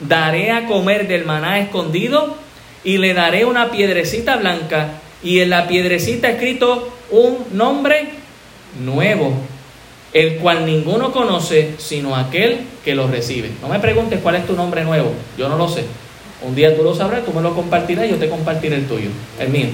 daré 0.00 0.50
a 0.52 0.66
comer 0.66 1.08
del 1.08 1.24
maná 1.24 1.58
escondido 1.58 2.36
y 2.84 2.98
le 2.98 3.14
daré 3.14 3.44
una 3.44 3.70
piedrecita 3.70 4.36
blanca 4.36 5.00
y 5.22 5.40
en 5.40 5.50
la 5.50 5.66
piedrecita 5.66 6.30
escrito 6.30 6.92
un 7.10 7.38
nombre 7.52 8.10
nuevo, 8.82 9.34
el 10.12 10.36
cual 10.36 10.66
ninguno 10.66 11.12
conoce 11.12 11.74
sino 11.78 12.14
aquel 12.14 12.60
que 12.84 12.94
lo 12.94 13.08
recibe. 13.08 13.50
No 13.60 13.68
me 13.68 13.80
preguntes 13.80 14.20
cuál 14.22 14.36
es 14.36 14.46
tu 14.46 14.54
nombre 14.54 14.84
nuevo, 14.84 15.12
yo 15.36 15.48
no 15.48 15.56
lo 15.56 15.68
sé. 15.68 15.84
Un 16.42 16.54
día 16.54 16.76
tú 16.76 16.82
lo 16.82 16.94
sabrás, 16.94 17.24
tú 17.24 17.32
me 17.32 17.40
lo 17.40 17.54
compartirás 17.54 18.06
y 18.06 18.10
yo 18.10 18.16
te 18.16 18.28
compartiré 18.28 18.76
el 18.76 18.86
tuyo, 18.86 19.08
el 19.40 19.48
mío. 19.48 19.68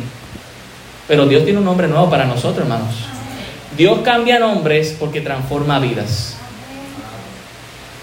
Pero 1.10 1.26
Dios 1.26 1.42
tiene 1.42 1.58
un 1.58 1.64
nombre 1.64 1.88
nuevo 1.88 2.08
para 2.08 2.24
nosotros, 2.24 2.58
hermanos. 2.58 2.94
Dios 3.76 3.98
cambia 4.04 4.38
nombres 4.38 4.94
porque 4.96 5.20
transforma 5.20 5.80
vidas. 5.80 6.36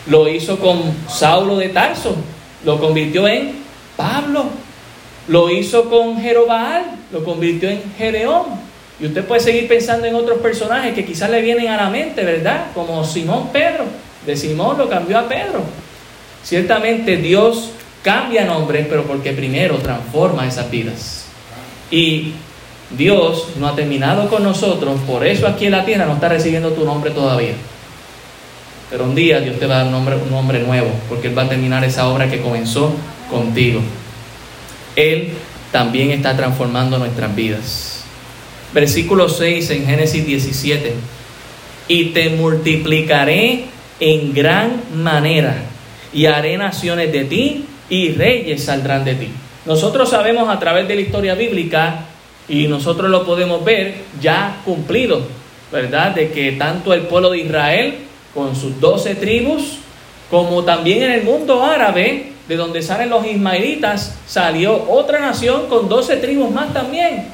Lo 0.07 0.27
hizo 0.27 0.59
con 0.59 0.93
Saulo 1.07 1.55
de 1.55 1.69
Tarso, 1.69 2.17
lo 2.65 2.81
convirtió 2.81 3.25
en 3.25 3.53
Pablo. 3.95 4.47
Lo 5.29 5.49
hizo 5.49 5.89
con 5.89 6.19
Jerobaal, 6.19 6.83
lo 7.13 7.23
convirtió 7.23 7.69
en 7.69 7.81
Gedeón. 7.97 8.43
Y 8.99 9.05
usted 9.05 9.23
puede 9.23 9.39
seguir 9.39 9.69
pensando 9.69 10.05
en 10.05 10.13
otros 10.13 10.39
personajes 10.39 10.93
que 10.93 11.05
quizás 11.05 11.29
le 11.29 11.41
vienen 11.41 11.69
a 11.69 11.77
la 11.77 11.89
mente, 11.89 12.25
¿verdad? 12.25 12.71
Como 12.73 13.05
Simón 13.05 13.53
Pedro. 13.53 13.85
De 14.25 14.35
Simón 14.35 14.77
lo 14.77 14.89
cambió 14.89 15.17
a 15.17 15.29
Pedro. 15.29 15.61
Ciertamente 16.43 17.15
Dios 17.15 17.69
cambia 18.03 18.43
nombres, 18.43 18.85
pero 18.89 19.03
porque 19.03 19.31
primero 19.31 19.77
transforma 19.77 20.45
esas 20.45 20.69
vidas. 20.69 21.23
Y 21.89 22.33
Dios 22.89 23.49
no 23.59 23.67
ha 23.67 23.75
terminado 23.75 24.29
con 24.29 24.43
nosotros, 24.43 24.99
por 25.05 25.25
eso 25.25 25.47
aquí 25.47 25.65
en 25.65 25.71
la 25.71 25.85
tierra 25.85 26.05
no 26.05 26.13
está 26.13 26.29
recibiendo 26.29 26.71
tu 26.71 26.85
nombre 26.85 27.11
todavía. 27.11 27.53
Pero 28.89 29.03
un 29.03 29.15
día 29.15 29.41
Dios 29.41 29.59
te 29.59 29.67
va 29.67 29.75
a 29.75 29.83
dar 29.83 29.87
un 29.87 30.31
nombre, 30.31 30.59
nuevo, 30.59 30.89
porque 31.09 31.27
Él 31.27 31.37
va 31.37 31.43
a 31.43 31.49
terminar 31.49 31.83
esa 31.83 32.07
obra 32.07 32.29
que 32.29 32.39
comenzó 32.39 32.93
contigo. 33.29 33.81
Él 34.95 35.33
también 35.71 36.11
está 36.11 36.37
transformando 36.37 36.97
nuestras 36.97 37.35
vidas. 37.35 38.03
Versículo 38.73 39.27
6 39.27 39.69
en 39.71 39.85
Génesis 39.85 40.25
17. 40.25 40.93
Y 41.89 42.05
te 42.05 42.29
multiplicaré 42.29 43.65
en 43.99 44.33
gran 44.33 44.81
manera, 44.95 45.57
y 46.13 46.25
haré 46.25 46.57
naciones 46.57 47.11
de 47.11 47.25
ti, 47.25 47.65
y 47.89 48.11
reyes 48.13 48.63
saldrán 48.63 49.03
de 49.03 49.15
ti. 49.15 49.29
Nosotros 49.65 50.09
sabemos 50.09 50.47
a 50.49 50.59
través 50.59 50.87
de 50.87 50.95
la 50.95 51.01
historia 51.01 51.35
bíblica 51.35 52.06
y 52.49 52.67
nosotros 52.67 53.09
lo 53.09 53.25
podemos 53.25 53.63
ver 53.63 53.95
ya 54.21 54.61
cumplido, 54.63 55.21
¿verdad? 55.71 56.15
De 56.15 56.31
que 56.31 56.53
tanto 56.53 56.93
el 56.93 57.01
pueblo 57.01 57.31
de 57.31 57.39
Israel, 57.39 57.95
con 58.33 58.55
sus 58.55 58.79
doce 58.79 59.15
tribus, 59.15 59.79
como 60.29 60.63
también 60.63 61.03
en 61.03 61.11
el 61.11 61.23
mundo 61.23 61.63
árabe, 61.63 62.31
de 62.47 62.55
donde 62.55 62.81
salen 62.81 63.09
los 63.09 63.25
ismaelitas, 63.25 64.15
salió 64.25 64.89
otra 64.89 65.19
nación 65.19 65.67
con 65.67 65.89
doce 65.89 66.17
tribus 66.17 66.49
más 66.51 66.73
también. 66.73 67.25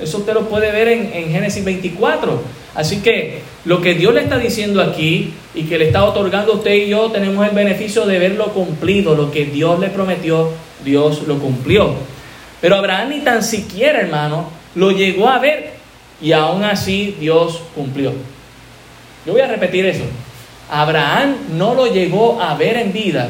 Eso 0.00 0.18
usted 0.18 0.32
lo 0.32 0.48
puede 0.48 0.72
ver 0.72 0.88
en, 0.88 1.12
en, 1.12 1.30
Génesis 1.30 1.62
24. 1.62 2.40
Así 2.74 3.00
que 3.02 3.42
lo 3.66 3.82
que 3.82 3.94
Dios 3.94 4.14
le 4.14 4.22
está 4.22 4.38
diciendo 4.38 4.80
aquí 4.80 5.34
y 5.54 5.64
que 5.64 5.78
le 5.78 5.88
está 5.88 6.04
otorgando 6.04 6.52
a 6.52 6.56
usted 6.56 6.72
y 6.72 6.88
yo, 6.88 7.10
tenemos 7.10 7.46
el 7.46 7.54
beneficio 7.54 8.06
de 8.06 8.18
verlo 8.18 8.46
cumplido. 8.46 9.14
Lo 9.14 9.30
que 9.30 9.44
Dios 9.44 9.78
le 9.78 9.88
prometió, 9.88 10.50
Dios 10.82 11.26
lo 11.26 11.38
cumplió. 11.38 11.94
Pero 12.62 12.76
Abraham 12.76 13.10
ni 13.10 13.20
tan 13.20 13.42
siquiera, 13.42 14.00
hermano, 14.00 14.61
lo 14.74 14.90
llegó 14.90 15.28
a 15.28 15.38
ver 15.38 15.74
y 16.20 16.32
aún 16.32 16.64
así 16.64 17.16
Dios 17.18 17.60
cumplió. 17.74 18.12
Yo 19.26 19.32
voy 19.32 19.40
a 19.40 19.46
repetir 19.46 19.86
eso. 19.86 20.04
Abraham 20.70 21.36
no 21.56 21.74
lo 21.74 21.86
llegó 21.86 22.40
a 22.40 22.54
ver 22.54 22.76
en 22.76 22.92
vida 22.92 23.28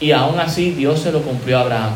y 0.00 0.10
aún 0.10 0.40
así 0.40 0.70
Dios 0.70 1.00
se 1.00 1.12
lo 1.12 1.22
cumplió 1.22 1.58
a 1.58 1.62
Abraham. 1.62 1.92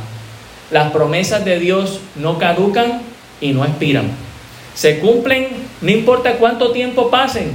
Las 0.70 0.92
promesas 0.92 1.44
de 1.44 1.58
Dios 1.58 2.00
no 2.16 2.38
caducan 2.38 3.02
y 3.40 3.52
no 3.52 3.64
expiran. 3.64 4.10
Se 4.74 5.00
cumplen 5.00 5.48
no 5.80 5.90
importa 5.90 6.34
cuánto 6.34 6.72
tiempo 6.72 7.10
pasen. 7.10 7.52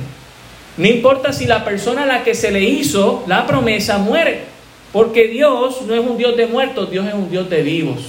No 0.78 0.88
importa 0.88 1.34
si 1.34 1.46
la 1.46 1.64
persona 1.64 2.04
a 2.04 2.06
la 2.06 2.24
que 2.24 2.34
se 2.34 2.52
le 2.52 2.62
hizo 2.62 3.24
la 3.28 3.46
promesa 3.46 3.98
muere. 3.98 4.46
Porque 4.92 5.28
Dios 5.28 5.82
no 5.88 5.94
es 5.94 6.02
un 6.02 6.18
Dios 6.18 6.38
de 6.38 6.48
muertos, 6.48 6.90
Dios 6.90 7.08
es 7.08 7.14
un 7.14 7.30
Dios 7.30 7.50
de 7.50 7.64
vivos. 7.64 8.00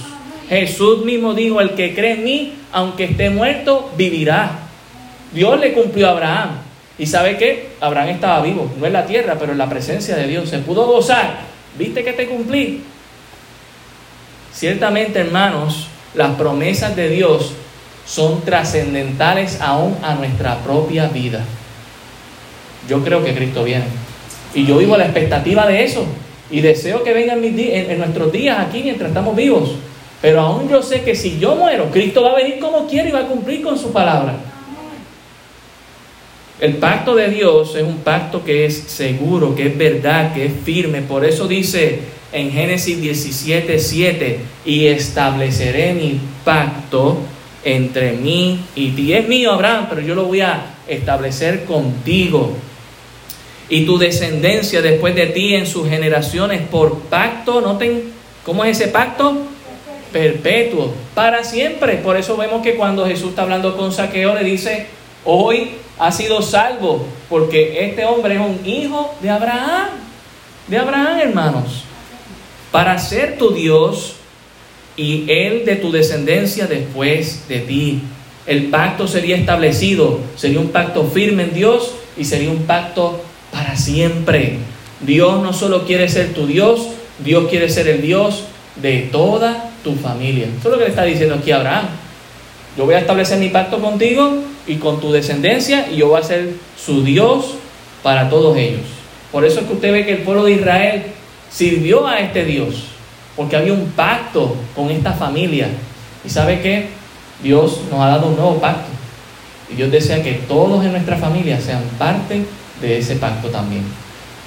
Jesús 0.49 1.03
mismo 1.03 1.33
dijo, 1.33 1.59
el 1.61 1.71
que 1.71 1.95
cree 1.95 2.13
en 2.13 2.23
mí, 2.23 2.53
aunque 2.71 3.05
esté 3.05 3.29
muerto, 3.29 3.91
vivirá. 3.97 4.59
Dios 5.33 5.59
le 5.59 5.73
cumplió 5.73 6.07
a 6.07 6.11
Abraham. 6.11 6.49
¿Y 6.97 7.07
sabe 7.07 7.37
qué? 7.37 7.69
Abraham 7.81 8.09
estaba 8.09 8.41
vivo, 8.41 8.71
no 8.77 8.85
en 8.85 8.93
la 8.93 9.05
tierra, 9.05 9.35
pero 9.39 9.51
en 9.51 9.57
la 9.57 9.69
presencia 9.69 10.15
de 10.15 10.27
Dios. 10.27 10.49
Se 10.49 10.59
pudo 10.59 10.85
gozar. 10.85 11.39
¿Viste 11.77 12.03
que 12.03 12.13
te 12.13 12.27
cumplí? 12.27 12.83
Ciertamente, 14.53 15.19
hermanos, 15.19 15.87
las 16.13 16.35
promesas 16.35 16.95
de 16.95 17.09
Dios 17.09 17.51
son 18.05 18.41
trascendentales 18.45 19.59
aún 19.59 19.97
a 20.01 20.15
nuestra 20.15 20.59
propia 20.59 21.07
vida. 21.07 21.43
Yo 22.87 23.03
creo 23.03 23.23
que 23.23 23.33
Cristo 23.33 23.63
viene. 23.63 23.85
Y 24.53 24.65
yo 24.65 24.77
vivo 24.77 24.95
la 24.95 25.05
expectativa 25.05 25.67
de 25.67 25.83
eso. 25.83 26.05
Y 26.49 26.61
deseo 26.61 27.03
que 27.03 27.13
vengan 27.13 27.43
en, 27.43 27.59
en 27.59 27.97
nuestros 27.97 28.31
días 28.31 28.59
aquí 28.59 28.83
mientras 28.83 29.09
estamos 29.09 29.35
vivos. 29.35 29.71
Pero 30.25 30.41
aún 30.41 30.67
yo 30.67 30.81
sé 30.81 31.03
que 31.03 31.13
si 31.13 31.37
yo 31.37 31.55
muero, 31.55 31.91
Cristo 31.91 32.23
va 32.23 32.31
a 32.31 32.35
venir 32.35 32.57
como 32.57 32.87
quiere 32.87 33.09
y 33.09 33.11
va 33.11 33.19
a 33.19 33.27
cumplir 33.27 33.61
con 33.61 33.77
su 33.77 33.93
palabra. 33.93 34.33
El 36.59 36.77
pacto 36.77 37.13
de 37.13 37.29
Dios 37.29 37.75
es 37.75 37.83
un 37.83 37.97
pacto 37.97 38.43
que 38.43 38.65
es 38.65 38.75
seguro, 38.75 39.53
que 39.53 39.67
es 39.67 39.77
verdad, 39.77 40.33
que 40.33 40.47
es 40.47 40.51
firme. 40.63 41.03
Por 41.03 41.25
eso 41.25 41.47
dice 41.47 41.99
en 42.31 42.51
Génesis 42.51 42.99
17, 42.99 43.77
7, 43.77 44.39
y 44.65 44.87
estableceré 44.87 45.93
mi 45.93 46.19
pacto 46.43 47.19
entre 47.63 48.13
mí 48.13 48.61
y 48.75 48.89
ti. 48.93 49.13
Es 49.13 49.27
mío, 49.27 49.51
Abraham, 49.51 49.85
pero 49.91 50.01
yo 50.01 50.15
lo 50.15 50.25
voy 50.25 50.41
a 50.41 50.77
establecer 50.87 51.65
contigo. 51.65 52.51
Y 53.69 53.85
tu 53.85 53.99
descendencia 53.99 54.81
después 54.81 55.13
de 55.13 55.27
ti 55.27 55.53
en 55.53 55.67
sus 55.67 55.87
generaciones 55.87 56.61
por 56.61 57.01
pacto, 57.01 57.61
noten 57.61 58.05
cómo 58.43 58.65
es 58.65 58.81
ese 58.81 58.87
pacto, 58.87 59.49
perpetuo, 60.15 60.93
para 61.13 61.43
siempre. 61.43 61.97
Por 61.97 62.15
eso 62.15 62.37
vemos 62.37 62.63
que 62.63 62.75
cuando 62.75 63.05
Jesús 63.05 63.31
está 63.31 63.41
hablando 63.41 63.75
con 63.75 63.91
Saqueo 63.91 64.33
le 64.33 64.45
dice, 64.45 64.85
hoy 65.25 65.71
ha 65.99 66.09
sido 66.09 66.41
salvo, 66.41 67.05
porque 67.27 67.85
este 67.85 68.05
hombre 68.05 68.35
es 68.35 68.39
un 68.39 68.61
hijo 68.65 69.13
de 69.21 69.29
Abraham, 69.29 69.89
de 70.69 70.77
Abraham 70.77 71.19
hermanos, 71.19 71.83
para 72.71 72.97
ser 72.97 73.37
tu 73.37 73.51
Dios 73.51 74.15
y 74.95 75.25
él 75.27 75.65
de 75.65 75.75
tu 75.75 75.91
descendencia 75.91 76.65
después 76.65 77.49
de 77.49 77.59
ti. 77.59 78.01
El 78.47 78.67
pacto 78.67 79.09
sería 79.09 79.35
establecido, 79.35 80.21
sería 80.37 80.61
un 80.61 80.69
pacto 80.69 81.03
firme 81.03 81.43
en 81.43 81.53
Dios 81.53 81.93
y 82.15 82.23
sería 82.23 82.51
un 82.51 82.63
pacto 82.63 83.19
para 83.51 83.75
siempre. 83.75 84.59
Dios 85.01 85.43
no 85.43 85.51
solo 85.51 85.85
quiere 85.85 86.07
ser 86.07 86.33
tu 86.33 86.47
Dios, 86.47 86.87
Dios 87.19 87.49
quiere 87.49 87.67
ser 87.67 87.89
el 87.89 88.01
Dios 88.01 88.45
de 88.77 89.09
toda 89.11 89.64
tu 89.85 89.95
familia. 89.95 90.47
Eso 90.47 90.67
es 90.67 90.71
lo 90.71 90.77
que 90.79 90.85
le 90.85 90.89
está 90.89 91.03
diciendo 91.03 91.35
aquí 91.35 91.51
Abraham. 91.51 91.85
Yo 92.75 92.85
voy 92.85 92.95
a 92.95 92.99
establecer 92.99 93.37
mi 93.37 93.49
pacto 93.49 93.79
contigo 93.79 94.43
y 94.67 94.75
con 94.77 94.99
tu 94.99 95.11
descendencia 95.11 95.87
y 95.89 95.97
yo 95.97 96.09
voy 96.09 96.19
a 96.19 96.23
ser 96.23 96.55
su 96.75 97.03
Dios 97.03 97.53
para 98.01 98.29
todos 98.29 98.57
ellos. 98.57 98.81
Por 99.31 99.45
eso 99.45 99.59
es 99.59 99.67
que 99.67 99.73
usted 99.73 99.91
ve 99.93 100.05
que 100.05 100.13
el 100.13 100.21
pueblo 100.23 100.43
de 100.43 100.53
Israel 100.53 101.03
sirvió 101.51 102.07
a 102.07 102.19
este 102.19 102.45
Dios, 102.45 102.85
porque 103.35 103.55
había 103.55 103.73
un 103.73 103.91
pacto 103.91 104.55
con 104.75 104.89
esta 104.89 105.13
familia. 105.13 105.67
¿Y 106.25 106.29
sabe 106.29 106.61
qué? 106.61 106.89
Dios 107.43 107.81
nos 107.91 107.99
ha 108.01 108.07
dado 108.07 108.27
un 108.27 108.35
nuevo 108.35 108.59
pacto. 108.59 108.89
Y 109.71 109.75
Dios 109.75 109.91
desea 109.91 110.23
que 110.23 110.33
todos 110.47 110.83
en 110.83 110.91
nuestra 110.91 111.17
familia 111.17 111.61
sean 111.61 111.83
parte 111.99 112.43
de 112.81 112.97
ese 112.97 113.17
pacto 113.17 113.49
también. 113.49 113.83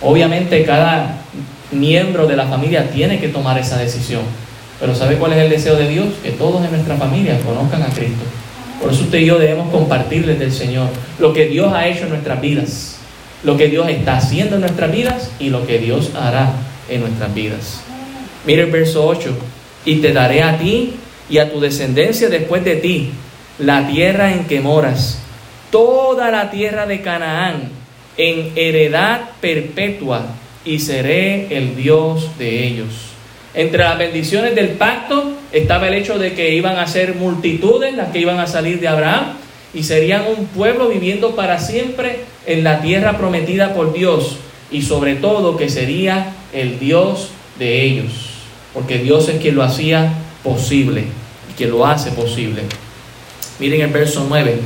Obviamente 0.03 0.64
cada 0.64 1.22
miembro 1.70 2.27
de 2.27 2.37
la 2.37 2.46
familia 2.46 2.90
tiene 2.90 3.20
que 3.20 3.29
tomar 3.29 3.57
esa 3.59 3.79
decisión. 3.79 4.22
Pero 4.81 4.95
¿sabe 4.95 5.17
cuál 5.17 5.33
es 5.33 5.38
el 5.38 5.51
deseo 5.51 5.77
de 5.77 5.88
Dios? 5.88 6.07
Que 6.23 6.31
todos 6.33 6.64
en 6.64 6.71
nuestra 6.71 6.97
familia 6.97 7.38
conozcan 7.41 7.83
a 7.83 7.87
Cristo. 7.87 8.25
Por 8.81 8.93
eso 8.93 9.03
usted 9.03 9.19
y 9.19 9.27
yo 9.27 9.38
debemos 9.38 9.71
compartirles 9.71 10.38
del 10.38 10.53
Señor 10.53 10.88
lo 11.19 11.33
que 11.33 11.47
Dios 11.47 11.73
ha 11.73 11.88
hecho 11.88 12.05
en 12.05 12.11
nuestras 12.11 12.41
vidas, 12.41 12.99
lo 13.43 13.57
que 13.57 13.69
Dios 13.69 13.88
está 13.88 14.19
haciendo 14.19 14.55
en 14.55 14.61
nuestras 14.61 14.93
vidas 14.93 15.33
y 15.41 15.51
lo 15.51 15.67
que 15.67 15.79
Dios 15.79 16.12
hará 16.14 16.53
en 16.88 17.01
nuestras 17.01 17.35
vidas. 17.35 17.81
Mire 18.47 18.62
el 18.62 18.71
verso 18.71 19.05
8, 19.07 19.37
y 19.85 19.97
te 19.97 20.12
daré 20.12 20.43
a 20.43 20.59
ti 20.59 20.95
y 21.29 21.38
a 21.38 21.51
tu 21.51 21.61
descendencia 21.61 22.29
después 22.29 22.64
de 22.64 22.77
ti 22.77 23.11
la 23.59 23.87
tierra 23.88 24.33
en 24.33 24.45
que 24.45 24.61
moras, 24.61 25.19
toda 25.71 26.31
la 26.31 26.51
tierra 26.51 26.87
de 26.87 27.03
Canaán, 27.03 27.71
en 28.17 28.53
heredad 28.57 29.31
perpetua 29.41 30.27
y 30.64 30.81
seré 30.81 31.57
el 31.57 31.77
Dios 31.77 32.38
de 32.38 32.67
ellos. 32.67 33.08
Entre 33.59 33.83
las 33.83 33.99
bendiciones 33.99 34.55
del 34.55 34.68
pacto 34.68 35.33
estaba 35.51 35.88
el 35.88 35.94
hecho 35.94 36.16
de 36.16 36.33
que 36.33 36.55
iban 36.55 36.77
a 36.79 36.87
ser 36.87 37.16
multitudes 37.16 37.92
las 37.92 38.12
que 38.12 38.21
iban 38.21 38.38
a 38.38 38.47
salir 38.47 38.79
de 38.79 38.87
Abraham 38.87 39.33
y 39.75 39.83
serían 39.83 40.23
un 40.29 40.47
pueblo 40.47 40.88
viviendo 40.88 41.35
para 41.35 41.59
siempre 41.59 42.21
en 42.47 42.62
la 42.62 42.81
tierra 42.81 43.18
prometida 43.18 43.75
por 43.75 43.92
Dios 43.92 44.37
y 44.71 44.83
sobre 44.83 45.16
todo 45.16 45.57
que 45.57 45.68
sería 45.68 46.35
el 46.53 46.79
Dios 46.79 47.31
de 47.59 47.83
ellos, 47.83 48.12
porque 48.73 48.99
Dios 48.99 49.29
es 49.29 49.40
quien 49.40 49.57
lo 49.57 49.64
hacía 49.64 50.12
posible, 50.44 51.07
quien 51.57 51.71
lo 51.71 51.85
hace 51.85 52.12
posible. 52.12 52.62
Miren 53.59 53.81
el 53.81 53.90
verso 53.90 54.25
9. 54.29 54.57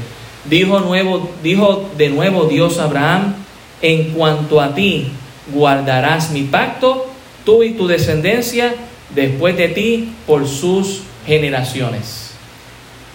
Dijo, 0.50 0.80
nuevo, 0.80 1.30
dijo 1.42 1.88
de 1.96 2.10
nuevo 2.10 2.44
Dios 2.44 2.78
a 2.78 2.84
Abraham, 2.84 3.36
en 3.80 4.10
cuanto 4.10 4.60
a 4.60 4.74
ti 4.74 5.06
guardarás 5.50 6.30
mi 6.30 6.42
pacto, 6.42 7.11
tú 7.44 7.62
y 7.62 7.72
tu 7.72 7.86
descendencia 7.86 8.74
después 9.14 9.56
de 9.56 9.68
ti 9.68 10.12
por 10.26 10.46
sus 10.48 11.02
generaciones. 11.26 12.34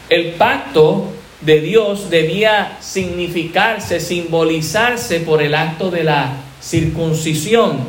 El 0.09 0.33
pacto 0.33 1.11
de 1.41 1.61
Dios 1.61 2.09
debía 2.09 2.77
significarse, 2.79 3.99
simbolizarse 3.99 5.19
por 5.19 5.41
el 5.41 5.53
acto 5.53 5.91
de 5.91 6.03
la 6.03 6.37
circuncisión. 6.61 7.79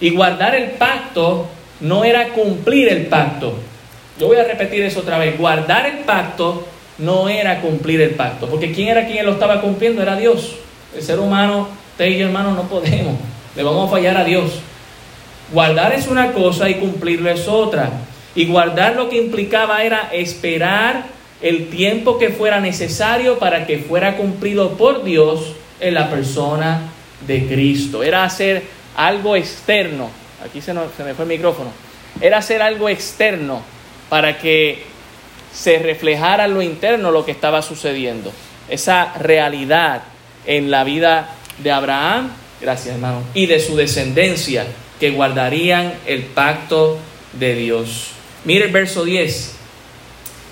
Y 0.00 0.10
guardar 0.10 0.54
el 0.54 0.72
pacto 0.72 1.46
no 1.80 2.04
era 2.04 2.28
cumplir 2.30 2.88
el 2.88 3.06
pacto. 3.06 3.54
Yo 4.18 4.28
voy 4.28 4.36
a 4.36 4.44
repetir 4.44 4.82
eso 4.82 5.00
otra 5.00 5.18
vez. 5.18 5.38
Guardar 5.38 5.86
el 5.86 5.98
pacto 6.04 6.66
no 6.98 7.28
era 7.28 7.60
cumplir 7.60 8.00
el 8.00 8.10
pacto. 8.10 8.46
Porque 8.46 8.72
¿quién 8.72 8.88
era 8.88 9.06
quien 9.06 9.26
lo 9.26 9.32
estaba 9.32 9.60
cumpliendo? 9.60 10.02
Era 10.02 10.16
Dios. 10.16 10.56
El 10.94 11.02
ser 11.02 11.18
humano, 11.18 11.68
usted 11.92 12.06
y 12.06 12.18
yo 12.18 12.26
hermano, 12.26 12.52
no 12.52 12.62
podemos. 12.62 13.16
Le 13.54 13.62
vamos 13.62 13.88
a 13.88 13.90
fallar 13.90 14.16
a 14.16 14.24
Dios. 14.24 14.60
Guardar 15.52 15.92
es 15.92 16.08
una 16.08 16.32
cosa 16.32 16.68
y 16.68 16.74
cumplirlo 16.74 17.30
es 17.30 17.46
otra. 17.46 17.90
Y 18.34 18.46
guardar 18.46 18.96
lo 18.96 19.08
que 19.08 19.16
implicaba 19.16 19.82
era 19.82 20.10
esperar 20.12 21.04
el 21.40 21.68
tiempo 21.68 22.18
que 22.18 22.30
fuera 22.30 22.60
necesario 22.60 23.38
para 23.38 23.66
que 23.66 23.78
fuera 23.78 24.16
cumplido 24.16 24.72
por 24.76 25.04
Dios 25.04 25.52
en 25.80 25.94
la 25.94 26.10
persona 26.10 26.82
de 27.26 27.46
Cristo. 27.46 28.02
Era 28.02 28.24
hacer 28.24 28.64
algo 28.96 29.36
externo. 29.36 30.10
Aquí 30.44 30.60
se, 30.60 30.72
se 30.96 31.04
me 31.04 31.14
fue 31.14 31.24
el 31.24 31.28
micrófono. 31.28 31.70
Era 32.20 32.38
hacer 32.38 32.62
algo 32.62 32.88
externo 32.88 33.62
para 34.08 34.38
que 34.38 34.82
se 35.52 35.78
reflejara 35.78 36.46
en 36.46 36.54
lo 36.54 36.62
interno 36.62 37.10
lo 37.10 37.24
que 37.24 37.32
estaba 37.32 37.62
sucediendo. 37.62 38.32
Esa 38.68 39.14
realidad 39.14 40.02
en 40.44 40.70
la 40.70 40.84
vida 40.84 41.34
de 41.58 41.70
Abraham, 41.70 42.30
gracias 42.60 42.94
hermano, 42.94 43.22
y 43.32 43.46
de 43.46 43.60
su 43.60 43.76
descendencia 43.76 44.66
que 45.00 45.10
guardarían 45.10 45.94
el 46.06 46.22
pacto 46.22 46.98
de 47.32 47.54
Dios. 47.54 48.08
Mire 48.44 48.66
el 48.66 48.72
verso 48.72 49.04
10. 49.04 49.54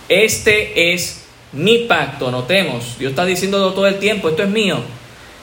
Este 0.09 0.92
es 0.92 1.24
mi 1.52 1.78
pacto, 1.78 2.30
notemos, 2.30 2.98
Dios 2.98 3.11
está 3.11 3.24
diciendo 3.24 3.72
todo 3.72 3.87
el 3.87 3.98
tiempo, 3.98 4.28
esto 4.28 4.42
es 4.42 4.48
mío, 4.48 4.80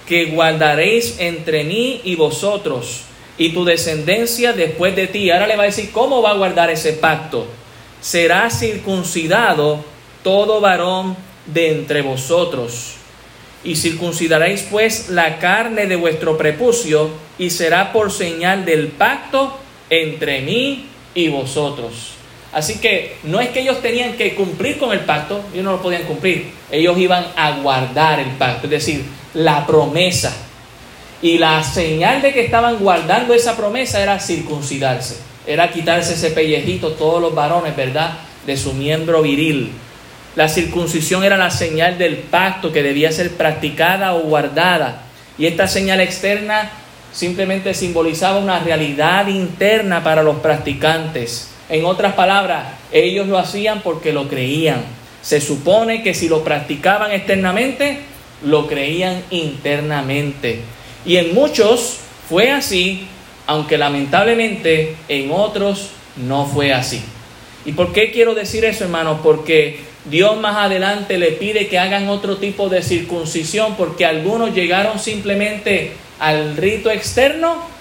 que 0.06 0.26
guardaréis 0.26 1.16
entre 1.20 1.64
mí 1.64 2.02
y 2.04 2.16
vosotros 2.16 3.04
y 3.38 3.54
tu 3.54 3.64
descendencia 3.64 4.54
después 4.54 4.96
de 4.96 5.08
ti. 5.08 5.32
Ahora 5.32 5.48
le 5.48 5.56
va 5.56 5.64
a 5.64 5.68
decir 5.68 5.92
cómo 5.92 6.22
va 6.22 6.32
a 6.32 6.36
guardar 6.36 6.70
ese 6.70 6.94
pacto. 6.94 7.48
Será 8.02 8.50
circuncidado 8.50 9.84
todo 10.24 10.60
varón 10.60 11.16
de 11.46 11.72
entre 11.72 12.02
vosotros. 12.02 12.96
Y 13.64 13.76
circuncidaréis 13.76 14.64
pues 14.70 15.10
la 15.10 15.38
carne 15.38 15.86
de 15.86 15.96
vuestro 15.96 16.38
prepucio 16.38 17.10
y 17.38 17.50
será 17.50 17.94
por 17.94 18.12
señal 18.12 18.66
del 18.66 18.88
pacto 18.88 19.58
entre 19.90 20.42
mí 20.42 20.88
y 21.14 21.30
vosotros. 21.30 22.14
Así 22.54 22.80
que 22.80 23.18
no 23.24 23.40
es 23.40 23.50
que 23.50 23.62
ellos 23.62 23.82
tenían 23.82 24.14
que 24.14 24.36
cumplir 24.36 24.78
con 24.78 24.92
el 24.92 25.02
pacto, 25.02 25.42
ellos 25.54 25.64
no 25.64 25.74
lo 25.74 25.82
podían 25.82 26.04
cumplir, 26.04 26.52
ellos 26.70 26.98
iban 26.98 27.28
a 27.36 27.52
guardar 27.60 28.20
el 28.20 28.32
pacto, 28.32 28.68
es 28.68 28.72
decir, 28.72 29.06
la 29.34 29.66
promesa. 29.66 30.36
Y 31.22 31.38
la 31.38 31.64
señal 31.64 32.22
de 32.22 32.34
que 32.34 32.44
estaban 32.44 32.80
guardando 32.80 33.34
esa 33.34 33.56
promesa 33.56 34.02
era 34.02 34.20
circuncidarse, 34.20 35.18
era 35.48 35.72
quitarse 35.72 36.16
ese 36.16 36.32
pellejito, 36.32 36.94
todos 36.94 37.22
los 37.22 37.34
varones, 37.34 37.76
¿verdad?, 37.76 38.18
de 38.46 38.58
su 38.58 38.74
miembro 38.74 39.22
viril. 39.22 39.72
La 40.36 40.48
circuncisión 40.48 41.24
era 41.24 41.38
la 41.38 41.52
señal 41.52 41.98
del 41.98 42.18
pacto 42.18 42.72
que 42.72 42.84
debía 42.84 43.12
ser 43.12 43.32
practicada 43.32 44.14
o 44.14 44.22
guardada. 44.22 45.04
Y 45.38 45.46
esta 45.46 45.68
señal 45.68 46.00
externa 46.00 46.72
simplemente 47.12 47.74
simbolizaba 47.74 48.40
una 48.40 48.60
realidad 48.60 49.28
interna 49.28 50.04
para 50.04 50.24
los 50.24 50.38
practicantes. 50.38 51.50
En 51.70 51.86
otras 51.86 52.14
palabras, 52.14 52.66
ellos 52.92 53.28
lo 53.28 53.38
hacían 53.38 53.82
porque 53.82 54.14
lo 54.14 54.30
creían. 54.30 54.84
Se 55.22 55.42
supone 55.42 56.02
que 56.02 56.14
si 56.14 56.30
lo 56.30 56.44
practicaban 56.44 57.12
externamente, 57.12 58.00
lo 58.44 58.68
creían 58.68 59.24
internamente. 59.30 60.62
Y 61.06 61.18
en 61.18 61.34
muchos 61.34 61.98
fue 62.30 62.52
así, 62.52 63.08
aunque 63.48 63.78
lamentablemente 63.78 64.96
en 65.10 65.32
otros 65.32 65.90
no 66.16 66.46
fue 66.46 66.74
así. 66.74 67.04
¿Y 67.66 67.74
por 67.74 67.94
qué 67.94 68.12
quiero 68.12 68.34
decir 68.34 68.66
eso, 68.66 68.84
hermano? 68.84 69.22
Porque 69.22 69.80
Dios 70.06 70.40
más 70.40 70.58
adelante 70.58 71.18
le 71.18 71.32
pide 71.32 71.68
que 71.68 71.78
hagan 71.78 72.10
otro 72.10 72.38
tipo 72.38 72.70
de 72.70 72.82
circuncisión, 72.82 73.76
porque 73.76 74.06
algunos 74.06 74.54
llegaron 74.54 75.00
simplemente 75.00 75.92
al 76.20 76.58
rito 76.58 76.90
externo 76.90 77.72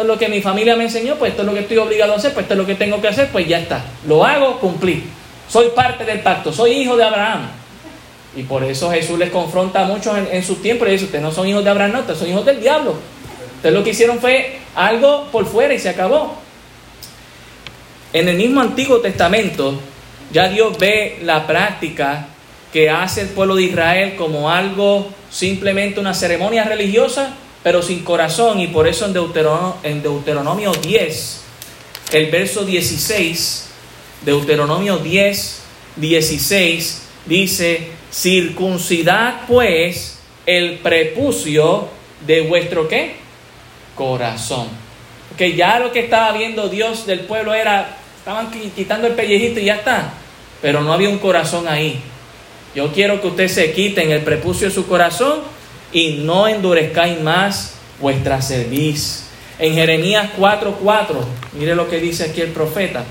es 0.00 0.06
lo 0.06 0.18
que 0.18 0.28
mi 0.28 0.40
familia 0.40 0.74
me 0.76 0.84
enseñó, 0.84 1.16
pues 1.16 1.32
esto 1.32 1.42
es 1.42 1.48
lo 1.48 1.54
que 1.54 1.60
estoy 1.60 1.76
obligado 1.76 2.14
a 2.14 2.16
hacer, 2.16 2.32
pues 2.32 2.44
esto 2.44 2.54
es 2.54 2.58
lo 2.58 2.66
que 2.66 2.74
tengo 2.74 3.00
que 3.00 3.08
hacer, 3.08 3.28
pues 3.30 3.46
ya 3.46 3.58
está. 3.58 3.84
Lo 4.06 4.24
hago, 4.24 4.58
cumplí. 4.58 5.04
Soy 5.48 5.68
parte 5.74 6.04
del 6.04 6.20
pacto, 6.20 6.52
soy 6.52 6.72
hijo 6.72 6.96
de 6.96 7.04
Abraham. 7.04 7.50
Y 8.34 8.44
por 8.44 8.64
eso 8.64 8.90
Jesús 8.90 9.18
les 9.18 9.30
confronta 9.30 9.82
a 9.82 9.84
muchos 9.84 10.16
en, 10.30 10.42
su 10.42 10.56
tiempo 10.56 10.86
y 10.86 10.92
dice, 10.92 11.04
ustedes 11.04 11.22
no 11.22 11.30
son 11.30 11.46
hijos 11.46 11.62
de 11.62 11.68
Abraham, 11.68 11.92
no, 11.92 12.00
ustedes 12.00 12.18
son 12.20 12.28
hijos 12.28 12.46
del 12.46 12.60
diablo. 12.60 12.94
Ustedes 13.56 13.74
lo 13.74 13.84
que 13.84 13.90
hicieron 13.90 14.18
fue 14.18 14.58
algo 14.74 15.28
por 15.30 15.44
fuera 15.44 15.74
y 15.74 15.78
se 15.78 15.90
acabó. 15.90 16.38
En 18.12 18.28
el 18.28 18.36
mismo 18.36 18.60
Antiguo 18.60 19.00
Testamento, 19.00 19.80
ya 20.32 20.48
Dios 20.48 20.76
ve 20.78 21.18
la 21.22 21.46
práctica 21.46 22.28
que 22.72 22.90
hace 22.90 23.22
el 23.22 23.28
pueblo 23.28 23.56
de 23.56 23.64
Israel 23.64 24.14
como 24.16 24.50
algo 24.50 25.10
simplemente 25.30 26.00
una 26.00 26.14
ceremonia 26.14 26.64
religiosa 26.64 27.36
pero 27.62 27.82
sin 27.82 28.00
corazón. 28.00 28.60
Y 28.60 28.68
por 28.68 28.88
eso 28.88 29.06
en 29.06 29.12
Deuteronomio, 29.12 29.76
en 29.82 30.02
Deuteronomio 30.02 30.72
10, 30.72 31.40
el 32.12 32.30
verso 32.30 32.64
16, 32.64 33.68
Deuteronomio 34.24 34.98
10, 34.98 35.62
16, 35.96 37.02
dice, 37.26 37.88
circuncidad 38.10 39.42
pues 39.46 40.18
el 40.46 40.78
prepucio 40.78 41.88
de 42.26 42.42
vuestro 42.42 42.88
qué? 42.88 43.16
Corazón. 43.94 44.68
Que 45.36 45.54
ya 45.54 45.78
lo 45.78 45.92
que 45.92 46.00
estaba 46.00 46.36
viendo 46.36 46.68
Dios 46.68 47.06
del 47.06 47.20
pueblo 47.20 47.54
era, 47.54 47.98
estaban 48.22 48.52
quitando 48.52 49.08
el 49.08 49.14
pellejito 49.14 49.58
y 49.58 49.64
ya 49.64 49.74
está, 49.74 50.12
pero 50.60 50.80
no 50.80 50.92
había 50.92 51.08
un 51.08 51.18
corazón 51.18 51.66
ahí. 51.66 52.00
Yo 52.72 52.92
quiero 52.92 53.20
que 53.20 53.26
usted 53.26 53.48
se 53.48 53.72
quiten 53.72 54.12
el 54.12 54.20
prepucio 54.20 54.68
de 54.68 54.74
su 54.74 54.86
corazón 54.86 55.40
y 55.92 56.20
no 56.22 56.46
endurezcáis 56.46 57.20
más 57.20 57.74
vuestra 58.00 58.40
cerviz. 58.40 59.24
En 59.58 59.74
Jeremías 59.74 60.30
4:4, 60.38 61.16
mire 61.54 61.74
lo 61.74 61.90
que 61.90 61.98
dice 61.98 62.26
aquí 62.26 62.40
el 62.40 62.50
profeta 62.50 63.02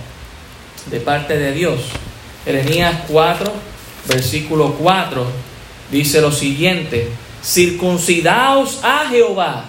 de 0.85 1.01
parte 1.01 1.37
de 1.37 1.51
Dios. 1.51 1.81
Jeremías 2.45 2.95
4, 3.09 3.51
versículo 4.07 4.75
4, 4.79 5.27
dice 5.91 6.21
lo 6.21 6.31
siguiente: 6.31 7.09
Circuncidaos 7.43 8.79
a 8.81 9.09
Jehová 9.09 9.65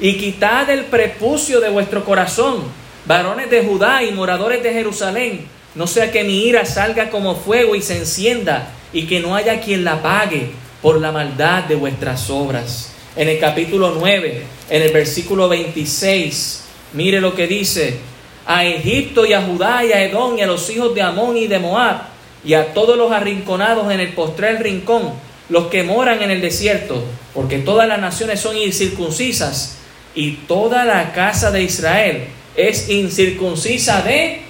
y 0.00 0.14
quitad 0.16 0.68
el 0.70 0.86
prepucio 0.86 1.60
de 1.60 1.68
vuestro 1.68 2.04
corazón, 2.04 2.64
varones 3.06 3.50
de 3.50 3.62
Judá 3.62 4.02
y 4.02 4.12
moradores 4.12 4.62
de 4.62 4.72
Jerusalén, 4.72 5.46
no 5.74 5.86
sea 5.86 6.10
que 6.10 6.24
mi 6.24 6.44
ira 6.44 6.64
salga 6.64 7.10
como 7.10 7.36
fuego 7.36 7.74
y 7.74 7.82
se 7.82 7.98
encienda 7.98 8.72
y 8.92 9.06
que 9.06 9.20
no 9.20 9.36
haya 9.36 9.60
quien 9.60 9.84
la 9.84 10.02
pague 10.02 10.50
por 10.82 11.00
la 11.00 11.12
maldad 11.12 11.64
de 11.64 11.76
vuestras 11.76 12.28
obras. 12.30 12.92
En 13.14 13.28
el 13.28 13.38
capítulo 13.38 13.94
9, 13.98 14.42
en 14.70 14.82
el 14.82 14.92
versículo 14.92 15.48
26, 15.48 16.64
mire 16.94 17.20
lo 17.20 17.34
que 17.34 17.46
dice, 17.46 17.98
a 18.46 18.64
Egipto 18.64 19.24
y 19.26 19.32
a 19.32 19.42
Judá 19.42 19.84
y 19.84 19.92
a 19.92 20.04
Edom 20.04 20.38
y 20.38 20.42
a 20.42 20.46
los 20.46 20.68
hijos 20.70 20.94
de 20.94 21.02
Amón 21.02 21.36
y 21.36 21.46
de 21.46 21.58
Moab 21.58 22.02
y 22.44 22.54
a 22.54 22.74
todos 22.74 22.96
los 22.96 23.10
arrinconados 23.12 23.90
en 23.92 24.00
el 24.00 24.10
postrer 24.10 24.62
rincón, 24.62 25.14
los 25.48 25.66
que 25.66 25.82
moran 25.82 26.22
en 26.22 26.30
el 26.30 26.40
desierto, 26.40 27.02
porque 27.34 27.58
todas 27.58 27.88
las 27.88 28.00
naciones 28.00 28.40
son 28.40 28.56
incircuncisas 28.56 29.78
y 30.14 30.32
toda 30.48 30.84
la 30.84 31.12
casa 31.12 31.50
de 31.50 31.62
Israel 31.62 32.28
es 32.56 32.88
incircuncisa 32.88 34.02
de... 34.02 34.40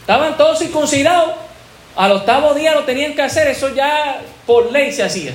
Estaban 0.00 0.36
todos 0.36 0.58
circuncidados. 0.58 1.34
Al 1.96 2.12
octavo 2.12 2.54
día 2.54 2.74
lo 2.74 2.84
tenían 2.84 3.14
que 3.14 3.22
hacer, 3.22 3.48
eso 3.48 3.74
ya 3.74 4.20
por 4.46 4.72
ley 4.72 4.92
se 4.92 5.02
hacía. 5.02 5.32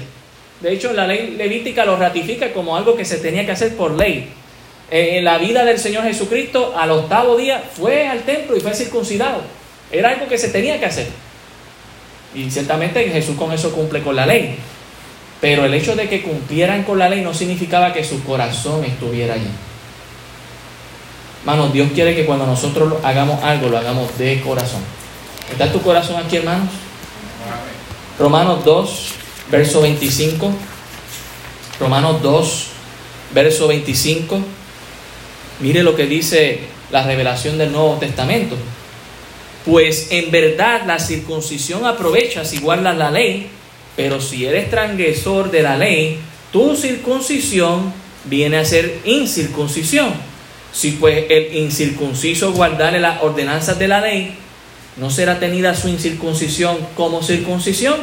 De 0.61 0.73
hecho, 0.73 0.93
la 0.93 1.05
ley 1.05 1.35
levítica 1.37 1.85
lo 1.85 1.97
ratifica 1.97 2.51
como 2.53 2.75
algo 2.75 2.95
que 2.95 3.05
se 3.05 3.17
tenía 3.17 3.45
que 3.45 3.51
hacer 3.51 3.75
por 3.75 3.91
ley. 3.91 4.29
En 4.89 5.23
la 5.23 5.37
vida 5.37 5.65
del 5.65 5.79
Señor 5.79 6.03
Jesucristo, 6.03 6.73
al 6.77 6.91
octavo 6.91 7.35
día, 7.35 7.63
fue 7.73 8.07
al 8.07 8.21
templo 8.21 8.55
y 8.55 8.61
fue 8.61 8.73
circuncidado. 8.73 9.41
Era 9.91 10.09
algo 10.09 10.27
que 10.27 10.37
se 10.37 10.49
tenía 10.49 10.79
que 10.79 10.85
hacer. 10.85 11.07
Y 12.33 12.49
ciertamente 12.51 13.07
Jesús 13.09 13.37
con 13.37 13.51
eso 13.53 13.71
cumple 13.71 14.01
con 14.01 14.15
la 14.15 14.25
ley. 14.25 14.55
Pero 15.41 15.65
el 15.65 15.73
hecho 15.73 15.95
de 15.95 16.07
que 16.07 16.21
cumplieran 16.21 16.83
con 16.83 16.99
la 16.99 17.09
ley 17.09 17.21
no 17.21 17.33
significaba 17.33 17.93
que 17.93 18.03
su 18.03 18.23
corazón 18.23 18.83
estuviera 18.85 19.35
allí. 19.35 19.49
Hermanos, 21.45 21.73
Dios 21.73 21.91
quiere 21.93 22.15
que 22.15 22.25
cuando 22.25 22.47
nosotros 22.47 22.95
hagamos 23.03 23.43
algo, 23.43 23.69
lo 23.69 23.77
hagamos 23.77 24.17
de 24.17 24.41
corazón. 24.41 24.81
¿Está 25.51 25.71
tu 25.71 25.79
corazón 25.79 26.15
aquí, 26.15 26.37
hermanos? 26.37 26.69
Romanos 28.17 28.65
2, 28.65 29.07
verso 29.51 29.81
25. 29.81 30.51
Romanos 31.79 32.23
2, 32.23 32.67
verso 33.35 33.67
25. 33.67 34.39
Mire 35.59 35.83
lo 35.83 35.95
que 35.95 36.07
dice 36.07 36.61
la 36.89 37.03
revelación 37.03 37.59
del 37.59 37.71
Nuevo 37.71 37.97
Testamento. 37.99 38.55
Pues 39.67 40.07
en 40.09 40.31
verdad 40.31 40.81
la 40.87 40.97
circuncisión 40.97 41.85
aprovecha 41.85 42.43
si 42.43 42.57
guardas 42.57 42.97
la 42.97 43.11
ley, 43.11 43.49
pero 43.95 44.19
si 44.19 44.47
eres 44.47 44.71
transgresor 44.71 45.51
de 45.51 45.61
la 45.61 45.77
ley, 45.77 46.17
tu 46.51 46.75
circuncisión 46.75 47.93
viene 48.23 48.57
a 48.57 48.65
ser 48.65 49.01
incircuncisión. 49.05 50.24
Si 50.75 50.91
pues 50.91 51.27
el 51.29 51.55
incircunciso 51.55 52.51
guardare 52.51 52.99
las 52.99 53.23
ordenanzas 53.23 53.79
de 53.79 53.87
la 53.87 54.01
ley, 54.01 54.35
¿no 54.97 55.09
será 55.09 55.39
tenida 55.39 55.73
su 55.73 55.87
incircuncisión 55.87 56.77
como 56.95 57.23
circuncisión? 57.23 57.95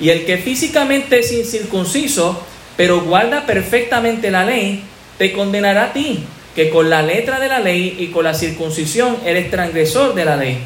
Y 0.00 0.08
el 0.08 0.24
que 0.24 0.38
físicamente 0.38 1.18
es 1.18 1.30
incircunciso, 1.30 2.42
pero 2.78 3.02
guarda 3.02 3.44
perfectamente 3.44 4.30
la 4.30 4.46
ley, 4.46 4.82
te 5.18 5.32
condenará 5.32 5.84
a 5.84 5.92
ti, 5.92 6.24
que 6.56 6.70
con 6.70 6.88
la 6.88 7.02
letra 7.02 7.38
de 7.38 7.48
la 7.48 7.58
ley 7.60 7.96
y 7.98 8.06
con 8.06 8.24
la 8.24 8.32
circuncisión 8.32 9.18
eres 9.26 9.50
transgresor 9.50 10.14
de 10.14 10.24
la 10.24 10.36
ley. 10.36 10.56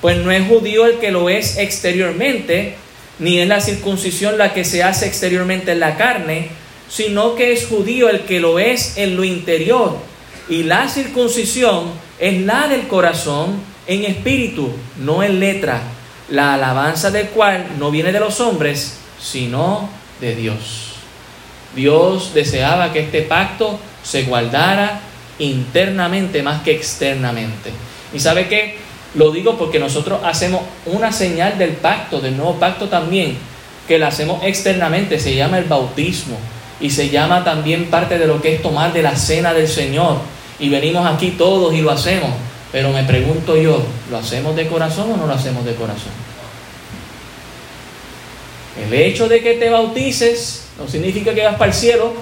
Pues 0.00 0.18
no 0.18 0.30
es 0.30 0.46
judío 0.46 0.86
el 0.86 0.98
que 0.98 1.10
lo 1.10 1.28
es 1.28 1.58
exteriormente, 1.58 2.76
ni 3.18 3.40
es 3.40 3.48
la 3.48 3.60
circuncisión 3.60 4.38
la 4.38 4.54
que 4.54 4.64
se 4.64 4.84
hace 4.84 5.06
exteriormente 5.06 5.72
en 5.72 5.80
la 5.80 5.96
carne, 5.96 6.50
sino 6.88 7.34
que 7.34 7.52
es 7.52 7.66
judío 7.66 8.08
el 8.08 8.20
que 8.20 8.38
lo 8.38 8.60
es 8.60 8.96
en 8.96 9.16
lo 9.16 9.24
interior. 9.24 9.96
Y 10.48 10.62
la 10.62 10.88
circuncisión 10.88 11.90
es 12.18 12.42
la 12.42 12.68
del 12.68 12.86
corazón 12.88 13.60
en 13.86 14.04
espíritu, 14.04 14.70
no 14.98 15.22
en 15.22 15.40
letra, 15.40 15.80
la 16.30 16.54
alabanza 16.54 17.10
del 17.10 17.28
cual 17.28 17.66
no 17.78 17.90
viene 17.90 18.12
de 18.12 18.20
los 18.20 18.40
hombres, 18.40 18.98
sino 19.20 19.88
de 20.20 20.34
Dios. 20.34 20.94
Dios 21.74 22.32
deseaba 22.32 22.92
que 22.92 23.00
este 23.00 23.22
pacto 23.22 23.78
se 24.02 24.22
guardara 24.22 25.00
internamente 25.38 26.42
más 26.42 26.62
que 26.62 26.72
externamente. 26.72 27.70
¿Y 28.14 28.20
sabe 28.20 28.48
qué? 28.48 28.78
Lo 29.14 29.30
digo 29.30 29.56
porque 29.56 29.78
nosotros 29.78 30.20
hacemos 30.24 30.62
una 30.86 31.12
señal 31.12 31.58
del 31.58 31.72
pacto, 31.72 32.20
del 32.20 32.36
nuevo 32.36 32.54
pacto 32.56 32.88
también, 32.88 33.36
que 33.86 33.98
la 33.98 34.08
hacemos 34.08 34.42
externamente, 34.42 35.18
se 35.18 35.34
llama 35.34 35.58
el 35.58 35.64
bautismo 35.64 36.36
y 36.80 36.90
se 36.90 37.08
llama 37.08 37.44
también 37.44 37.86
parte 37.86 38.18
de 38.18 38.26
lo 38.26 38.42
que 38.42 38.54
es 38.54 38.62
tomar 38.62 38.92
de 38.92 39.02
la 39.02 39.16
cena 39.16 39.54
del 39.54 39.68
Señor. 39.68 40.18
Y 40.58 40.68
venimos 40.68 41.06
aquí 41.06 41.32
todos 41.32 41.74
y 41.74 41.82
lo 41.82 41.90
hacemos. 41.90 42.30
Pero 42.72 42.90
me 42.90 43.04
pregunto 43.04 43.56
yo, 43.56 43.82
¿lo 44.10 44.18
hacemos 44.18 44.56
de 44.56 44.66
corazón 44.66 45.12
o 45.12 45.16
no 45.16 45.26
lo 45.26 45.32
hacemos 45.32 45.64
de 45.64 45.74
corazón? 45.74 46.12
El 48.84 48.92
hecho 48.92 49.28
de 49.28 49.40
que 49.40 49.54
te 49.54 49.70
bautices 49.70 50.66
no 50.78 50.88
significa 50.88 51.34
que 51.34 51.44
vas 51.44 51.56
para 51.56 51.70
el 51.70 51.76
cielo, 51.76 52.12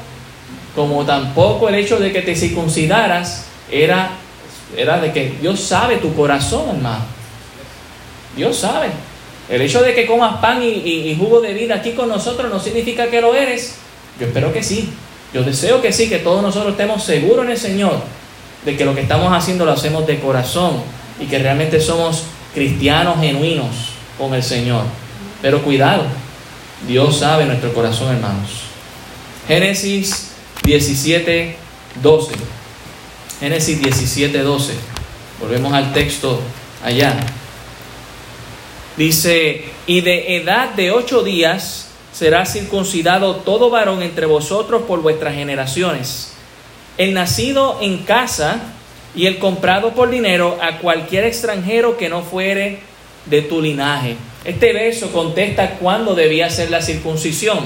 como 0.74 1.04
tampoco 1.04 1.68
el 1.68 1.74
hecho 1.74 1.98
de 1.98 2.12
que 2.12 2.22
te 2.22 2.36
circuncidaras 2.36 3.46
era, 3.70 4.10
era 4.76 5.00
de 5.00 5.12
que 5.12 5.34
Dios 5.40 5.60
sabe 5.60 5.96
tu 5.96 6.14
corazón, 6.14 6.76
hermano. 6.76 7.04
Dios 8.36 8.56
sabe. 8.56 8.88
El 9.48 9.60
hecho 9.60 9.82
de 9.82 9.94
que 9.94 10.06
comas 10.06 10.40
pan 10.40 10.62
y, 10.62 10.68
y, 10.68 11.16
jugo 11.18 11.40
de 11.40 11.52
vida 11.52 11.76
aquí 11.76 11.92
con 11.92 12.08
nosotros 12.08 12.50
no 12.50 12.58
significa 12.58 13.08
que 13.08 13.20
lo 13.20 13.34
eres. 13.34 13.76
Yo 14.18 14.26
espero 14.26 14.52
que 14.52 14.62
sí. 14.62 14.90
Yo 15.32 15.42
deseo 15.42 15.82
que 15.82 15.92
sí, 15.92 16.08
que 16.08 16.18
todos 16.18 16.42
nosotros 16.42 16.72
estemos 16.72 17.02
seguros 17.02 17.44
en 17.44 17.50
el 17.50 17.58
Señor 17.58 18.00
de 18.64 18.76
que 18.76 18.84
lo 18.84 18.94
que 18.94 19.02
estamos 19.02 19.32
haciendo 19.32 19.64
lo 19.64 19.72
hacemos 19.72 20.06
de 20.06 20.20
corazón 20.20 20.82
y 21.20 21.26
que 21.26 21.38
realmente 21.38 21.80
somos 21.80 22.24
cristianos 22.54 23.20
genuinos 23.20 23.90
con 24.18 24.34
el 24.34 24.42
Señor. 24.42 24.84
Pero 25.42 25.62
cuidado, 25.62 26.04
Dios 26.86 27.18
sabe 27.18 27.44
nuestro 27.44 27.72
corazón, 27.74 28.14
hermanos. 28.14 28.62
Génesis 29.46 30.30
17, 30.64 31.56
12. 32.02 32.32
Génesis 33.40 33.82
17, 33.82 34.38
12. 34.38 34.72
Volvemos 35.40 35.72
al 35.72 35.92
texto 35.92 36.40
allá. 36.82 37.14
Dice, 38.96 39.64
y 39.86 40.00
de 40.00 40.36
edad 40.36 40.70
de 40.70 40.92
ocho 40.92 41.22
días 41.22 41.88
será 42.12 42.46
circuncidado 42.46 43.36
todo 43.36 43.68
varón 43.68 44.02
entre 44.02 44.24
vosotros 44.24 44.82
por 44.82 45.02
vuestras 45.02 45.34
generaciones 45.34 46.33
el 46.98 47.14
nacido 47.14 47.78
en 47.80 47.98
casa 47.98 48.60
y 49.14 49.26
el 49.26 49.38
comprado 49.38 49.92
por 49.92 50.10
dinero 50.10 50.58
a 50.60 50.78
cualquier 50.78 51.24
extranjero 51.24 51.96
que 51.96 52.08
no 52.08 52.22
fuere 52.22 52.78
de 53.26 53.42
tu 53.42 53.60
linaje. 53.60 54.16
Este 54.44 54.72
verso 54.72 55.10
contesta 55.12 55.76
cuándo 55.80 56.14
debía 56.14 56.50
ser 56.50 56.70
la 56.70 56.82
circuncisión. 56.82 57.58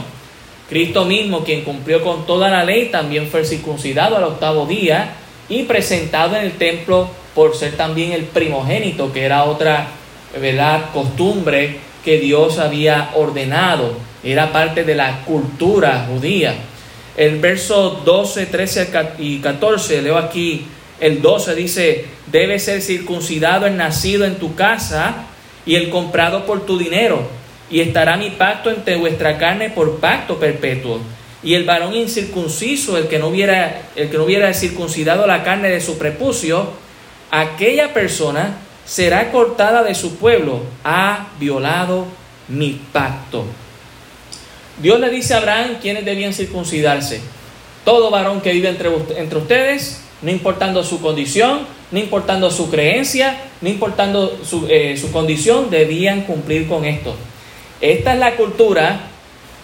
Cristo 0.69 1.05
mismo, 1.05 1.45
quien 1.45 1.63
cumplió 1.63 2.03
con 2.03 2.27
toda 2.27 2.51
la 2.51 2.65
ley, 2.65 2.91
también 2.91 3.29
fue 3.29 3.45
circuncidado 3.45 4.17
al 4.17 4.25
octavo 4.25 4.67
día 4.67 5.15
y 5.49 5.63
presentado 5.63 6.37
en 6.37 6.45
el 6.45 6.53
templo 6.53 7.09
por 7.35 7.57
ser 7.57 7.77
también 7.77 8.13
el 8.13 8.25
primogénito, 8.25 9.13
que 9.13 9.25
era 9.25 9.45
otra 9.45 9.89
¿verdad? 10.39 10.91
costumbre 10.93 11.79
que 12.05 12.19
Dios 12.19 12.59
había 12.59 13.11
ordenado. 13.15 13.95
Era 14.23 14.53
parte 14.53 14.85
de 14.85 14.95
la 14.95 15.25
cultura 15.25 16.07
judía. 16.09 16.55
El 17.19 17.41
verso 17.41 18.01
12, 18.05 18.47
13 18.47 18.91
y 19.19 19.39
14, 19.41 20.03
leo 20.03 20.17
aquí 20.17 20.69
el 21.01 21.21
12, 21.21 21.57
dice, 21.57 22.05
debe 22.31 22.61
ser 22.61 22.81
circuncidado 22.81 23.67
el 23.67 23.77
nacido 23.77 24.25
en 24.25 24.37
tu 24.37 24.55
casa 24.55 25.25
y 25.67 25.75
el 25.75 25.91
comprado 25.91 26.47
por 26.47 26.65
tu 26.65 26.79
dinero, 26.79 27.27
y 27.71 27.81
estará 27.81 28.17
mi 28.17 28.31
pacto 28.31 28.71
entre 28.71 28.95
vuestra 28.95 29.37
carne 29.37 29.69
por 29.69 29.99
pacto 29.99 30.39
perpetuo. 30.39 31.01
Y 31.43 31.55
el 31.55 31.65
varón 31.65 31.97
incircunciso, 31.97 32.97
el 32.97 33.09
que 33.09 33.19
no 33.19 33.27
hubiera, 33.27 33.83
el 33.97 34.11
que 34.11 34.17
no 34.17 34.23
hubiera 34.23 34.55
circuncidado 34.55 35.27
la 35.27 35.43
carne 35.43 35.71
de 35.71 35.81
su 35.81 35.99
prepucio, 35.99 36.71
aquella 37.33 37.93
persona 37.93 38.59
será 38.85 39.33
cortada 39.33 39.83
de 39.83 39.97
su 39.97 40.19
pueblo, 40.19 40.63
ha 40.85 41.31
violado 41.41 42.07
mi 42.47 42.81
pacto. 42.93 43.45
Dios 44.81 45.01
le 45.01 45.11
dice 45.11 45.35
a 45.35 45.39
Abraham 45.39 45.77
quiénes 45.81 46.05
debían 46.05 46.33
circuncidarse. 46.33 47.21
Todo 47.85 48.11
varón 48.11 48.41
que 48.41 48.53
vive 48.53 48.69
entre, 48.69 48.91
entre 49.17 49.39
ustedes, 49.39 50.03
no 50.23 50.31
importando 50.31 50.85
su 50.85 51.01
condición, 51.01 51.61
no 51.91 51.99
importando 51.99 52.51
su 52.51 52.71
creencia, 52.71 53.37
no 53.61 53.69
importando 53.69 54.39
su, 54.45 54.67
eh, 54.69 54.97
su 54.97 55.11
condición, 55.11 55.71
debían 55.71 56.23
cumplir 56.23 56.69
con 56.69 56.85
esto. 56.85 57.15
Esta 57.81 58.13
es 58.13 58.19
la 58.19 58.37
cultura 58.37 59.01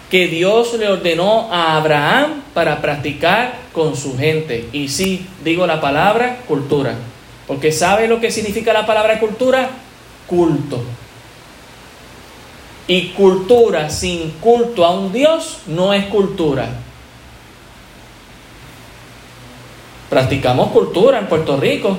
que 0.09 0.27
Dios 0.27 0.73
le 0.75 0.87
ordenó 0.87 1.51
a 1.51 1.77
Abraham 1.77 2.43
para 2.53 2.81
practicar 2.81 3.53
con 3.73 3.95
su 3.95 4.17
gente. 4.17 4.69
Y 4.71 4.87
sí, 4.87 5.25
digo 5.43 5.67
la 5.67 5.81
palabra 5.81 6.37
cultura, 6.47 6.95
porque 7.47 7.71
¿sabe 7.71 8.07
lo 8.07 8.19
que 8.19 8.31
significa 8.31 8.73
la 8.73 8.85
palabra 8.85 9.19
cultura? 9.19 9.69
Culto. 10.27 10.83
Y 12.87 13.09
cultura 13.09 13.89
sin 13.89 14.31
culto 14.41 14.85
a 14.85 14.91
un 14.91 15.11
Dios 15.11 15.59
no 15.67 15.93
es 15.93 16.05
cultura. 16.05 16.69
Practicamos 20.09 20.69
cultura 20.69 21.19
en 21.19 21.27
Puerto 21.27 21.57
Rico. 21.57 21.97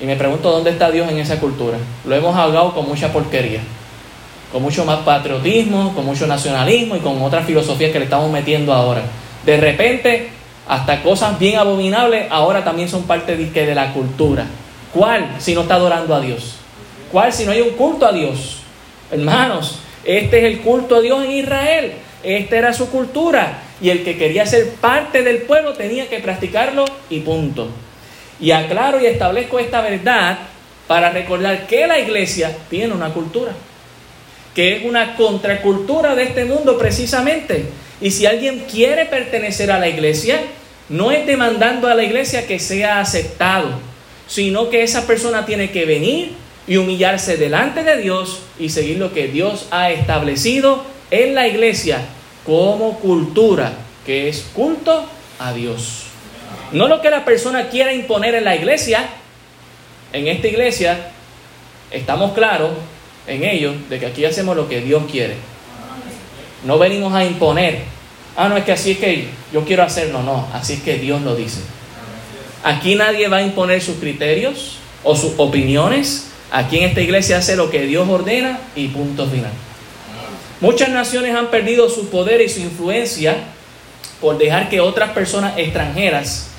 Y 0.00 0.04
me 0.04 0.16
pregunto 0.16 0.50
dónde 0.50 0.70
está 0.70 0.90
Dios 0.90 1.08
en 1.08 1.18
esa 1.18 1.38
cultura. 1.38 1.78
Lo 2.04 2.14
hemos 2.14 2.36
ahogado 2.36 2.74
con 2.74 2.88
mucha 2.88 3.12
porquería. 3.12 3.60
Con 4.50 4.62
mucho 4.62 4.84
más 4.84 4.98
patriotismo, 4.98 5.94
con 5.94 6.04
mucho 6.04 6.26
nacionalismo 6.26 6.96
y 6.96 7.00
con 7.00 7.22
otras 7.22 7.46
filosofías 7.46 7.92
que 7.92 8.00
le 8.00 8.06
estamos 8.06 8.30
metiendo 8.30 8.72
ahora. 8.72 9.02
De 9.46 9.56
repente, 9.56 10.30
hasta 10.68 11.02
cosas 11.02 11.38
bien 11.38 11.58
abominables 11.58 12.26
ahora 12.30 12.64
también 12.64 12.88
son 12.88 13.04
parte 13.04 13.36
de, 13.36 13.46
de 13.46 13.74
la 13.74 13.92
cultura. 13.92 14.46
¿Cuál 14.92 15.36
si 15.38 15.54
no 15.54 15.62
está 15.62 15.76
adorando 15.76 16.14
a 16.14 16.20
Dios? 16.20 16.56
¿Cuál 17.10 17.32
si 17.32 17.44
no 17.44 17.52
hay 17.52 17.60
un 17.60 17.70
culto 17.70 18.04
a 18.04 18.12
Dios? 18.12 18.58
Hermanos, 19.10 19.78
este 20.04 20.38
es 20.38 20.44
el 20.44 20.60
culto 20.60 20.96
a 20.96 21.00
Dios 21.00 21.24
en 21.24 21.32
Israel. 21.32 21.92
Esta 22.22 22.56
era 22.56 22.72
su 22.72 22.90
cultura. 22.90 23.62
Y 23.80 23.90
el 23.90 24.04
que 24.04 24.16
quería 24.16 24.46
ser 24.46 24.70
parte 24.74 25.22
del 25.22 25.42
pueblo 25.42 25.74
tenía 25.74 26.08
que 26.08 26.18
practicarlo 26.18 26.84
y 27.10 27.20
punto. 27.20 27.68
Y 28.40 28.50
aclaro 28.50 29.00
y 29.00 29.06
establezco 29.06 29.58
esta 29.58 29.80
verdad 29.80 30.38
para 30.86 31.10
recordar 31.10 31.66
que 31.66 31.86
la 31.86 31.98
iglesia 31.98 32.56
tiene 32.68 32.94
una 32.94 33.12
cultura. 33.12 33.52
Que 34.54 34.76
es 34.76 34.84
una 34.84 35.16
contracultura 35.16 36.14
de 36.14 36.24
este 36.24 36.44
mundo 36.44 36.78
precisamente. 36.78 37.66
Y 38.00 38.10
si 38.10 38.26
alguien 38.26 38.64
quiere 38.70 39.06
pertenecer 39.06 39.70
a 39.70 39.78
la 39.78 39.88
iglesia, 39.88 40.40
no 40.88 41.10
es 41.10 41.26
demandando 41.26 41.88
a 41.88 41.94
la 41.94 42.02
iglesia 42.02 42.46
que 42.46 42.58
sea 42.58 43.00
aceptado, 43.00 43.78
sino 44.26 44.68
que 44.68 44.82
esa 44.82 45.06
persona 45.06 45.46
tiene 45.46 45.70
que 45.70 45.86
venir 45.86 46.32
y 46.66 46.76
humillarse 46.76 47.36
delante 47.36 47.82
de 47.82 47.98
Dios 47.98 48.40
y 48.58 48.68
seguir 48.68 48.98
lo 48.98 49.12
que 49.12 49.28
Dios 49.28 49.66
ha 49.70 49.90
establecido 49.90 50.84
en 51.10 51.34
la 51.34 51.48
iglesia 51.48 52.00
como 52.44 52.98
cultura, 52.98 53.72
que 54.06 54.28
es 54.28 54.46
culto 54.54 55.04
a 55.38 55.52
Dios. 55.52 56.04
No 56.72 56.88
lo 56.88 57.00
que 57.00 57.10
la 57.10 57.24
persona 57.24 57.68
quiera 57.68 57.92
imponer 57.92 58.34
en 58.34 58.44
la 58.44 58.56
iglesia. 58.56 59.08
En 60.12 60.26
esta 60.26 60.46
iglesia 60.46 61.10
estamos 61.90 62.32
claros 62.32 62.70
en 63.26 63.44
ello 63.44 63.74
de 63.88 63.98
que 63.98 64.06
aquí 64.06 64.24
hacemos 64.24 64.56
lo 64.56 64.68
que 64.68 64.80
Dios 64.80 65.04
quiere. 65.10 65.36
No 66.64 66.78
venimos 66.78 67.12
a 67.14 67.24
imponer. 67.24 67.80
Ah, 68.36 68.48
no, 68.48 68.56
es 68.56 68.64
que 68.64 68.72
así 68.72 68.92
es 68.92 68.98
que 68.98 69.28
yo 69.52 69.64
quiero 69.64 69.82
hacerlo. 69.82 70.22
No, 70.22 70.48
así 70.52 70.74
es 70.74 70.82
que 70.82 70.96
Dios 70.98 71.20
lo 71.22 71.34
dice. 71.34 71.60
Aquí 72.64 72.94
nadie 72.94 73.28
va 73.28 73.38
a 73.38 73.42
imponer 73.42 73.82
sus 73.82 73.96
criterios 73.96 74.76
o 75.02 75.14
sus 75.16 75.34
opiniones. 75.36 76.31
Aquí 76.52 76.76
en 76.76 76.84
esta 76.84 77.00
iglesia 77.00 77.38
hace 77.38 77.56
lo 77.56 77.70
que 77.70 77.86
Dios 77.86 78.06
ordena 78.06 78.60
y 78.76 78.88
punto 78.88 79.26
final. 79.26 79.50
Muchas 80.60 80.90
naciones 80.90 81.34
han 81.34 81.46
perdido 81.46 81.88
su 81.88 82.10
poder 82.10 82.42
y 82.42 82.48
su 82.50 82.60
influencia 82.60 83.36
por 84.20 84.36
dejar 84.36 84.68
que 84.68 84.82
otras 84.82 85.12
personas 85.12 85.54
extranjeras 85.56 86.50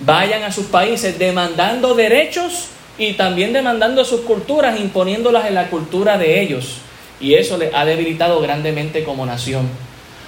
vayan 0.00 0.42
a 0.42 0.52
sus 0.52 0.66
países 0.66 1.18
demandando 1.18 1.94
derechos 1.94 2.68
y 2.96 3.12
también 3.12 3.52
demandando 3.52 4.06
sus 4.06 4.22
culturas, 4.22 4.80
imponiéndolas 4.80 5.46
en 5.46 5.54
la 5.54 5.68
cultura 5.68 6.16
de 6.16 6.40
ellos. 6.40 6.78
Y 7.20 7.34
eso 7.34 7.58
le 7.58 7.70
ha 7.74 7.84
debilitado 7.84 8.40
grandemente 8.40 9.04
como 9.04 9.26
nación. 9.26 9.68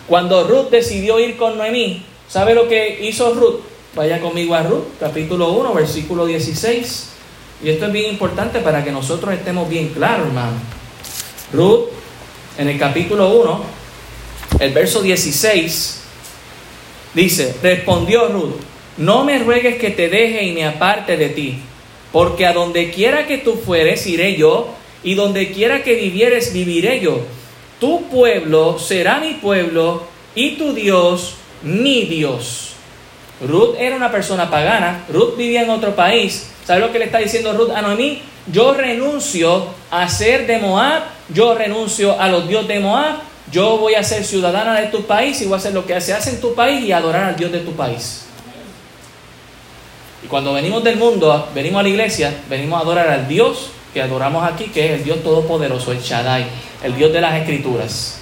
Cuando 0.07 0.45
Ruth 0.45 0.69
decidió 0.71 1.19
ir 1.19 1.39
con 1.39 1.57
Noemí, 1.57 2.05
¿sabe 2.29 2.55
lo 2.55 2.69
que 2.69 2.99
hizo 3.03 3.33
Ruth? 3.33 3.61
Vaya 3.95 4.21
conmigo 4.21 4.55
a 4.55 4.63
Ruth, 4.65 4.85
capítulo 5.01 5.53
1, 5.53 5.73
versículo 5.73 6.27
16. 6.27 7.14
Y 7.65 7.71
esto 7.71 7.87
es 7.87 7.93
bien 7.93 8.11
importante 8.11 8.61
para 8.61 8.85
que 8.85 8.93
nosotros 8.93 9.33
estemos 9.33 9.67
bien 9.71 9.89
claros, 9.89 10.27
hermano. 10.27 10.53
Ruth, 11.51 11.87
en 12.59 12.69
el 12.69 12.79
capítulo 12.79 13.31
1, 13.41 13.65
el 14.61 14.73
verso 14.75 15.01
16, 15.01 16.03
dice, 17.15 17.57
respondió 17.63 18.29
Ruth, 18.29 18.57
no 18.99 19.25
me 19.25 19.39
ruegues 19.39 19.77
que 19.77 19.91
te 19.91 20.11
deje 20.11 20.45
y 20.45 20.53
me 20.53 20.67
aparte 20.67 21.17
de 21.17 21.31
ti, 21.31 21.59
porque 22.13 22.45
a 22.45 22.53
donde 22.53 22.91
quiera 22.91 23.27
que 23.27 23.39
tú 23.39 23.55
fueres, 23.57 24.07
iré 24.07 24.37
yo, 24.37 24.69
y 25.03 25.15
donde 25.15 25.51
quiera 25.51 25.83
que 25.83 25.95
vivieres, 25.95 26.53
viviré 26.53 27.01
yo. 27.01 27.21
Tu 27.81 28.09
pueblo 28.09 28.79
será 28.79 29.21
mi 29.21 29.35
pueblo, 29.35 30.03
y 30.35 30.57
tu 30.57 30.75
Dios 30.75 31.37
mi 31.63 32.05
Dios. 32.05 32.74
Ruth 33.41 33.77
era 33.79 33.97
una 33.97 34.11
persona 34.11 34.49
pagana, 34.51 35.05
Ruth 35.09 35.37
vivía 35.37 35.63
en 35.63 35.71
otro 35.71 35.95
país. 35.95 36.47
¿Sabe 36.65 36.81
lo 36.81 36.93
que 36.93 36.99
le 36.99 37.07
está 37.07 37.19
diciendo 37.19 37.53
Ruth 37.53 37.71
a 37.71 37.83
Noemí? 37.83 38.23
Yo 38.47 38.75
renuncio 38.75 39.67
a 39.91 40.09
ser 40.09 40.47
de 40.47 40.59
Moab, 40.59 41.03
yo 41.29 41.55
renuncio 41.55 42.21
a 42.21 42.29
los 42.29 42.49
dioses 42.49 42.69
de 42.69 42.81
Moab, 42.81 43.17
yo 43.51 43.79
voy 43.79 43.95
a 43.95 44.03
ser 44.03 44.25
ciudadana 44.25 44.81
de 44.81 44.89
tu 44.89 45.05
país 45.05 45.41
y 45.41 45.47
voy 45.47 45.55
a 45.55 45.57
hacer 45.57 45.73
lo 45.73 45.87
que 45.87 46.01
se 46.01 46.13
hace 46.13 46.31
en 46.31 46.41
tu 46.41 46.55
país 46.55 46.85
y 46.85 46.93
adorar 46.93 47.25
al 47.25 47.37
Dios 47.37 47.53
de 47.53 47.61
tu 47.61 47.73
país. 47.73 48.25
Y 50.23 50.27
cuando 50.27 50.55
venimos 50.55 50.83
del 50.83 50.97
mundo, 50.97 51.49
venimos 51.55 51.81
a 51.81 51.83
la 51.83 51.89
iglesia, 51.89 52.35
venimos 52.49 52.79
a 52.79 52.83
adorar 52.83 53.09
al 53.09 53.29
Dios 53.29 53.71
que 53.93 54.03
adoramos 54.03 54.45
aquí, 54.51 54.65
que 54.65 54.87
es 54.87 54.93
el 54.93 55.05
Dios 55.05 55.23
Todopoderoso, 55.23 55.93
el 55.93 56.01
Shaddai, 56.01 56.47
el 56.83 56.97
Dios 56.97 57.13
de 57.13 57.21
las 57.21 57.35
Escrituras. 57.41 58.19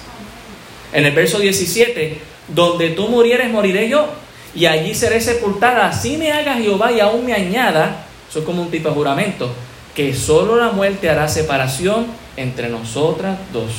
En 0.91 1.05
el 1.05 1.13
verso 1.13 1.39
17, 1.39 2.19
donde 2.49 2.89
tú 2.91 3.07
murieres, 3.07 3.49
moriré 3.49 3.89
yo, 3.89 4.07
y 4.55 4.65
allí 4.65 4.93
seré 4.93 5.21
sepultada. 5.21 5.87
Así 5.87 6.17
me 6.17 6.31
haga 6.31 6.55
Jehová 6.55 6.91
y 6.91 6.99
aún 6.99 7.25
me 7.25 7.33
añada, 7.33 8.05
eso 8.29 8.39
es 8.39 8.45
como 8.45 8.61
un 8.61 8.71
tipo 8.71 8.89
de 8.89 8.95
juramento, 8.95 9.51
que 9.95 10.13
solo 10.13 10.55
la 10.55 10.71
muerte 10.71 11.09
hará 11.09 11.27
separación 11.27 12.07
entre 12.37 12.69
nosotras 12.69 13.37
dos. 13.51 13.71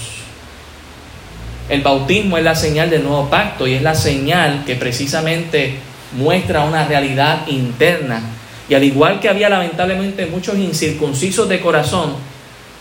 El 1.68 1.80
bautismo 1.80 2.36
es 2.36 2.44
la 2.44 2.54
señal 2.54 2.90
del 2.90 3.04
nuevo 3.04 3.28
pacto 3.30 3.66
y 3.66 3.74
es 3.74 3.82
la 3.82 3.94
señal 3.94 4.64
que 4.66 4.76
precisamente 4.76 5.76
muestra 6.12 6.64
una 6.64 6.86
realidad 6.86 7.46
interna. 7.48 8.22
Y 8.68 8.74
al 8.74 8.84
igual 8.84 9.20
que 9.20 9.28
había 9.28 9.48
lamentablemente 9.48 10.26
muchos 10.26 10.56
incircuncisos 10.58 11.48
de 11.48 11.60
corazón, 11.60 12.14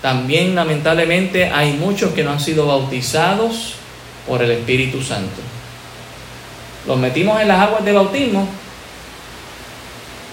también 0.01 0.53
lamentablemente 0.53 1.49
hay 1.49 1.73
muchos 1.73 2.11
que 2.11 2.23
no 2.23 2.31
han 2.31 2.39
sido 2.39 2.67
bautizados 2.67 3.75
por 4.27 4.41
el 4.43 4.51
Espíritu 4.51 5.01
Santo. 5.01 5.41
Los 6.87 6.97
metimos 6.97 7.41
en 7.41 7.47
las 7.47 7.59
aguas 7.59 7.85
de 7.85 7.93
bautismo, 7.93 8.47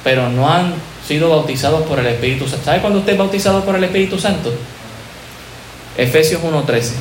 pero 0.02 0.28
no 0.28 0.50
han 0.50 0.74
sido 1.06 1.30
bautizados 1.30 1.82
por 1.86 1.98
el 1.98 2.06
Espíritu 2.06 2.48
Santo. 2.48 2.64
¿Sabe 2.64 2.80
cuándo 2.80 2.98
usted 3.00 3.12
es 3.12 3.18
bautizado 3.18 3.64
por 3.64 3.76
el 3.76 3.84
Espíritu 3.84 4.18
Santo? 4.18 4.52
Efesios 5.96 6.42
1.13. 6.42 6.92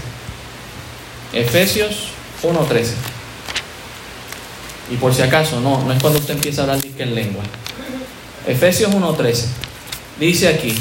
Efesios 1.33 2.09
1.13. 2.43 2.93
Y 4.91 4.95
por 4.95 5.13
si 5.13 5.21
acaso, 5.21 5.59
no, 5.59 5.83
no 5.83 5.93
es 5.93 6.01
cuando 6.01 6.19
usted 6.19 6.35
empieza 6.35 6.61
a 6.61 6.63
hablar 6.65 6.79
en 6.97 7.15
lengua. 7.15 7.43
Efesios 8.47 8.91
1.13. 8.91 9.45
Dice 10.19 10.47
aquí, 10.47 10.75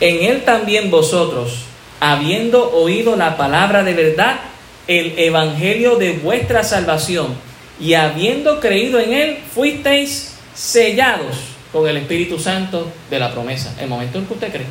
en 0.00 0.22
él 0.22 0.44
también 0.44 0.90
vosotros, 0.90 1.64
habiendo 2.00 2.72
oído 2.72 3.16
la 3.16 3.36
palabra 3.36 3.82
de 3.82 3.94
verdad, 3.94 4.40
el 4.86 5.18
evangelio 5.18 5.96
de 5.96 6.12
vuestra 6.12 6.64
salvación, 6.64 7.34
y 7.80 7.94
habiendo 7.94 8.60
creído 8.60 9.00
en 9.00 9.12
él, 9.12 9.38
fuisteis 9.52 10.36
sellados 10.54 11.36
con 11.72 11.88
el 11.88 11.96
Espíritu 11.96 12.38
Santo 12.38 12.90
de 13.10 13.18
la 13.18 13.32
promesa. 13.32 13.74
El 13.80 13.88
momento 13.88 14.18
en 14.18 14.26
que 14.26 14.34
usted 14.34 14.52
cree. 14.52 14.66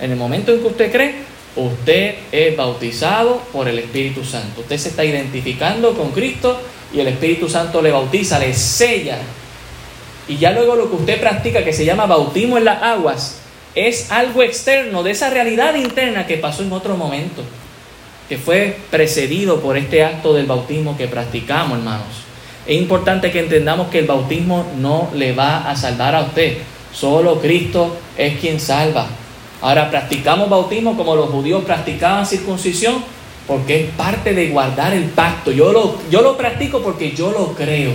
En 0.00 0.10
el 0.10 0.16
momento 0.16 0.52
en 0.52 0.60
que 0.60 0.66
usted 0.66 0.90
cree, 0.90 1.14
Usted 1.56 2.16
es 2.32 2.54
bautizado 2.54 3.40
por 3.50 3.66
el 3.66 3.78
Espíritu 3.78 4.22
Santo. 4.22 4.60
Usted 4.60 4.76
se 4.76 4.90
está 4.90 5.04
identificando 5.04 5.94
con 5.96 6.10
Cristo 6.10 6.60
y 6.92 7.00
el 7.00 7.08
Espíritu 7.08 7.48
Santo 7.48 7.80
le 7.80 7.90
bautiza, 7.90 8.38
le 8.38 8.52
sella. 8.52 9.18
Y 10.28 10.36
ya 10.36 10.52
luego 10.52 10.76
lo 10.76 10.90
que 10.90 10.96
usted 10.96 11.18
practica, 11.18 11.64
que 11.64 11.72
se 11.72 11.86
llama 11.86 12.04
bautismo 12.04 12.58
en 12.58 12.66
las 12.66 12.82
aguas, 12.82 13.38
es 13.74 14.10
algo 14.10 14.42
externo 14.42 15.02
de 15.02 15.12
esa 15.12 15.30
realidad 15.30 15.74
interna 15.76 16.26
que 16.26 16.36
pasó 16.36 16.62
en 16.62 16.72
otro 16.72 16.96
momento, 16.96 17.42
que 18.28 18.38
fue 18.38 18.78
precedido 18.90 19.60
por 19.60 19.76
este 19.76 20.04
acto 20.04 20.34
del 20.34 20.46
bautismo 20.46 20.96
que 20.96 21.06
practicamos, 21.06 21.78
hermanos. 21.78 22.26
Es 22.66 22.76
importante 22.76 23.30
que 23.30 23.40
entendamos 23.40 23.88
que 23.88 24.00
el 24.00 24.06
bautismo 24.06 24.66
no 24.76 25.08
le 25.14 25.32
va 25.32 25.70
a 25.70 25.76
salvar 25.76 26.14
a 26.16 26.22
usted. 26.22 26.58
Solo 26.92 27.40
Cristo 27.40 27.96
es 28.16 28.38
quien 28.40 28.58
salva. 28.58 29.06
Ahora 29.60 29.90
practicamos 29.90 30.50
bautismo 30.50 30.96
como 30.96 31.14
los 31.14 31.30
judíos 31.30 31.64
practicaban 31.64 32.26
circuncisión 32.26 33.04
porque 33.46 33.84
es 33.84 33.90
parte 33.92 34.34
de 34.34 34.48
guardar 34.48 34.92
el 34.92 35.04
pacto. 35.04 35.52
Yo 35.52 35.72
lo, 35.72 35.96
yo 36.10 36.22
lo 36.22 36.36
practico 36.36 36.82
porque 36.82 37.12
yo 37.12 37.30
lo 37.30 37.52
creo. 37.54 37.92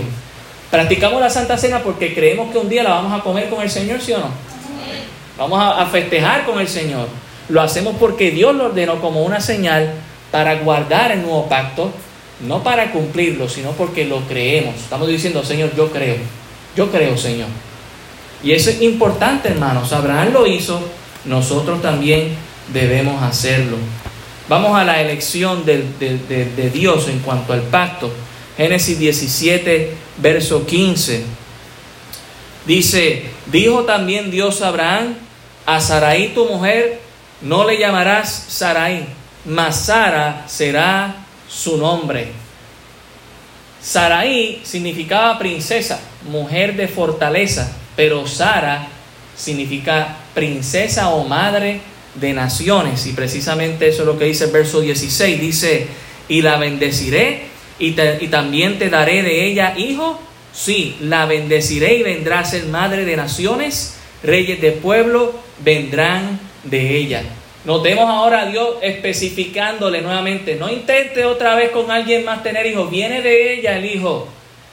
Practicamos 0.70 1.20
la 1.20 1.28
Santa 1.28 1.58
Cena 1.58 1.82
porque 1.82 2.14
creemos 2.14 2.50
que 2.50 2.58
un 2.58 2.70
día 2.70 2.82
la 2.82 2.90
vamos 2.90 3.12
a 3.12 3.22
comer 3.22 3.50
con 3.50 3.60
el 3.60 3.68
Señor, 3.68 4.00
¿sí 4.00 4.12
o 4.12 4.18
no? 4.18 4.30
Vamos 5.36 5.60
a, 5.60 5.82
a 5.82 5.86
festejar 5.86 6.46
con 6.46 6.58
el 6.58 6.68
Señor. 6.68 7.08
Lo 7.50 7.60
hacemos 7.60 7.96
porque 8.00 8.30
Dios 8.30 8.54
lo 8.54 8.66
ordenó 8.66 8.98
como 9.00 9.22
una 9.22 9.40
señal 9.40 9.92
para 10.32 10.56
guardar 10.56 11.12
el 11.12 11.22
nuevo 11.22 11.48
pacto, 11.48 11.92
no 12.40 12.64
para 12.64 12.90
cumplirlo, 12.90 13.48
sino 13.48 13.70
porque 13.70 14.04
lo 14.04 14.20
creemos. 14.22 14.74
Estamos 14.74 15.06
diciendo, 15.06 15.44
Señor, 15.44 15.70
yo 15.76 15.92
creo. 15.92 16.16
Yo 16.74 16.90
creo, 16.90 17.16
Señor. 17.16 17.48
Y 18.42 18.50
eso 18.50 18.70
es 18.70 18.82
importante, 18.82 19.50
hermanos. 19.50 19.92
Abraham 19.92 20.32
lo 20.32 20.46
hizo 20.48 20.82
nosotros 21.24 21.80
también 21.80 22.34
debemos 22.72 23.22
hacerlo. 23.22 23.76
Vamos 24.48 24.76
a 24.76 24.84
la 24.84 25.00
elección 25.00 25.64
de, 25.64 25.84
de, 25.98 26.70
Dios 26.70 27.08
en 27.08 27.20
cuanto 27.20 27.52
al 27.52 27.62
pacto. 27.62 28.12
Génesis 28.56 28.98
17, 28.98 29.94
verso 30.18 30.66
15. 30.66 31.24
Dice, 32.66 33.30
dijo 33.46 33.84
también 33.84 34.30
Dios 34.30 34.62
a 34.62 34.68
Abraham, 34.68 35.14
a 35.64 35.80
Sarai 35.80 36.34
tu 36.34 36.44
mujer 36.46 37.00
no 37.40 37.64
le 37.64 37.78
llamarás 37.78 38.46
Sarai, 38.48 39.06
mas 39.44 39.86
Sara 39.86 40.44
será 40.46 41.24
su 41.48 41.76
nombre. 41.76 42.28
Sarai 43.80 44.60
significaba 44.62 45.38
princesa, 45.38 46.00
mujer 46.30 46.76
de 46.76 46.86
fortaleza, 46.86 47.72
pero 47.96 48.26
Sara 48.26 48.86
significa 49.36 50.16
princesa 50.34 51.10
o 51.10 51.24
madre 51.24 51.80
de 52.14 52.32
naciones. 52.32 53.06
Y 53.06 53.12
precisamente 53.12 53.88
eso 53.88 54.02
es 54.02 54.06
lo 54.06 54.18
que 54.18 54.26
dice 54.26 54.44
el 54.44 54.50
verso 54.52 54.80
16. 54.80 55.40
Dice, 55.40 55.86
y 56.28 56.42
la 56.42 56.56
bendeciré 56.56 57.46
y, 57.78 57.96
y 58.20 58.28
también 58.28 58.78
te 58.78 58.88
daré 58.88 59.22
de 59.22 59.46
ella 59.46 59.74
hijo. 59.76 60.20
Sí, 60.54 60.96
la 61.00 61.26
bendeciré 61.26 61.94
y 61.94 62.02
vendrá 62.02 62.40
a 62.40 62.44
ser 62.44 62.66
madre 62.66 63.04
de 63.04 63.16
naciones. 63.16 63.96
Reyes 64.22 64.60
de 64.60 64.72
pueblo 64.72 65.34
vendrán 65.64 66.38
de 66.62 66.96
ella. 66.96 67.22
Notemos 67.64 68.08
ahora 68.08 68.42
a 68.42 68.46
Dios 68.46 68.76
especificándole 68.82 70.02
nuevamente, 70.02 70.56
no 70.56 70.68
intente 70.68 71.24
otra 71.24 71.54
vez 71.54 71.70
con 71.70 71.90
alguien 71.90 72.24
más 72.24 72.42
tener 72.42 72.66
hijos, 72.66 72.90
viene 72.90 73.22
de 73.22 73.54
ella 73.54 73.76
el 73.76 73.84
hijo, 73.84 74.26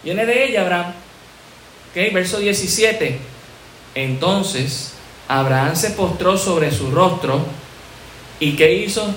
viene 0.04 0.26
de 0.26 0.46
ella 0.46 0.62
Abraham. 0.62 0.94
Ok, 1.92 2.14
verso 2.14 2.40
17. 2.40 3.18
Entonces 3.94 4.94
Abraham 5.28 5.76
se 5.76 5.92
postró 5.92 6.38
sobre 6.38 6.72
su 6.72 6.90
rostro 6.90 7.46
y 8.40 8.56
¿qué 8.56 8.74
hizo? 8.74 9.14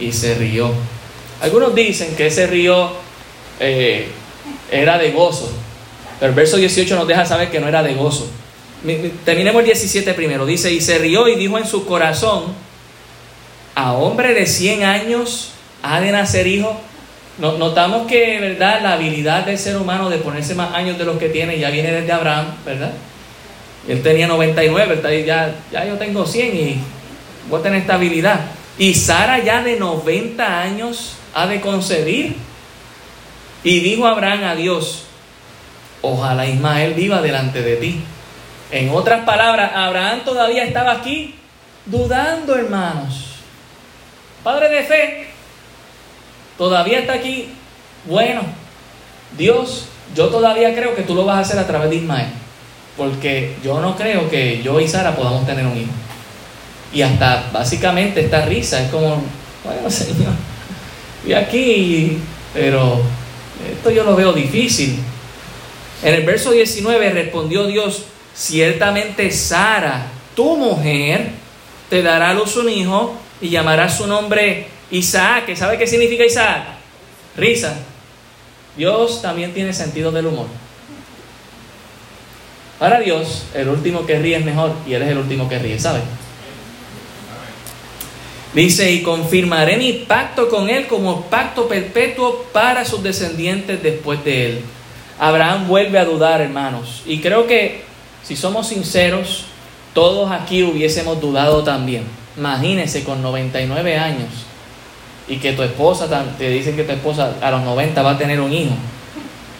Y 0.00 0.12
se 0.12 0.34
rió. 0.34 0.72
Algunos 1.40 1.74
dicen 1.74 2.16
que 2.16 2.26
ese 2.26 2.48
río 2.48 2.90
eh, 3.60 4.08
era 4.72 4.98
de 4.98 5.12
gozo, 5.12 5.52
pero 6.18 6.30
el 6.30 6.36
verso 6.36 6.56
18 6.56 6.96
nos 6.96 7.06
deja 7.06 7.24
saber 7.24 7.50
que 7.50 7.60
no 7.60 7.68
era 7.68 7.84
de 7.84 7.94
gozo. 7.94 8.28
Terminemos 9.24 9.60
el 9.60 9.66
17 9.66 10.14
primero. 10.14 10.46
Dice, 10.46 10.72
y 10.72 10.80
se 10.80 10.98
rió 10.98 11.28
y 11.28 11.36
dijo 11.36 11.58
en 11.58 11.66
su 11.66 11.84
corazón, 11.84 12.44
a 13.74 13.92
hombre 13.92 14.34
de 14.34 14.46
100 14.46 14.84
años 14.84 15.50
ha 15.82 16.00
de 16.00 16.12
nacer 16.12 16.46
hijo. 16.46 16.80
Notamos 17.38 18.08
que, 18.08 18.40
¿verdad? 18.40 18.80
La 18.82 18.94
habilidad 18.94 19.46
del 19.46 19.58
ser 19.58 19.76
humano 19.76 20.10
de 20.10 20.18
ponerse 20.18 20.54
más 20.54 20.74
años 20.74 20.98
de 20.98 21.04
los 21.04 21.18
que 21.18 21.28
tiene 21.28 21.58
ya 21.58 21.70
viene 21.70 21.92
desde 21.92 22.10
Abraham, 22.10 22.46
¿verdad? 22.64 22.92
Él 23.86 24.02
tenía 24.02 24.26
99, 24.26 25.24
ya, 25.24 25.54
ya 25.70 25.84
yo 25.84 25.94
tengo 25.94 26.26
100 26.26 26.56
y 26.56 26.80
voy 27.48 27.60
a 27.60 27.62
tener 27.62 27.80
esta 27.80 27.94
habilidad. 27.94 28.40
Y 28.76 28.94
Sara 28.94 29.42
ya 29.42 29.62
de 29.62 29.76
90 29.76 30.60
años 30.60 31.14
ha 31.34 31.46
de 31.46 31.60
concebir. 31.60 32.36
Y 33.64 33.80
dijo 33.80 34.06
Abraham 34.06 34.44
a 34.44 34.54
Dios, 34.54 35.04
ojalá 36.02 36.46
Ismael 36.46 36.94
viva 36.94 37.22
delante 37.22 37.62
de 37.62 37.76
ti. 37.76 38.00
En 38.70 38.90
otras 38.90 39.24
palabras, 39.24 39.72
Abraham 39.74 40.20
todavía 40.24 40.64
estaba 40.64 40.92
aquí 40.92 41.34
dudando, 41.86 42.54
hermanos. 42.54 43.36
Padre 44.44 44.68
de 44.68 44.82
fe, 44.82 45.28
todavía 46.56 47.00
está 47.00 47.14
aquí. 47.14 47.48
Bueno, 48.04 48.42
Dios, 49.36 49.86
yo 50.14 50.28
todavía 50.28 50.74
creo 50.74 50.94
que 50.94 51.02
tú 51.02 51.14
lo 51.14 51.24
vas 51.24 51.36
a 51.36 51.40
hacer 51.40 51.58
a 51.58 51.66
través 51.66 51.90
de 51.90 51.96
Ismael. 51.96 52.28
Porque 52.96 53.56
yo 53.62 53.80
no 53.80 53.96
creo 53.96 54.28
que 54.28 54.62
yo 54.62 54.80
y 54.80 54.88
Sara 54.88 55.16
podamos 55.16 55.46
tener 55.46 55.66
un 55.66 55.76
hijo. 55.76 55.92
Y 56.92 57.02
hasta 57.02 57.50
básicamente 57.52 58.20
esta 58.20 58.44
risa 58.44 58.82
es 58.82 58.90
como, 58.90 59.22
bueno, 59.64 59.88
Señor, 59.90 60.32
y 61.26 61.32
aquí, 61.32 62.18
pero 62.54 63.00
esto 63.70 63.90
yo 63.90 64.04
lo 64.04 64.16
veo 64.16 64.32
difícil. 64.32 64.98
En 66.02 66.14
el 66.14 66.24
verso 66.24 66.50
19 66.52 67.10
respondió 67.10 67.66
Dios, 67.66 68.04
ciertamente 68.38 69.30
Sara, 69.32 70.06
tu 70.36 70.56
mujer, 70.56 71.30
te 71.90 72.02
dará 72.02 72.30
a 72.30 72.34
luz 72.34 72.56
un 72.56 72.68
hijo 72.68 73.16
y 73.40 73.48
llamará 73.48 73.88
su 73.88 74.06
nombre 74.06 74.68
Isaac. 74.90 75.54
¿Sabe 75.56 75.76
qué 75.76 75.86
significa 75.86 76.24
Isaac? 76.24 76.64
Risa. 77.36 77.76
Dios 78.76 79.20
también 79.20 79.52
tiene 79.52 79.72
sentido 79.72 80.12
del 80.12 80.26
humor. 80.26 80.46
Para 82.78 83.00
Dios, 83.00 83.44
el 83.54 83.68
último 83.68 84.06
que 84.06 84.20
ríe 84.20 84.36
es 84.36 84.44
mejor 84.44 84.72
y 84.86 84.94
Él 84.94 85.02
es 85.02 85.08
el 85.08 85.18
último 85.18 85.48
que 85.48 85.58
ríe, 85.58 85.80
¿sabe? 85.80 86.00
Dice, 88.54 88.92
y 88.92 89.02
confirmaré 89.02 89.76
mi 89.76 89.92
pacto 89.92 90.48
con 90.48 90.70
Él 90.70 90.86
como 90.86 91.22
pacto 91.22 91.66
perpetuo 91.66 92.44
para 92.52 92.84
sus 92.84 93.02
descendientes 93.02 93.82
después 93.82 94.24
de 94.24 94.46
Él. 94.46 94.60
Abraham 95.18 95.66
vuelve 95.66 95.98
a 95.98 96.04
dudar, 96.04 96.40
hermanos. 96.40 97.02
Y 97.04 97.20
creo 97.20 97.48
que 97.48 97.87
si 98.22 98.36
somos 98.36 98.68
sinceros, 98.68 99.44
todos 99.94 100.30
aquí 100.30 100.62
hubiésemos 100.62 101.20
dudado 101.20 101.62
también. 101.64 102.04
Imagínense 102.36 103.04
con 103.04 103.22
99 103.22 103.96
años 103.96 104.28
y 105.28 105.36
que 105.36 105.52
tu 105.52 105.62
esposa, 105.62 106.08
te 106.38 106.50
dicen 106.50 106.76
que 106.76 106.84
tu 106.84 106.92
esposa 106.92 107.34
a 107.40 107.50
los 107.50 107.62
90 107.62 108.02
va 108.02 108.12
a 108.12 108.18
tener 108.18 108.40
un 108.40 108.52
hijo. 108.52 108.74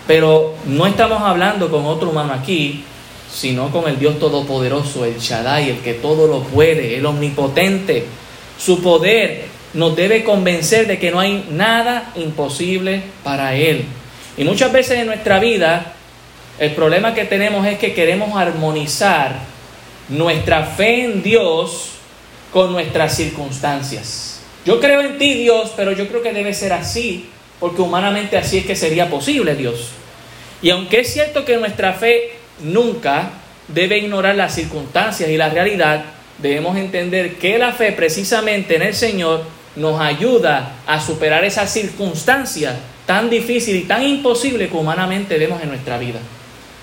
Pero 0.06 0.54
no 0.64 0.86
estamos 0.86 1.20
hablando 1.22 1.70
con 1.70 1.84
otro 1.84 2.10
humano 2.10 2.32
aquí, 2.32 2.84
sino 3.30 3.70
con 3.70 3.88
el 3.88 3.98
Dios 3.98 4.18
Todopoderoso, 4.18 5.04
el 5.04 5.18
Shaddai, 5.18 5.70
el 5.70 5.78
que 5.80 5.94
todo 5.94 6.26
lo 6.26 6.40
puede, 6.40 6.96
el 6.96 7.04
omnipotente. 7.04 8.06
Su 8.58 8.82
poder 8.82 9.46
nos 9.74 9.94
debe 9.94 10.24
convencer 10.24 10.86
de 10.86 10.98
que 10.98 11.10
no 11.10 11.20
hay 11.20 11.46
nada 11.50 12.12
imposible 12.16 13.02
para 13.22 13.54
Él. 13.54 13.84
Y 14.38 14.44
muchas 14.44 14.72
veces 14.72 14.98
en 14.98 15.06
nuestra 15.06 15.38
vida 15.38 15.94
el 16.58 16.74
problema 16.74 17.14
que 17.14 17.24
tenemos 17.24 17.66
es 17.66 17.78
que 17.78 17.94
queremos 17.94 18.36
armonizar 18.36 19.36
nuestra 20.08 20.64
fe 20.64 21.04
en 21.04 21.22
Dios 21.22 21.90
con 22.52 22.72
nuestras 22.72 23.14
circunstancias. 23.14 24.40
Yo 24.64 24.80
creo 24.80 25.00
en 25.00 25.18
ti, 25.18 25.34
Dios, 25.34 25.72
pero 25.76 25.92
yo 25.92 26.08
creo 26.08 26.22
que 26.22 26.32
debe 26.32 26.52
ser 26.54 26.72
así, 26.72 27.30
porque 27.60 27.80
humanamente 27.80 28.36
así 28.36 28.58
es 28.58 28.66
que 28.66 28.74
sería 28.74 29.08
posible, 29.08 29.54
Dios. 29.54 29.90
Y 30.60 30.70
aunque 30.70 31.00
es 31.00 31.12
cierto 31.12 31.44
que 31.44 31.56
nuestra 31.56 31.92
fe 31.92 32.32
nunca 32.60 33.30
debe 33.68 33.98
ignorar 33.98 34.34
las 34.34 34.54
circunstancias 34.54 35.30
y 35.30 35.36
la 35.36 35.50
realidad, 35.50 36.04
debemos 36.38 36.76
entender 36.76 37.36
que 37.36 37.58
la 37.58 37.72
fe 37.72 37.92
precisamente 37.92 38.76
en 38.76 38.82
el 38.82 38.94
Señor 38.94 39.44
nos 39.76 40.00
ayuda 40.00 40.72
a 40.86 41.00
superar 41.00 41.44
esas 41.44 41.72
circunstancias 41.72 42.74
tan 43.06 43.30
difíciles 43.30 43.84
y 43.84 43.86
tan 43.86 44.02
imposibles 44.02 44.70
que 44.70 44.76
humanamente 44.76 45.38
vemos 45.38 45.62
en 45.62 45.68
nuestra 45.68 45.98
vida. 45.98 46.18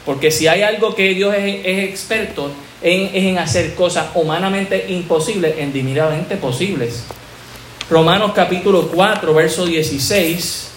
Porque 0.06 0.32
si 0.32 0.47
hay 0.47 0.62
algo 0.62 0.93
que 0.93 1.14
Dios 1.14 1.34
es, 1.36 1.66
experto 1.89 2.51
en, 2.82 3.08
es 3.16 3.24
en 3.24 3.38
hacer 3.39 3.74
cosas 3.76 4.08
humanamente 4.14 4.86
imposibles, 4.89 5.56
endimitablemente 5.58 6.36
posibles. 6.38 7.03
Romanos 7.89 8.32
capítulo 8.36 8.88
4, 8.88 9.34
verso 9.34 9.66
16. 9.66 10.72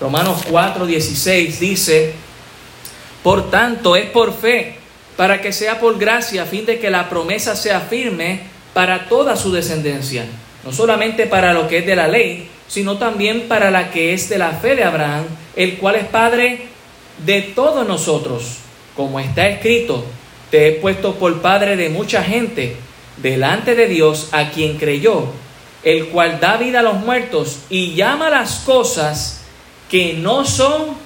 Romanos 0.00 0.42
4, 0.50 0.86
16 0.86 1.60
dice, 1.60 2.12
por 3.22 3.50
tanto 3.50 3.94
es 3.94 4.06
por 4.06 4.34
fe, 4.34 4.76
para 5.16 5.40
que 5.40 5.52
sea 5.52 5.78
por 5.78 5.98
gracia, 5.98 6.42
a 6.42 6.46
fin 6.46 6.66
de 6.66 6.80
que 6.80 6.90
la 6.90 7.08
promesa 7.08 7.54
sea 7.54 7.80
firme 7.80 8.40
para 8.74 9.08
toda 9.08 9.36
su 9.36 9.52
descendencia, 9.52 10.24
no 10.64 10.72
solamente 10.72 11.26
para 11.26 11.52
lo 11.52 11.68
que 11.68 11.78
es 11.78 11.86
de 11.86 11.94
la 11.94 12.08
ley, 12.08 12.48
sino 12.66 12.98
también 12.98 13.42
para 13.48 13.70
la 13.70 13.90
que 13.90 14.12
es 14.12 14.28
de 14.28 14.38
la 14.38 14.52
fe 14.52 14.74
de 14.74 14.84
Abraham, 14.84 15.24
el 15.54 15.76
cual 15.76 15.96
es 15.96 16.06
Padre 16.06 16.66
de 17.24 17.42
todos 17.42 17.86
nosotros, 17.86 18.61
como 18.96 19.20
está 19.20 19.48
escrito, 19.48 20.04
te 20.50 20.68
he 20.68 20.72
puesto 20.72 21.14
por 21.14 21.40
padre 21.40 21.76
de 21.76 21.88
mucha 21.88 22.22
gente 22.22 22.76
delante 23.16 23.74
de 23.74 23.88
Dios 23.88 24.28
a 24.32 24.50
quien 24.50 24.76
creyó, 24.78 25.26
el 25.82 26.08
cual 26.08 26.40
da 26.40 26.56
vida 26.56 26.80
a 26.80 26.82
los 26.82 27.00
muertos 27.00 27.60
y 27.70 27.94
llama 27.94 28.30
las 28.30 28.60
cosas 28.60 29.42
que 29.90 30.14
no 30.14 30.44
son 30.44 30.96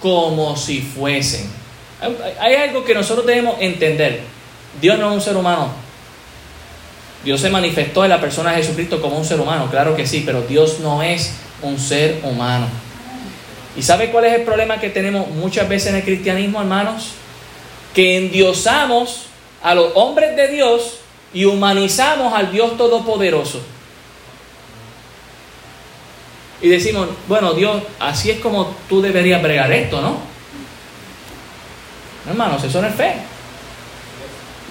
como 0.00 0.56
si 0.56 0.80
fuesen. 0.80 1.50
Hay 2.40 2.54
algo 2.54 2.84
que 2.84 2.94
nosotros 2.94 3.26
debemos 3.26 3.56
entender. 3.60 4.20
Dios 4.80 4.98
no 4.98 5.10
es 5.10 5.14
un 5.14 5.20
ser 5.20 5.36
humano. 5.36 5.70
Dios 7.24 7.40
se 7.40 7.50
manifestó 7.50 8.04
en 8.04 8.10
la 8.10 8.20
persona 8.20 8.52
de 8.52 8.62
Jesucristo 8.62 9.00
como 9.02 9.18
un 9.18 9.24
ser 9.26 9.38
humano, 9.38 9.68
claro 9.70 9.94
que 9.94 10.06
sí, 10.06 10.22
pero 10.24 10.40
Dios 10.42 10.80
no 10.80 11.02
es 11.02 11.34
un 11.60 11.78
ser 11.78 12.20
humano. 12.22 12.66
¿Y 13.76 13.82
sabe 13.82 14.10
cuál 14.10 14.24
es 14.24 14.34
el 14.34 14.42
problema 14.42 14.80
que 14.80 14.90
tenemos 14.90 15.28
muchas 15.28 15.68
veces 15.68 15.90
en 15.90 15.96
el 15.96 16.04
cristianismo, 16.04 16.60
hermanos? 16.60 17.12
Que 17.94 18.16
endiosamos 18.16 19.26
a 19.62 19.74
los 19.74 19.92
hombres 19.94 20.36
de 20.36 20.48
Dios 20.48 20.98
y 21.32 21.44
humanizamos 21.44 22.32
al 22.34 22.50
Dios 22.50 22.76
Todopoderoso. 22.76 23.60
Y 26.62 26.68
decimos, 26.68 27.08
bueno, 27.26 27.54
Dios, 27.54 27.82
así 27.98 28.30
es 28.30 28.40
como 28.40 28.74
tú 28.88 29.00
deberías 29.00 29.42
bregar 29.42 29.72
esto, 29.72 30.00
¿no? 30.00 30.18
Hermanos, 32.28 32.62
eso 32.64 32.82
no 32.82 32.88
es 32.88 32.94
fe. 32.94 33.14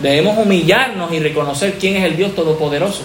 Debemos 0.02 0.38
humillarnos 0.38 1.12
y 1.12 1.20
reconocer 1.20 1.78
quién 1.80 1.96
es 1.96 2.04
el 2.04 2.16
Dios 2.16 2.36
Todopoderoso. 2.36 3.04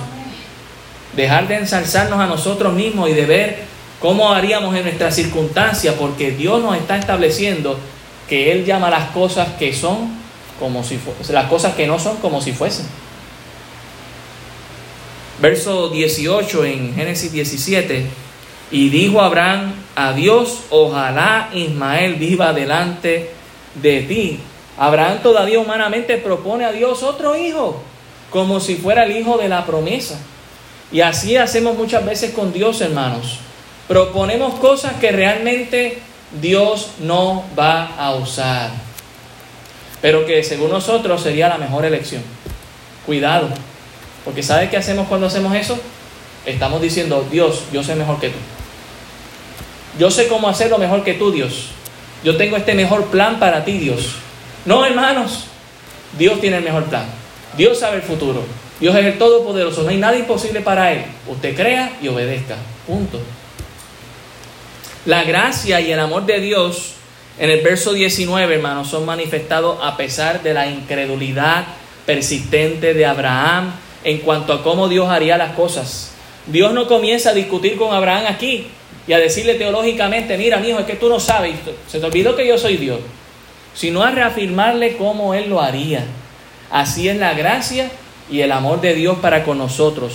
Dejar 1.16 1.49
de 1.49 1.57
ensalzarnos 1.57 2.20
a 2.20 2.26
nosotros 2.26 2.72
mismos 2.74 3.09
y 3.09 3.14
de 3.14 3.26
ver 3.26 3.74
¿Cómo 4.05 4.31
haríamos 4.31 4.77
en 4.77 4.83
nuestras 4.83 5.17
circunstancias? 5.17 5.95
Porque 5.99 6.31
Dios 6.33 6.63
nos 6.63 6.77
está 6.77 6.99
estableciendo 6.99 7.79
que 8.29 8.53
Él 8.53 8.67
llama 8.67 8.91
las 8.91 9.13
cosas 9.13 9.55
que 9.59 9.73
son 9.73 10.11
como 10.61 10.85
si 10.85 11.01
las 11.31 11.47
cosas 11.47 11.75
que 11.75 11.87
no 11.87 11.99
son 11.99 12.19
como 12.19 12.43
si 12.43 12.53
fuesen. 12.53 12.85
Verso 15.41 15.89
18 15.89 16.65
en 16.67 16.95
Génesis 16.95 17.33
17. 17.33 18.05
Y 18.73 18.91
dijo 18.91 19.23
Abraham 19.23 19.73
a 19.97 20.13
Dios, 20.13 20.65
ojalá 20.69 21.49
Ismael 21.55 22.17
viva 22.17 22.53
delante 22.53 23.31
de 23.75 24.03
ti. 24.03 24.39
Abraham 24.77 25.21
todavía 25.23 25.61
humanamente 25.61 26.19
propone 26.19 26.67
a 26.67 26.73
Dios 26.73 27.03
otro 27.03 27.39
hijo, 27.39 27.81
como 28.29 28.61
si 28.61 28.77
fuera 28.77 29.05
el 29.05 29.17
hijo 29.17 29.39
de 29.39 29.49
la 29.49 29.65
promesa. 29.65 30.21
Y 30.93 31.01
así 31.01 31.39
hacemos 31.39 31.79
muchas 31.79 32.05
veces 32.05 32.33
con 32.33 32.53
Dios, 32.53 32.83
hermanos 32.83 33.39
proponemos 33.89 34.55
cosas 34.55 34.95
que 34.95 35.12
realmente 35.12 35.99
Dios 36.41 36.93
no 37.01 37.45
va 37.59 37.95
a 37.97 38.14
usar, 38.14 38.70
pero 40.01 40.26
que 40.26 40.43
según 40.43 40.70
nosotros 40.70 41.22
sería 41.22 41.49
la 41.49 41.59
mejor 41.59 41.85
elección. 41.85 42.22
Cuidado, 43.07 43.49
Porque 44.24 44.43
¿sabe 44.43 44.70
qué 44.70 44.78
hacemos 44.78 45.07
cuando 45.07 45.26
hacemos 45.26 45.55
eso? 45.55 45.78
Estamos 46.47 46.80
diciendo, 46.80 47.26
Dios, 47.30 47.64
yo 47.72 47.82
sé 47.82 47.95
mejor 47.95 48.18
que 48.18 48.30
tú. 48.30 48.39
Yo 49.99 50.11
sé 50.11 50.28
cómo 50.28 50.49
hacerlo 50.49 50.78
mejor 50.78 51.05
que 51.05 51.12
tú, 51.12 51.30
Dios. 51.30 51.66
Yo 52.24 52.39
tengo 52.39 52.57
este 52.57 52.74
mejor 52.74 53.07
plan 53.09 53.39
para 53.39 53.66
ti, 53.66 53.78
Dios. 53.78 54.14
No, 54.64 54.85
hermanos, 54.87 55.45
Dios 56.18 56.41
tiene 56.41 56.57
el 56.57 56.64
mejor 56.64 56.85
plan. 56.85 57.05
Dios 57.57 57.78
sabe 57.78 57.97
el 57.97 58.03
futuro. 58.03 58.43
Dios 58.80 58.95
es 58.97 59.05
el 59.05 59.18
Todopoderoso. 59.18 59.82
No 59.82 59.91
hay 59.91 59.99
nada 59.99 60.16
imposible 60.16 60.61
para 60.61 60.93
Él. 60.93 61.05
Usted 61.28 61.55
crea 61.55 61.93
y 62.03 62.09
obedezca. 62.09 62.57
Punto. 62.87 63.20
La 65.07 65.23
gracia 65.25 65.83
y 65.83 65.93
el 65.93 66.01
amor 66.01 66.25
de 66.25 66.41
Dios 66.41 66.95
en 67.39 67.51
el 67.51 67.61
verso 67.61 67.93
19, 67.93 68.55
hermanos, 68.55 68.89
son 68.89 69.05
manifestados 69.05 69.79
a 69.83 69.99
pesar 69.99 70.43
de 70.43 70.55
la 70.55 70.67
incredulidad 70.67 71.67
persistente 72.07 72.95
de 72.95 73.05
Abraham 73.05 73.73
en 74.03 74.19
cuanto 74.19 74.55
a 74.55 74.63
cómo 74.63 74.89
Dios 74.89 75.11
haría 75.11 75.37
las 75.37 75.53
cosas. 75.53 76.13
Dios 76.47 76.73
no 76.73 76.87
comienza 76.87 77.31
a 77.31 77.35
discutir 77.35 77.77
con 77.77 77.95
Abraham 77.95 78.25
aquí 78.29 78.69
y 79.07 79.13
a 79.13 79.19
decirle 79.19 79.57
teológicamente, 79.57 80.39
mira, 80.39 80.59
mi 80.59 80.69
hijo, 80.69 80.79
es 80.79 80.87
que 80.87 80.97
tú 80.97 81.11
no 81.11 81.21
sabes, 81.21 81.57
se 81.87 81.99
te 81.99 82.07
olvidó 82.07 82.35
que 82.35 82.47
yo 82.47 82.57
soy 82.57 82.79
Dios, 82.79 83.01
sino 83.75 84.03
a 84.03 84.11
reafirmarle 84.11 84.97
cómo 84.97 85.35
Él 85.35 85.51
lo 85.51 85.61
haría. 85.61 86.05
Así 86.71 87.11
es 87.11 87.17
la 87.17 87.35
gracia 87.35 87.91
y 88.31 88.41
el 88.41 88.53
amor 88.53 88.81
de 88.81 88.95
Dios 88.95 89.19
para 89.19 89.45
con 89.45 89.59
nosotros. 89.59 90.15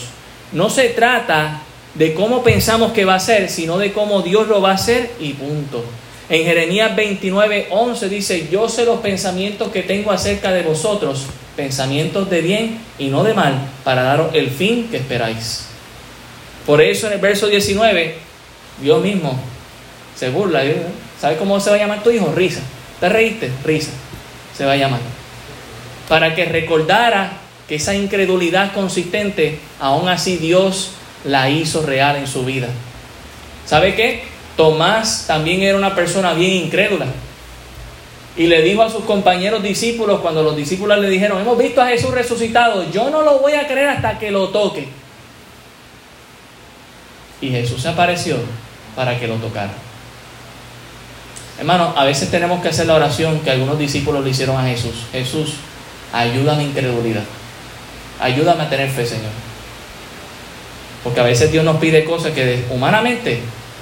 No 0.52 0.72
se 0.72 0.90
trata 0.90 1.62
de 1.96 2.14
cómo 2.14 2.44
pensamos 2.44 2.92
que 2.92 3.06
va 3.06 3.16
a 3.16 3.20
ser, 3.20 3.50
sino 3.50 3.78
de 3.78 3.94
cómo 3.94 4.22
Dios 4.22 4.48
lo 4.48 4.62
va 4.62 4.72
a 4.72 4.76
hacer 4.76 5.12
y 5.20 5.34
punto. 5.34 5.84
En 6.30 6.44
Jeremías 6.44 6.96
29, 6.96 7.68
11 7.72 8.10
dice, 8.10 8.48
yo 8.52 8.70
sé 8.70 8.86
los 8.86 9.00
pensamientos 9.00 9.70
que 9.70 9.82
tengo 9.82 10.12
acerca 10.12 10.52
de 10.52 10.62
vosotros, 10.62 11.26
pensamientos 11.56 12.30
de 12.30 12.42
bien 12.42 12.80
y 13.00 13.08
no 13.08 13.24
de 13.24 13.34
mal, 13.34 13.60
para 13.84 14.04
daros 14.04 14.34
el 14.34 14.50
fin 14.52 14.90
que 14.92 14.98
esperáis. 14.98 15.66
Por 16.66 16.82
eso 16.82 17.08
en 17.08 17.14
el 17.14 17.20
verso 17.20 17.48
19, 17.48 18.16
Dios 18.80 19.02
mismo 19.02 19.40
se 20.16 20.30
burla. 20.30 20.62
¿Sabe 21.20 21.38
cómo 21.38 21.60
se 21.60 21.72
va 21.72 21.78
a 21.78 21.80
llamar 21.80 22.04
tu 22.04 22.12
hijo? 22.12 22.32
Risa. 22.36 22.62
¿Te 23.00 23.10
reíste? 23.10 23.50
Risa. 23.66 23.92
Se 24.56 24.66
va 24.66 24.74
a 24.74 24.78
llamar. 24.78 25.00
Para 26.08 26.36
que 26.36 26.46
recordara 26.46 27.40
que 27.68 27.76
esa 27.76 27.96
incredulidad 27.96 28.74
consistente, 28.74 29.60
aún 29.80 30.10
así 30.10 30.38
Dios 30.38 30.92
la 31.24 31.50
hizo 31.50 31.86
real 31.86 32.18
en 32.18 32.28
su 32.28 32.46
vida. 32.46 32.68
¿Sabe 33.66 33.96
qué? 33.96 34.24
Tomás 34.56 35.26
también 35.28 35.62
era 35.62 35.78
una 35.78 35.96
persona 35.96 36.34
bien 36.34 36.66
incrédula. 36.66 37.08
Y 38.36 38.48
le 38.48 38.62
dijo 38.62 38.82
a 38.82 38.90
sus 38.90 39.04
compañeros 39.04 39.62
discípulos, 39.62 40.22
cuando 40.22 40.44
los 40.44 40.56
discípulos 40.56 40.98
le 41.00 41.10
dijeron, 41.10 41.42
hemos 41.42 41.58
visto 41.58 41.82
a 41.82 41.88
Jesús 41.88 42.12
resucitado, 42.12 42.90
yo 42.92 43.10
no 43.10 43.22
lo 43.22 43.40
voy 43.40 43.54
a 43.54 43.68
creer 43.68 43.90
hasta 43.90 44.18
que 44.18 44.32
lo 44.32 44.50
toque. 44.50 44.88
Y 47.42 47.50
Jesús 47.50 47.82
se 47.82 47.90
apareció 47.90 48.38
para 48.96 49.20
que 49.20 49.28
lo 49.28 49.36
tocara. 49.36 49.72
Hermano, 51.60 51.94
a 51.98 52.06
veces 52.06 52.32
tenemos 52.32 52.62
que 52.62 52.70
hacer 52.70 52.88
la 52.88 52.96
oración 52.96 53.42
que 53.42 53.52
algunos 53.52 53.78
discípulos 53.78 54.24
le 54.24 54.30
hicieron 54.30 54.58
a 54.58 54.64
Jesús. 54.64 55.06
Jesús, 55.12 55.56
ayuda 56.14 56.54
a 56.54 56.56
mi 56.56 56.64
incredulidad. 56.64 57.24
Ayúdame 58.22 58.64
a 58.64 58.70
tener 58.70 58.90
fe, 58.90 59.06
Señor. 59.06 59.49
Porque 61.04 61.20
a 61.20 61.24
veces 61.24 61.52
Dios 61.52 61.64
nos 61.64 61.78
pide 61.78 62.04
cosas 62.04 62.32
que 62.32 62.64
humanamente, 62.70 63.40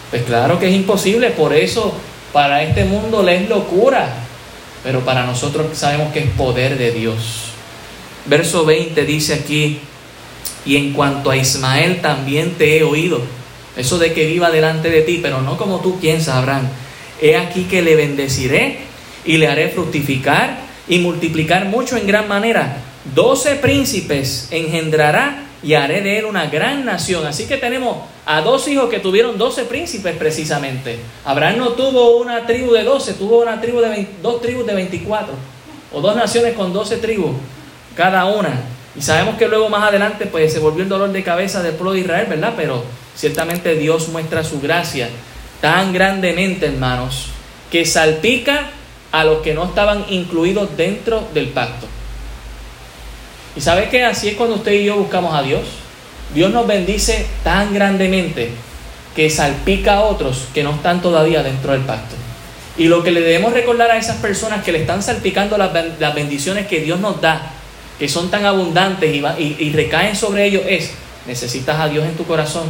pues 0.09 0.23
claro 0.23 0.59
que 0.59 0.67
es 0.67 0.75
imposible. 0.75 1.31
Por 1.31 1.53
eso 1.53 1.93
para 2.33 2.63
este 2.63 2.85
mundo 2.85 3.23
le 3.23 3.37
es 3.37 3.49
locura. 3.49 4.09
Pero 4.83 5.01
para 5.01 5.25
nosotros 5.25 5.77
sabemos 5.77 6.13
que 6.13 6.19
es 6.19 6.29
poder 6.31 6.77
de 6.77 6.91
Dios. 6.91 7.51
Verso 8.25 8.65
20 8.65 9.05
dice 9.05 9.33
aquí, 9.33 9.79
y 10.65 10.75
en 10.75 10.93
cuanto 10.93 11.31
a 11.31 11.37
Ismael 11.37 12.01
también 12.01 12.53
te 12.53 12.77
he 12.77 12.83
oído. 12.83 13.21
Eso 13.75 13.97
de 13.97 14.13
que 14.13 14.27
viva 14.27 14.51
delante 14.51 14.89
de 14.89 15.01
ti, 15.01 15.19
pero 15.21 15.41
no 15.41 15.57
como 15.57 15.79
tú 15.79 15.99
piensas, 15.99 16.35
Abraham. 16.35 16.67
He 17.21 17.35
aquí 17.35 17.63
que 17.63 17.81
le 17.81 17.95
bendeciré 17.95 18.79
y 19.25 19.37
le 19.37 19.47
haré 19.47 19.69
fructificar 19.69 20.59
y 20.87 20.99
multiplicar 20.99 21.65
mucho 21.65 21.97
en 21.97 22.07
gran 22.07 22.27
manera 22.27 22.77
doce 23.15 23.55
príncipes 23.55 24.47
engendrará 24.51 25.43
y 25.63 25.73
haré 25.73 26.01
de 26.01 26.19
él 26.19 26.25
una 26.25 26.47
gran 26.47 26.85
nación. 26.85 27.25
Así 27.25 27.47
que 27.47 27.57
tenemos 27.57 27.97
a 28.25 28.41
dos 28.41 28.67
hijos 28.67 28.89
que 28.89 28.99
tuvieron 28.99 29.37
doce 29.37 29.63
príncipes 29.65 30.15
precisamente. 30.17 30.99
Abraham 31.25 31.57
no 31.57 31.69
tuvo 31.69 32.17
una 32.17 32.45
tribu 32.45 32.73
de 32.73 32.83
doce, 32.83 33.13
tuvo 33.13 33.41
una 33.41 33.59
tribu 33.59 33.79
de 33.79 34.07
dos 34.21 34.41
tribus 34.41 34.65
de 34.65 34.75
veinticuatro. 34.75 35.33
O 35.93 36.01
dos 36.01 36.15
naciones 36.15 36.53
con 36.53 36.73
doce 36.73 36.97
tribus, 36.97 37.31
cada 37.95 38.25
una. 38.25 38.49
Y 38.95 39.01
sabemos 39.01 39.35
que 39.37 39.47
luego 39.47 39.69
más 39.69 39.83
adelante 39.83 40.25
pues 40.25 40.51
se 40.51 40.59
volvió 40.59 40.83
el 40.83 40.89
dolor 40.89 41.11
de 41.11 41.23
cabeza 41.23 41.63
del 41.63 41.73
pueblo 41.73 41.93
de 41.93 41.99
Israel, 41.99 42.27
¿verdad? 42.29 42.53
Pero 42.57 42.83
ciertamente 43.15 43.75
Dios 43.75 44.09
muestra 44.09 44.43
su 44.43 44.59
gracia 44.59 45.09
tan 45.61 45.93
grandemente, 45.93 46.67
hermanos, 46.67 47.27
que 47.71 47.85
salpica 47.85 48.69
a 49.11 49.23
los 49.23 49.41
que 49.41 49.53
no 49.53 49.65
estaban 49.65 50.05
incluidos 50.09 50.75
dentro 50.75 51.27
del 51.33 51.47
pacto. 51.47 51.87
Y 53.57 53.61
sabe 53.61 53.89
que 53.89 54.05
así 54.05 54.29
es 54.29 54.35
cuando 54.35 54.57
usted 54.57 54.71
y 54.73 54.85
yo 54.85 54.97
buscamos 54.97 55.33
a 55.33 55.41
Dios. 55.41 55.63
Dios 56.35 56.51
nos 56.51 56.67
bendice 56.67 57.25
tan 57.43 57.73
grandemente 57.73 58.51
que 59.15 59.31
salpica 59.31 59.95
a 59.95 60.01
otros 60.01 60.47
que 60.53 60.61
no 60.61 60.75
están 60.75 61.01
todavía 61.01 61.41
dentro 61.41 61.71
del 61.71 61.81
pacto. 61.81 62.15
Y 62.77 62.85
lo 62.85 63.03
que 63.03 63.11
le 63.11 63.21
debemos 63.21 63.53
recordar 63.53 63.89
a 63.89 63.97
esas 63.97 64.17
personas 64.17 64.63
que 64.63 64.71
le 64.71 64.81
están 64.81 65.01
salpicando 65.01 65.57
las, 65.57 65.73
bendiciones 66.13 66.67
que 66.67 66.81
Dios 66.81 66.99
nos 66.99 67.19
da, 67.19 67.51
que 67.97 68.07
son 68.07 68.29
tan 68.29 68.45
abundantes 68.45 69.11
y, 69.11 69.55
y 69.57 69.71
recaen 69.71 70.15
sobre 70.15 70.45
ellos, 70.45 70.61
es, 70.67 70.91
necesitas 71.25 71.79
a 71.79 71.87
Dios 71.87 72.05
en 72.05 72.15
tu 72.15 72.25
corazón. 72.25 72.65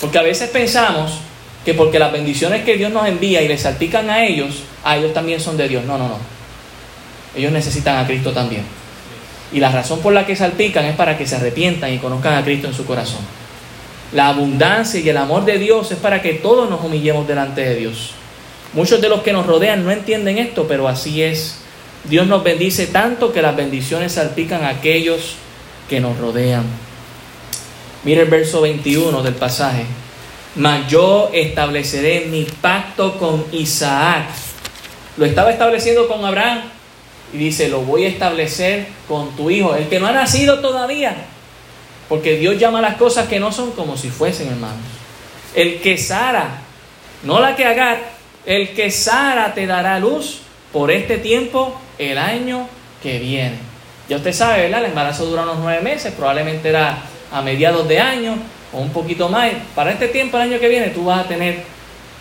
Porque 0.00 0.18
a 0.18 0.22
veces 0.22 0.50
pensamos 0.50 1.20
que 1.64 1.74
porque 1.74 2.00
las 2.00 2.10
bendiciones 2.10 2.64
que 2.64 2.76
Dios 2.76 2.90
nos 2.90 3.06
envía 3.06 3.42
y 3.42 3.48
le 3.48 3.56
salpican 3.56 4.10
a 4.10 4.24
ellos, 4.24 4.64
a 4.82 4.96
ellos 4.96 5.14
también 5.14 5.38
son 5.38 5.56
de 5.56 5.68
Dios. 5.68 5.84
No, 5.84 5.96
no, 5.98 6.08
no. 6.08 6.18
Ellos 7.36 7.52
necesitan 7.52 7.98
a 7.98 8.06
Cristo 8.08 8.32
también. 8.32 8.64
Y 9.52 9.60
la 9.60 9.70
razón 9.70 10.00
por 10.00 10.12
la 10.12 10.26
que 10.26 10.36
salpican 10.36 10.84
es 10.84 10.96
para 10.96 11.16
que 11.16 11.26
se 11.26 11.36
arrepientan 11.36 11.92
y 11.92 11.98
conozcan 11.98 12.34
a 12.34 12.44
Cristo 12.44 12.66
en 12.66 12.74
su 12.74 12.84
corazón. 12.84 13.20
La 14.12 14.28
abundancia 14.28 15.00
y 15.00 15.08
el 15.08 15.16
amor 15.16 15.44
de 15.44 15.58
Dios 15.58 15.90
es 15.92 15.98
para 15.98 16.22
que 16.22 16.34
todos 16.34 16.70
nos 16.70 16.84
humillemos 16.84 17.26
delante 17.26 17.62
de 17.62 17.74
Dios. 17.76 18.12
Muchos 18.72 19.00
de 19.00 19.08
los 19.08 19.22
que 19.22 19.32
nos 19.32 19.46
rodean 19.46 19.84
no 19.84 19.90
entienden 19.90 20.38
esto, 20.38 20.66
pero 20.68 20.88
así 20.88 21.22
es. 21.22 21.58
Dios 22.04 22.26
nos 22.26 22.44
bendice 22.44 22.86
tanto 22.86 23.32
que 23.32 23.42
las 23.42 23.56
bendiciones 23.56 24.12
salpican 24.12 24.62
a 24.62 24.68
aquellos 24.68 25.34
que 25.88 26.00
nos 26.00 26.18
rodean. 26.18 26.64
Mire 28.04 28.22
el 28.22 28.28
verso 28.28 28.60
21 28.60 29.22
del 29.22 29.34
pasaje. 29.34 29.84
Mas 30.54 30.88
yo 30.88 31.30
estableceré 31.32 32.26
mi 32.30 32.44
pacto 32.44 33.18
con 33.18 33.44
Isaac. 33.52 34.28
Lo 35.16 35.26
estaba 35.26 35.50
estableciendo 35.50 36.06
con 36.08 36.24
Abraham, 36.24 36.62
y 37.32 37.38
dice, 37.38 37.68
lo 37.68 37.80
voy 37.80 38.04
a 38.04 38.08
establecer 38.08 38.86
con 39.08 39.34
tu 39.36 39.50
hijo, 39.50 39.74
el 39.74 39.88
que 39.88 40.00
no 40.00 40.06
ha 40.06 40.12
nacido 40.12 40.60
todavía. 40.60 41.16
Porque 42.08 42.36
Dios 42.36 42.58
llama 42.58 42.80
las 42.80 42.96
cosas 42.96 43.28
que 43.28 43.40
no 43.40 43.50
son 43.50 43.72
como 43.72 43.96
si 43.96 44.10
fuesen, 44.10 44.48
hermanos. 44.48 44.78
El 45.54 45.80
que 45.80 45.98
Sara, 45.98 46.60
no 47.24 47.40
la 47.40 47.56
que 47.56 47.64
Agar, 47.64 47.98
el 48.44 48.74
que 48.74 48.90
Sara 48.90 49.54
te 49.54 49.66
dará 49.66 49.98
luz 49.98 50.40
por 50.72 50.90
este 50.90 51.18
tiempo, 51.18 51.80
el 51.98 52.18
año 52.18 52.68
que 53.02 53.18
viene. 53.18 53.58
Ya 54.08 54.16
usted 54.16 54.32
sabe, 54.32 54.62
¿verdad? 54.62 54.80
El 54.80 54.90
embarazo 54.90 55.26
dura 55.26 55.42
unos 55.42 55.58
nueve 55.58 55.82
meses, 55.82 56.12
probablemente 56.14 56.68
era 56.68 56.98
a 57.32 57.42
mediados 57.42 57.88
de 57.88 57.98
año 57.98 58.36
o 58.72 58.78
un 58.78 58.90
poquito 58.90 59.28
más. 59.28 59.50
Para 59.74 59.90
este 59.90 60.08
tiempo, 60.08 60.36
el 60.36 60.44
año 60.44 60.60
que 60.60 60.68
viene, 60.68 60.90
tú 60.90 61.04
vas 61.06 61.24
a 61.24 61.28
tener 61.28 61.64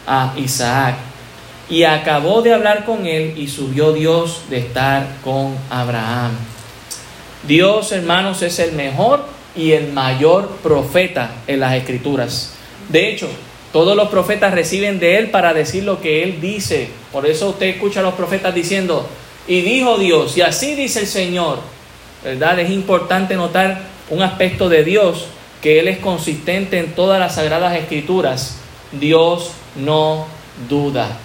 a 0.07 0.33
Isaac. 0.37 0.95
Y 1.69 1.83
acabó 1.83 2.41
de 2.41 2.53
hablar 2.53 2.85
con 2.85 3.05
él 3.05 3.33
y 3.37 3.47
subió 3.47 3.91
Dios 3.91 4.41
de 4.49 4.59
estar 4.59 5.07
con 5.23 5.55
Abraham. 5.69 6.31
Dios, 7.47 7.91
hermanos, 7.91 8.41
es 8.41 8.59
el 8.59 8.73
mejor 8.73 9.25
y 9.55 9.71
el 9.71 9.91
mayor 9.91 10.47
profeta 10.61 11.31
en 11.47 11.59
las 11.59 11.73
escrituras. 11.73 12.53
De 12.89 13.09
hecho, 13.09 13.27
todos 13.73 13.95
los 13.95 14.09
profetas 14.09 14.53
reciben 14.53 14.99
de 14.99 15.17
él 15.17 15.31
para 15.31 15.53
decir 15.53 15.83
lo 15.83 16.01
que 16.01 16.23
él 16.23 16.39
dice. 16.39 16.89
Por 17.11 17.25
eso 17.25 17.49
usted 17.49 17.67
escucha 17.67 17.99
a 17.99 18.03
los 18.03 18.13
profetas 18.13 18.53
diciendo, 18.53 19.07
y 19.47 19.61
dijo 19.61 19.97
Dios, 19.97 20.37
y 20.37 20.41
así 20.41 20.75
dice 20.75 21.01
el 21.01 21.07
Señor. 21.07 21.59
¿Verdad? 22.23 22.59
Es 22.59 22.71
importante 22.71 23.35
notar 23.35 23.81
un 24.09 24.23
aspecto 24.23 24.67
de 24.69 24.83
Dios, 24.83 25.27
que 25.61 25.79
Él 25.79 25.87
es 25.87 25.99
consistente 25.99 26.79
en 26.79 26.93
todas 26.93 27.19
las 27.19 27.35
sagradas 27.35 27.75
escrituras. 27.75 28.57
Dios 28.91 29.51
no 29.75 30.25
duda. 30.67 31.19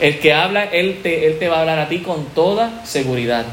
El 0.00 0.18
que 0.18 0.32
habla, 0.32 0.64
él 0.64 1.00
te, 1.02 1.26
él 1.26 1.38
te 1.38 1.48
va 1.48 1.58
a 1.58 1.60
hablar 1.60 1.78
a 1.78 1.88
ti 1.88 1.98
con 1.98 2.26
toda 2.26 2.84
seguridad. 2.84 3.44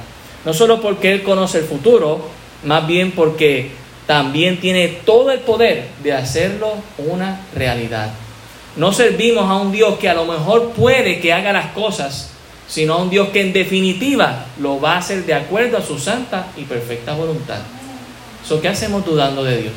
No 0.46 0.54
solo 0.54 0.82
porque 0.82 1.12
Él 1.12 1.24
conoce 1.24 1.60
el 1.60 1.66
futuro, 1.66 2.22
más 2.64 2.88
bien 2.88 3.12
porque 3.12 3.72
también 4.06 4.62
tiene 4.62 4.88
todo 4.88 5.32
el 5.32 5.40
poder 5.40 5.88
de 6.02 6.14
hacerlo 6.14 6.76
una 6.98 7.42
realidad. 7.54 8.12
No 8.78 8.94
servimos 8.94 9.50
a 9.50 9.58
un 9.58 9.74
Dios 9.74 10.00
que 10.00 10.08
a 10.08 10.14
lo 10.14 10.26
mejor 10.26 10.72
puede 10.72 11.20
que 11.20 11.34
haga 11.34 11.52
las 11.52 11.72
cosas, 11.72 12.30
sino 12.68 12.94
a 12.94 12.98
un 12.98 13.10
Dios 13.10 13.30
que 13.30 13.42
en 13.42 13.52
definitiva 13.52 14.46
lo 14.60 14.80
va 14.80 14.94
a 14.94 14.98
hacer 15.00 15.26
de 15.26 15.34
acuerdo 15.34 15.78
a 15.78 15.82
su 15.82 16.00
santa 16.00 16.48
y 16.56 16.64
perfecta 16.64 17.14
voluntad. 17.14 17.60
So, 18.48 18.62
¿Qué 18.62 18.70
hacemos 18.70 19.06
dudando 19.06 19.44
de 19.44 19.64
Dios? 19.64 19.74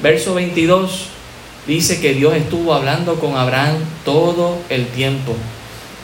Verso 0.00 0.34
22 0.34 1.08
dice 1.66 2.00
que 2.00 2.14
Dios 2.14 2.34
estuvo 2.34 2.74
hablando 2.74 3.16
con 3.20 3.36
Abraham 3.36 3.76
todo 4.04 4.58
el 4.68 4.86
tiempo. 4.88 5.34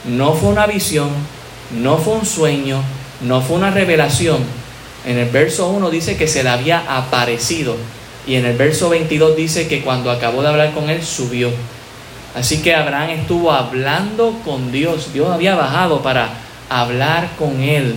No 0.04 0.34
fue 0.34 0.50
una 0.50 0.66
visión, 0.66 1.10
no 1.80 1.98
fue 1.98 2.14
un 2.14 2.26
sueño, 2.26 2.82
no 3.22 3.40
fue 3.40 3.56
una 3.56 3.70
revelación. 3.70 4.38
En 5.04 5.18
el 5.18 5.28
verso 5.28 5.68
1 5.68 5.90
dice 5.90 6.16
que 6.16 6.28
se 6.28 6.42
le 6.42 6.48
había 6.48 6.96
aparecido 6.96 7.76
y 8.26 8.34
en 8.34 8.44
el 8.44 8.56
verso 8.56 8.88
22 8.88 9.36
dice 9.36 9.68
que 9.68 9.82
cuando 9.82 10.10
acabó 10.10 10.42
de 10.42 10.48
hablar 10.48 10.72
con 10.72 10.90
él 10.90 11.02
subió. 11.02 11.50
Así 12.34 12.60
que 12.60 12.74
Abraham 12.74 13.10
estuvo 13.10 13.52
hablando 13.52 14.38
con 14.44 14.72
Dios. 14.72 15.12
Dios 15.12 15.30
había 15.30 15.54
bajado 15.54 16.02
para 16.02 16.30
hablar 16.68 17.30
con 17.38 17.62
él. 17.62 17.94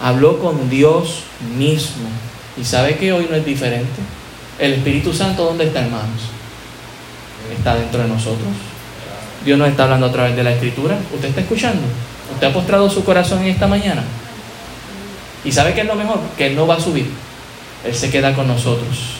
Habló 0.00 0.38
con 0.38 0.68
Dios 0.68 1.22
mismo. 1.56 2.06
¿Y 2.60 2.64
sabe 2.64 2.96
que 2.96 3.12
hoy 3.12 3.26
no 3.30 3.36
es 3.36 3.44
diferente? 3.44 4.00
El 4.58 4.74
Espíritu 4.74 5.12
Santo, 5.12 5.44
¿dónde 5.44 5.64
está, 5.64 5.80
hermanos? 5.80 6.35
Está 7.52 7.74
dentro 7.74 8.02
de 8.02 8.08
nosotros. 8.08 8.48
Dios 9.44 9.58
nos 9.58 9.68
está 9.68 9.84
hablando 9.84 10.06
a 10.06 10.12
través 10.12 10.34
de 10.36 10.42
la 10.42 10.52
Escritura. 10.52 10.98
¿Usted 11.14 11.28
está 11.28 11.40
escuchando? 11.40 11.82
¿Usted 12.32 12.48
ha 12.48 12.52
postrado 12.52 12.90
su 12.90 13.04
corazón 13.04 13.42
en 13.42 13.48
esta 13.48 13.66
mañana? 13.66 14.02
¿Y 15.44 15.52
sabe 15.52 15.74
qué 15.74 15.82
es 15.82 15.86
lo 15.86 15.94
mejor? 15.94 16.18
Que 16.36 16.48
Él 16.48 16.56
no 16.56 16.66
va 16.66 16.74
a 16.74 16.80
subir. 16.80 17.08
Él 17.84 17.94
se 17.94 18.10
queda 18.10 18.34
con 18.34 18.48
nosotros. 18.48 19.16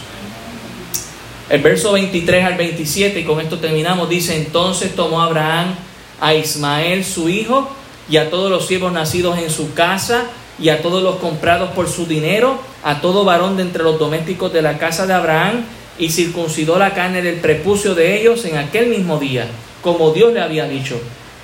El 1.49 1.63
verso 1.63 1.93
23 1.93 2.45
al 2.45 2.57
27, 2.57 3.21
y 3.21 3.25
con 3.25 3.41
esto 3.41 3.59
terminamos, 3.59 4.09
dice, 4.09 4.37
entonces 4.37 4.97
tomó 4.97 5.23
Abraham 5.23 5.77
a 6.21 6.35
Ismael 6.35 7.05
su 7.05 7.29
hijo 7.29 7.71
y 8.09 8.17
a 8.17 8.31
todos 8.31 8.51
los 8.51 8.67
siervos 8.67 8.93
nacidos 8.93 9.39
en 9.39 9.49
su 9.51 9.73
casa 9.73 10.25
y 10.59 10.71
a 10.71 10.83
todos 10.83 11.03
los 11.05 11.17
comprados 11.17 11.71
por 11.71 11.89
su 11.89 12.07
dinero, 12.07 12.59
a 12.83 13.01
todo 13.01 13.25
varón 13.25 13.57
de 13.57 13.63
entre 13.63 13.85
los 13.85 13.99
domésticos 13.99 14.53
de 14.53 14.63
la 14.63 14.79
casa 14.79 15.07
de 15.07 15.15
Abraham, 15.15 15.65
y 15.99 16.11
circuncidó 16.11 16.79
la 16.79 16.95
carne 16.95 17.23
del 17.23 17.37
prepucio 17.37 17.95
de 17.95 18.21
ellos 18.21 18.45
en 18.45 18.57
aquel 18.57 18.89
mismo 18.89 19.19
día, 19.19 19.47
como 19.83 20.13
Dios 20.13 20.33
le 20.33 20.41
había 20.41 20.69
dicho. 20.69 21.01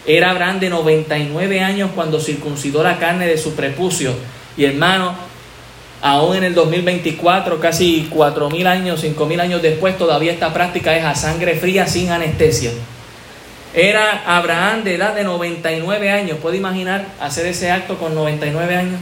Era 0.07 0.31
Abraham 0.31 0.61
de 0.61 0.71
99 0.71 1.61
años 1.61 1.91
cuando 1.95 2.21
circuncidó 2.21 2.83
la 2.83 2.99
carne 2.99 3.27
de 3.27 3.39
su 3.39 3.55
prepucio. 3.55 4.13
Y 4.57 4.65
hermano, 4.65 5.15
aún 6.03 6.37
en 6.37 6.45
el 6.45 6.55
2024, 6.55 7.61
casi 7.61 8.09
4.000 8.13 8.67
años, 8.67 9.05
5.000 9.05 9.41
años 9.41 9.63
después, 9.63 9.97
todavía 9.97 10.33
esta 10.33 10.53
práctica 10.53 10.97
es 10.97 11.05
a 11.05 11.15
sangre 11.15 11.55
fría 11.55 11.87
sin 11.87 12.11
anestesia. 12.11 12.73
Era 13.75 14.25
Abraham 14.27 14.85
de 14.85 14.97
edad 14.97 15.15
de 15.15 15.25
99 15.25 16.11
años. 16.11 16.39
¿Puede 16.43 16.59
imaginar 16.59 17.07
hacer 17.21 17.47
ese 17.47 17.71
acto 17.71 17.97
con 17.97 18.15
99 18.15 18.77
años? 18.77 19.01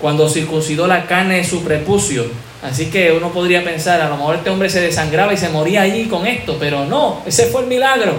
Cuando 0.00 0.28
circuncidó 0.28 0.86
la 0.86 1.06
carne 1.06 1.36
de 1.38 1.44
su 1.44 1.62
prepucio. 1.64 2.26
Así 2.62 2.86
que 2.86 3.12
uno 3.12 3.30
podría 3.30 3.62
pensar, 3.62 4.00
a 4.00 4.08
lo 4.08 4.16
mejor 4.16 4.36
este 4.36 4.50
hombre 4.50 4.68
se 4.68 4.80
desangraba 4.80 5.32
y 5.32 5.36
se 5.36 5.48
moría 5.48 5.82
allí 5.82 6.06
con 6.06 6.26
esto, 6.26 6.56
pero 6.58 6.86
no, 6.86 7.22
ese 7.26 7.46
fue 7.46 7.62
el 7.62 7.68
milagro. 7.68 8.14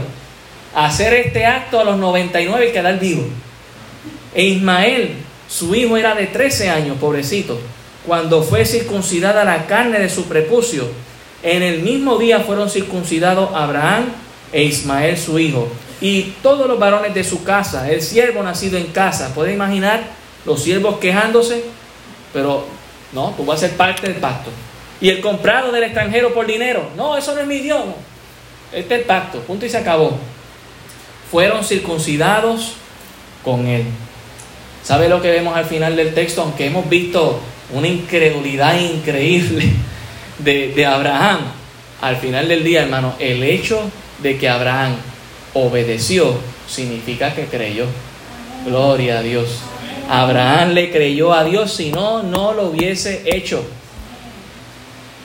Hacer 0.74 1.14
este 1.14 1.46
acto 1.46 1.80
a 1.80 1.84
los 1.84 1.98
99 1.98 2.70
y 2.70 2.72
quedar 2.72 3.00
vivo. 3.00 3.26
E 4.34 4.46
Ismael, 4.46 5.16
su 5.50 5.74
hijo 5.76 5.98
era 5.98 6.16
de 6.16 6.28
13 6.28 6.70
años, 6.70 6.98
pobrecito, 7.00 7.60
cuando 8.06 8.44
fue 8.44 8.66
circuncidada 8.66 9.44
la 9.44 9.66
carne 9.66 10.00
de 10.00 10.10
su 10.10 10.26
prepucio. 10.26 10.88
En 11.42 11.64
el 11.64 11.82
mismo 11.82 12.18
día 12.18 12.42
fueron 12.42 12.70
circuncidados 12.70 13.50
Abraham 13.54 14.06
e 14.52 14.64
Ismael 14.64 15.18
su 15.18 15.40
hijo, 15.40 15.68
y 16.02 16.34
todos 16.44 16.68
los 16.68 16.80
varones 16.80 17.14
de 17.14 17.24
su 17.24 17.44
casa, 17.44 17.92
el 17.92 18.02
siervo 18.02 18.44
nacido 18.44 18.78
en 18.78 18.88
casa. 18.88 19.34
¿Puede 19.34 19.54
imaginar 19.54 20.19
los 20.46 20.62
siervos 20.62 21.00
quejándose? 21.00 21.64
Pero 22.34 22.66
no, 23.12 23.34
tú 23.36 23.46
vas 23.46 23.64
a 23.64 23.68
ser 23.68 23.78
parte 23.78 24.08
del 24.08 24.18
pacto. 24.18 24.52
Y 25.02 25.10
el 25.10 25.22
comprado 25.22 25.72
del 25.72 25.84
extranjero 25.84 26.34
por 26.34 26.46
dinero. 26.46 26.90
No, 26.96 27.18
eso 27.18 27.34
no 27.34 27.42
es 27.42 27.48
mi 27.48 27.56
idioma. 27.56 27.94
Este 28.72 28.96
es 28.96 29.02
el 29.02 29.06
pacto. 29.06 29.40
Punto 29.40 29.66
y 29.66 29.70
se 29.70 29.78
acabó. 29.78 30.18
Fueron 31.32 31.64
circuncidados 31.64 32.74
con 33.44 33.66
él. 33.68 33.86
¿Sabe 34.84 35.10
lo 35.10 35.22
que 35.22 35.32
vemos 35.32 35.56
al 35.56 35.66
final 35.66 35.96
del 35.96 36.14
texto? 36.14 36.42
Aunque 36.42 36.66
hemos 36.66 36.90
visto 36.90 37.40
una 37.74 37.88
incredulidad 37.88 38.80
increíble 38.80 39.72
de, 40.40 40.70
de 40.70 40.86
Abraham, 40.86 41.40
al 42.02 42.18
final 42.18 42.48
del 42.48 42.64
día, 42.64 42.84
hermano, 42.84 43.14
el 43.20 43.44
hecho 43.44 43.82
de 44.20 44.38
que 44.38 44.50
Abraham 44.50 44.96
obedeció 45.54 46.34
significa 46.68 47.34
que 47.34 47.46
creyó. 47.46 47.86
Gloria 48.66 49.20
a 49.20 49.22
Dios. 49.22 49.60
Abraham 50.10 50.74
le 50.74 50.91
creyó 50.91 51.34
a 51.34 51.43
Dios, 51.43 51.72
si 51.72 51.91
no, 51.91 52.24
no 52.24 52.53
lo 52.53 52.70
hubiese 52.70 53.22
hecho. 53.26 53.64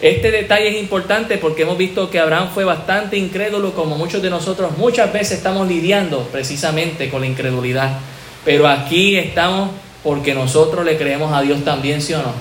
Este 0.03 0.30
detalle 0.30 0.68
es 0.68 0.76
importante 0.76 1.39
porque 1.39 1.62
hemos 1.62 1.78
visto 1.78 2.11
que 2.11 2.18
Abraham 2.18 2.51
fue 2.53 2.64
bastante 2.64 3.16
incrédulo, 3.16 3.72
como 3.72 3.97
muchos 3.97 4.20
de 4.20 4.28
nosotros 4.28 4.76
muchas 4.76 5.11
veces 5.11 5.39
estamos 5.39 5.66
lidiando 5.66 6.28
precisamente 6.30 7.09
con 7.09 7.22
la 7.22 7.28
incredulidad. 7.28 7.97
Pero 8.45 8.68
aquí 8.68 9.16
estamos 9.16 9.70
porque 10.03 10.35
nosotros 10.35 10.85
le 10.85 10.99
creemos 10.99 11.32
a 11.32 11.41
Dios 11.41 11.64
también, 11.64 12.03
¿sí 12.03 12.12
o 12.12 12.18
no? 12.18 12.32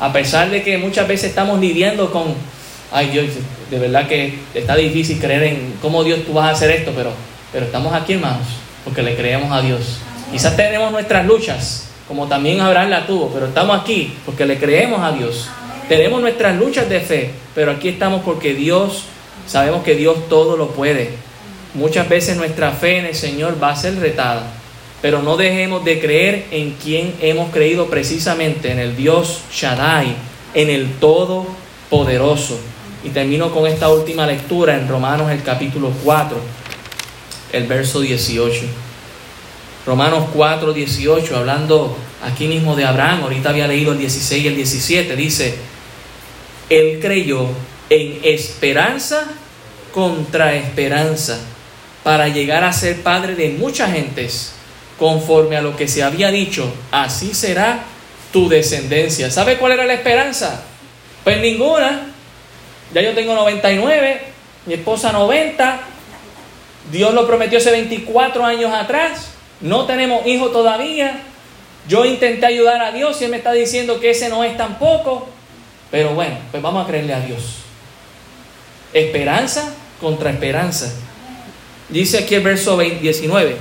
A 0.00 0.10
pesar 0.10 0.50
de 0.50 0.62
que 0.62 0.78
muchas 0.78 1.06
veces 1.06 1.28
estamos 1.28 1.60
lidiando 1.60 2.10
con 2.10 2.34
ay 2.90 3.08
Dios, 3.10 3.26
de 3.70 3.78
verdad 3.78 4.08
que 4.08 4.38
está 4.54 4.74
difícil 4.74 5.18
creer 5.18 5.42
en 5.42 5.74
cómo 5.82 6.02
Dios 6.02 6.20
tú 6.24 6.32
vas 6.32 6.46
a 6.46 6.50
hacer 6.52 6.70
esto, 6.70 6.92
pero, 6.96 7.12
pero 7.52 7.66
estamos 7.66 7.92
aquí 7.92 8.14
hermanos, 8.14 8.46
porque 8.84 9.02
le 9.02 9.14
creemos 9.14 9.52
a 9.52 9.60
Dios. 9.60 9.98
Quizás 10.30 10.56
tenemos 10.56 10.90
nuestras 10.90 11.26
luchas, 11.26 11.88
como 12.08 12.26
también 12.26 12.60
Abraham 12.60 12.90
la 12.90 13.06
tuvo, 13.06 13.28
pero 13.28 13.46
estamos 13.46 13.80
aquí 13.80 14.12
porque 14.26 14.44
le 14.44 14.58
creemos 14.58 15.00
a 15.00 15.12
Dios. 15.12 15.48
Tenemos 15.88 16.20
nuestras 16.20 16.56
luchas 16.56 16.88
de 16.88 17.00
fe, 17.00 17.30
pero 17.54 17.70
aquí 17.70 17.88
estamos 17.88 18.22
porque 18.24 18.54
Dios, 18.54 19.04
sabemos 19.46 19.84
que 19.84 19.94
Dios 19.94 20.28
todo 20.28 20.56
lo 20.56 20.68
puede. 20.68 21.10
Muchas 21.74 22.08
veces 22.08 22.36
nuestra 22.36 22.72
fe 22.72 22.98
en 22.98 23.06
el 23.06 23.14
Señor 23.14 23.62
va 23.62 23.70
a 23.70 23.76
ser 23.76 23.98
retada, 23.98 24.44
pero 25.02 25.22
no 25.22 25.36
dejemos 25.36 25.84
de 25.84 26.00
creer 26.00 26.46
en 26.50 26.72
quien 26.72 27.14
hemos 27.20 27.50
creído 27.52 27.86
precisamente, 27.86 28.70
en 28.70 28.78
el 28.78 28.96
Dios 28.96 29.40
Shaddai, 29.52 30.14
en 30.54 30.70
el 30.70 30.92
Todopoderoso. 30.94 32.58
Y 33.02 33.10
termino 33.10 33.50
con 33.50 33.66
esta 33.66 33.90
última 33.90 34.26
lectura 34.26 34.76
en 34.76 34.88
Romanos 34.88 35.30
el 35.30 35.42
capítulo 35.42 35.92
4, 36.04 36.38
el 37.52 37.66
verso 37.66 38.00
18. 38.00 38.83
Romanos 39.86 40.28
4, 40.32 40.72
18, 40.72 41.36
hablando 41.36 41.96
aquí 42.24 42.46
mismo 42.48 42.74
de 42.74 42.86
Abraham, 42.86 43.24
ahorita 43.24 43.50
había 43.50 43.66
leído 43.66 43.92
el 43.92 43.98
16 43.98 44.44
y 44.44 44.48
el 44.48 44.56
17, 44.56 45.14
dice, 45.14 45.54
Él 46.70 46.98
creyó 47.02 47.48
en 47.90 48.20
esperanza 48.22 49.26
contra 49.92 50.54
esperanza 50.54 51.38
para 52.02 52.28
llegar 52.28 52.64
a 52.64 52.72
ser 52.72 53.02
padre 53.02 53.34
de 53.34 53.50
muchas 53.50 53.92
gentes, 53.92 54.52
conforme 54.98 55.56
a 55.56 55.62
lo 55.62 55.76
que 55.76 55.86
se 55.86 56.02
había 56.02 56.30
dicho, 56.30 56.72
así 56.90 57.34
será 57.34 57.84
tu 58.32 58.48
descendencia. 58.48 59.30
¿Sabe 59.30 59.58
cuál 59.58 59.72
era 59.72 59.84
la 59.84 59.94
esperanza? 59.94 60.62
Pues 61.24 61.40
ninguna, 61.40 62.06
ya 62.94 63.02
yo 63.02 63.12
tengo 63.12 63.34
99, 63.34 64.22
mi 64.64 64.74
esposa 64.74 65.12
90, 65.12 65.80
Dios 66.90 67.12
lo 67.12 67.26
prometió 67.26 67.58
hace 67.58 67.70
24 67.70 68.44
años 68.44 68.72
atrás, 68.72 69.33
no 69.60 69.86
tenemos 69.86 70.26
hijos 70.26 70.52
todavía, 70.52 71.20
yo 71.88 72.04
intenté 72.04 72.46
ayudar 72.46 72.82
a 72.82 72.92
Dios 72.92 73.20
y 73.20 73.24
Él 73.24 73.30
me 73.30 73.36
está 73.38 73.52
diciendo 73.52 74.00
que 74.00 74.10
ese 74.10 74.28
no 74.28 74.44
es 74.44 74.56
tampoco, 74.56 75.28
pero 75.90 76.14
bueno, 76.14 76.36
pues 76.50 76.62
vamos 76.62 76.84
a 76.84 76.88
creerle 76.88 77.14
a 77.14 77.20
Dios. 77.20 77.56
Esperanza 78.92 79.74
contra 80.00 80.30
esperanza. 80.30 80.92
Dice 81.88 82.18
aquí 82.18 82.34
el 82.34 82.42
verso 82.42 82.78
19, 82.78 83.56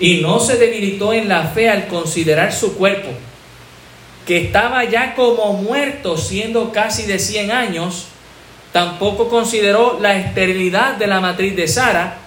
y 0.00 0.20
no 0.20 0.40
se 0.40 0.56
debilitó 0.56 1.12
en 1.12 1.28
la 1.28 1.44
fe 1.44 1.68
al 1.68 1.86
considerar 1.88 2.52
su 2.52 2.76
cuerpo, 2.76 3.08
que 4.26 4.38
estaba 4.38 4.84
ya 4.84 5.14
como 5.14 5.52
muerto 5.54 6.16
siendo 6.16 6.72
casi 6.72 7.04
de 7.04 7.18
100 7.18 7.50
años, 7.50 8.08
Tampoco 8.72 9.28
consideró 9.28 9.98
la 10.00 10.16
esterilidad 10.16 10.96
de 10.96 11.06
la 11.06 11.20
matriz 11.20 11.56
de 11.56 11.66
Sara, 11.66 12.18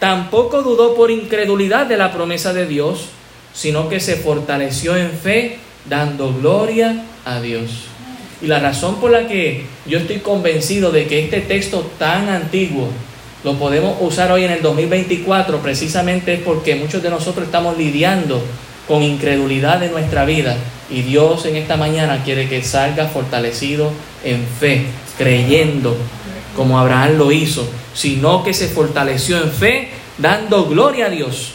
tampoco 0.00 0.62
dudó 0.62 0.96
por 0.96 1.12
incredulidad 1.12 1.86
de 1.86 1.96
la 1.96 2.12
promesa 2.12 2.52
de 2.52 2.66
Dios, 2.66 3.06
sino 3.54 3.88
que 3.88 4.00
se 4.00 4.16
fortaleció 4.16 4.96
en 4.96 5.12
fe, 5.12 5.58
dando 5.88 6.34
gloria 6.34 7.04
a 7.24 7.40
Dios. 7.40 7.70
Y 8.42 8.46
la 8.46 8.58
razón 8.58 8.96
por 8.96 9.10
la 9.10 9.28
que 9.28 9.66
yo 9.86 9.98
estoy 9.98 10.18
convencido 10.18 10.90
de 10.90 11.06
que 11.06 11.24
este 11.24 11.40
texto 11.42 11.88
tan 11.98 12.28
antiguo 12.28 12.88
lo 13.44 13.54
podemos 13.54 13.96
usar 14.00 14.32
hoy 14.32 14.44
en 14.44 14.50
el 14.50 14.62
2024 14.62 15.58
precisamente 15.58 16.34
es 16.34 16.40
porque 16.40 16.74
muchos 16.74 17.02
de 17.02 17.10
nosotros 17.10 17.46
estamos 17.46 17.76
lidiando 17.76 18.42
con 18.88 19.02
incredulidad 19.02 19.82
en 19.82 19.92
nuestra 19.92 20.24
vida 20.24 20.56
y 20.90 21.02
Dios 21.02 21.44
en 21.46 21.56
esta 21.56 21.76
mañana 21.76 22.22
quiere 22.24 22.48
que 22.48 22.62
salga 22.62 23.08
fortalecido 23.08 23.90
en 24.24 24.44
fe, 24.58 24.86
creyendo 25.16 25.96
como 26.56 26.78
Abraham 26.78 27.16
lo 27.16 27.32
hizo, 27.32 27.66
sino 27.94 28.44
que 28.44 28.54
se 28.54 28.68
fortaleció 28.68 29.38
en 29.38 29.50
fe, 29.50 29.88
dando 30.18 30.66
gloria 30.66 31.06
a 31.06 31.10
Dios. 31.10 31.54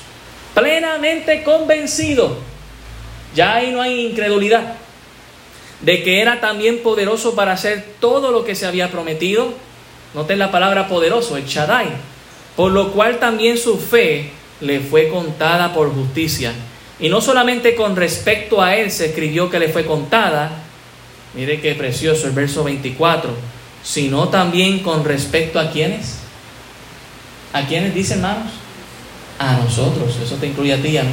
plenamente 0.53 1.43
convencido, 1.43 2.38
ya 3.36 3.55
ahí 3.55 3.71
no 3.71 3.81
hay 3.81 4.05
incredulidad, 4.05 4.75
de 5.81 6.01
que 6.01 6.21
era 6.21 6.39
también 6.39 6.79
poderoso 6.79 7.36
para 7.36 7.51
hacer 7.51 7.86
todo 7.99 8.31
lo 8.31 8.45
que 8.45 8.55
se 8.55 8.65
había 8.65 8.89
prometido. 8.89 9.53
Noten 10.13 10.39
la 10.39 10.51
palabra 10.51 10.88
poderoso, 10.88 11.36
el 11.36 11.45
Shaddai. 11.45 11.89
Por 12.55 12.71
lo 12.71 12.93
cual 12.93 13.19
también 13.19 13.57
su 13.57 13.77
fe 13.77 14.31
le 14.61 14.79
fue 14.79 15.09
contada 15.09 15.73
por 15.73 15.93
justicia. 15.93 16.53
Y 16.99 17.09
no 17.09 17.19
solamente 17.19 17.75
con 17.75 17.95
respecto 17.95 18.61
a 18.61 18.75
él 18.77 18.89
se 18.89 19.07
escribió 19.07 19.49
que 19.49 19.59
le 19.59 19.67
fue 19.67 19.86
contada, 19.86 20.51
mire 21.33 21.59
qué 21.59 21.75
precioso 21.75 22.27
el 22.27 22.33
verso 22.33 22.63
24, 22.63 23.31
sino 23.83 24.29
también 24.29 24.79
con 24.79 25.03
respecto 25.03 25.59
a 25.59 25.69
quienes. 25.71 26.19
¿A 27.56 27.66
quienes 27.66 27.95
dicen 27.95 28.18
hermanos? 28.18 28.51
A 29.39 29.53
nosotros, 29.53 30.18
eso 30.22 30.36
te 30.36 30.47
incluye 30.47 30.74
a 30.74 30.82
ti, 30.82 30.97
a. 30.97 31.06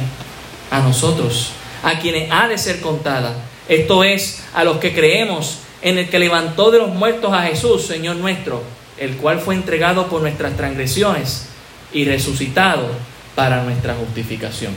A 0.71 0.81
nosotros, 0.81 1.51
a 1.83 1.99
quienes 1.99 2.29
ha 2.31 2.49
de 2.49 2.57
ser 2.57 2.81
contada. 2.81 3.33
Esto 3.69 4.03
es, 4.03 4.43
a 4.53 4.65
los 4.65 4.77
que 4.77 4.93
creemos 4.93 5.59
en 5.81 5.97
el 5.97 6.09
que 6.09 6.19
levantó 6.19 6.69
de 6.69 6.79
los 6.79 6.89
muertos 6.89 7.31
a 7.31 7.43
Jesús, 7.43 7.85
Señor 7.85 8.17
nuestro, 8.17 8.61
el 8.97 9.15
cual 9.15 9.39
fue 9.39 9.55
entregado 9.55 10.07
por 10.07 10.21
nuestras 10.21 10.57
transgresiones 10.57 11.45
y 11.93 12.03
resucitado 12.03 12.89
para 13.35 13.63
nuestra 13.63 13.93
justificación. 13.93 14.73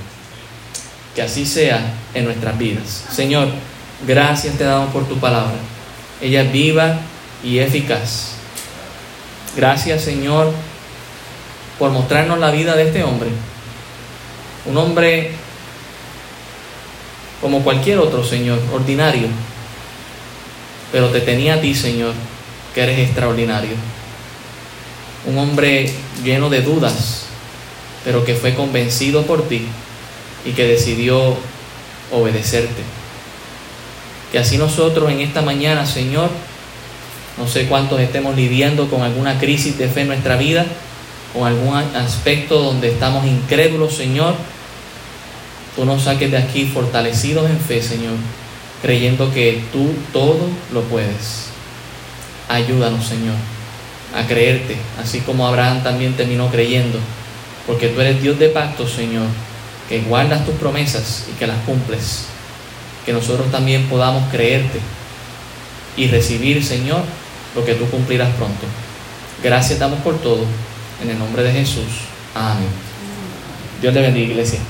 Que 1.16 1.22
así 1.22 1.44
sea 1.46 1.94
en 2.14 2.26
nuestras 2.26 2.56
vidas. 2.58 3.06
Señor, 3.10 3.48
gracias 4.06 4.56
te 4.56 4.62
damos 4.62 4.92
por 4.92 5.08
tu 5.08 5.18
palabra. 5.18 5.56
Ella 6.20 6.42
es 6.42 6.52
viva 6.52 7.00
y 7.42 7.58
eficaz. 7.58 8.34
Gracias, 9.56 10.02
Señor, 10.02 10.52
por 11.78 11.90
mostrarnos 11.90 12.38
la 12.38 12.50
vida 12.50 12.74
de 12.74 12.84
este 12.84 13.04
hombre. 13.04 13.28
Un 14.66 14.76
hombre 14.76 15.32
como 17.40 17.62
cualquier 17.62 17.98
otro, 17.98 18.24
Señor, 18.24 18.58
ordinario. 18.72 19.28
Pero 20.92 21.10
te 21.10 21.20
tenía 21.20 21.54
a 21.54 21.60
ti, 21.60 21.74
Señor, 21.74 22.14
que 22.74 22.82
eres 22.82 22.98
extraordinario. 22.98 23.74
Un 25.26 25.38
hombre 25.38 25.92
lleno 26.24 26.48
de 26.48 26.62
dudas, 26.62 27.26
pero 28.04 28.24
que 28.24 28.34
fue 28.34 28.54
convencido 28.54 29.26
por 29.26 29.48
ti 29.48 29.66
y 30.44 30.52
que 30.52 30.64
decidió 30.64 31.36
obedecerte. 32.12 32.82
Que 34.32 34.38
así 34.38 34.58
nosotros 34.58 35.10
en 35.10 35.20
esta 35.20 35.42
mañana, 35.42 35.84
Señor, 35.86 36.30
no 37.38 37.46
sé 37.46 37.66
cuántos 37.66 38.00
estemos 38.00 38.34
lidiando 38.34 38.88
con 38.88 39.02
alguna 39.02 39.38
crisis 39.38 39.76
de 39.76 39.88
fe 39.88 40.02
en 40.02 40.08
nuestra 40.08 40.36
vida, 40.36 40.64
con 41.36 41.46
algún 41.46 41.76
aspecto 41.76 42.58
donde 42.62 42.88
estamos 42.88 43.26
incrédulos, 43.26 43.94
Señor, 43.94 44.34
tú 45.74 45.84
nos 45.84 46.04
saques 46.04 46.30
de 46.30 46.38
aquí 46.38 46.64
fortalecidos 46.64 47.50
en 47.50 47.60
fe, 47.60 47.82
Señor, 47.82 48.14
creyendo 48.80 49.32
que 49.32 49.62
tú 49.72 49.92
todo 50.12 50.48
lo 50.72 50.82
puedes. 50.82 51.48
Ayúdanos, 52.48 53.04
Señor, 53.04 53.34
a 54.14 54.26
creerte, 54.26 54.76
así 55.02 55.20
como 55.20 55.46
Abraham 55.46 55.82
también 55.82 56.14
terminó 56.14 56.48
creyendo 56.50 56.98
porque 57.66 57.88
tú 57.88 58.00
eres 58.00 58.22
Dios 58.22 58.38
de 58.38 58.48
pacto, 58.48 58.86
Señor, 58.86 59.26
que 59.88 60.00
guardas 60.02 60.46
tus 60.46 60.54
promesas 60.54 61.26
y 61.30 61.36
que 61.36 61.46
las 61.46 61.58
cumples. 61.64 62.26
Que 63.04 63.12
nosotros 63.12 63.50
también 63.50 63.88
podamos 63.88 64.30
creerte 64.30 64.80
y 65.96 66.06
recibir, 66.06 66.64
Señor, 66.64 67.02
lo 67.54 67.64
que 67.64 67.74
tú 67.74 67.84
cumplirás 67.90 68.32
pronto. 68.34 68.66
Gracias 69.42 69.78
damos 69.78 70.00
por 70.00 70.18
todo. 70.18 70.44
En 71.02 71.10
el 71.10 71.18
nombre 71.18 71.42
de 71.42 71.52
Jesús. 71.52 72.06
Amén. 72.34 72.68
Dios 73.80 73.92
te 73.92 74.00
bendiga, 74.00 74.32
iglesia. 74.32 74.60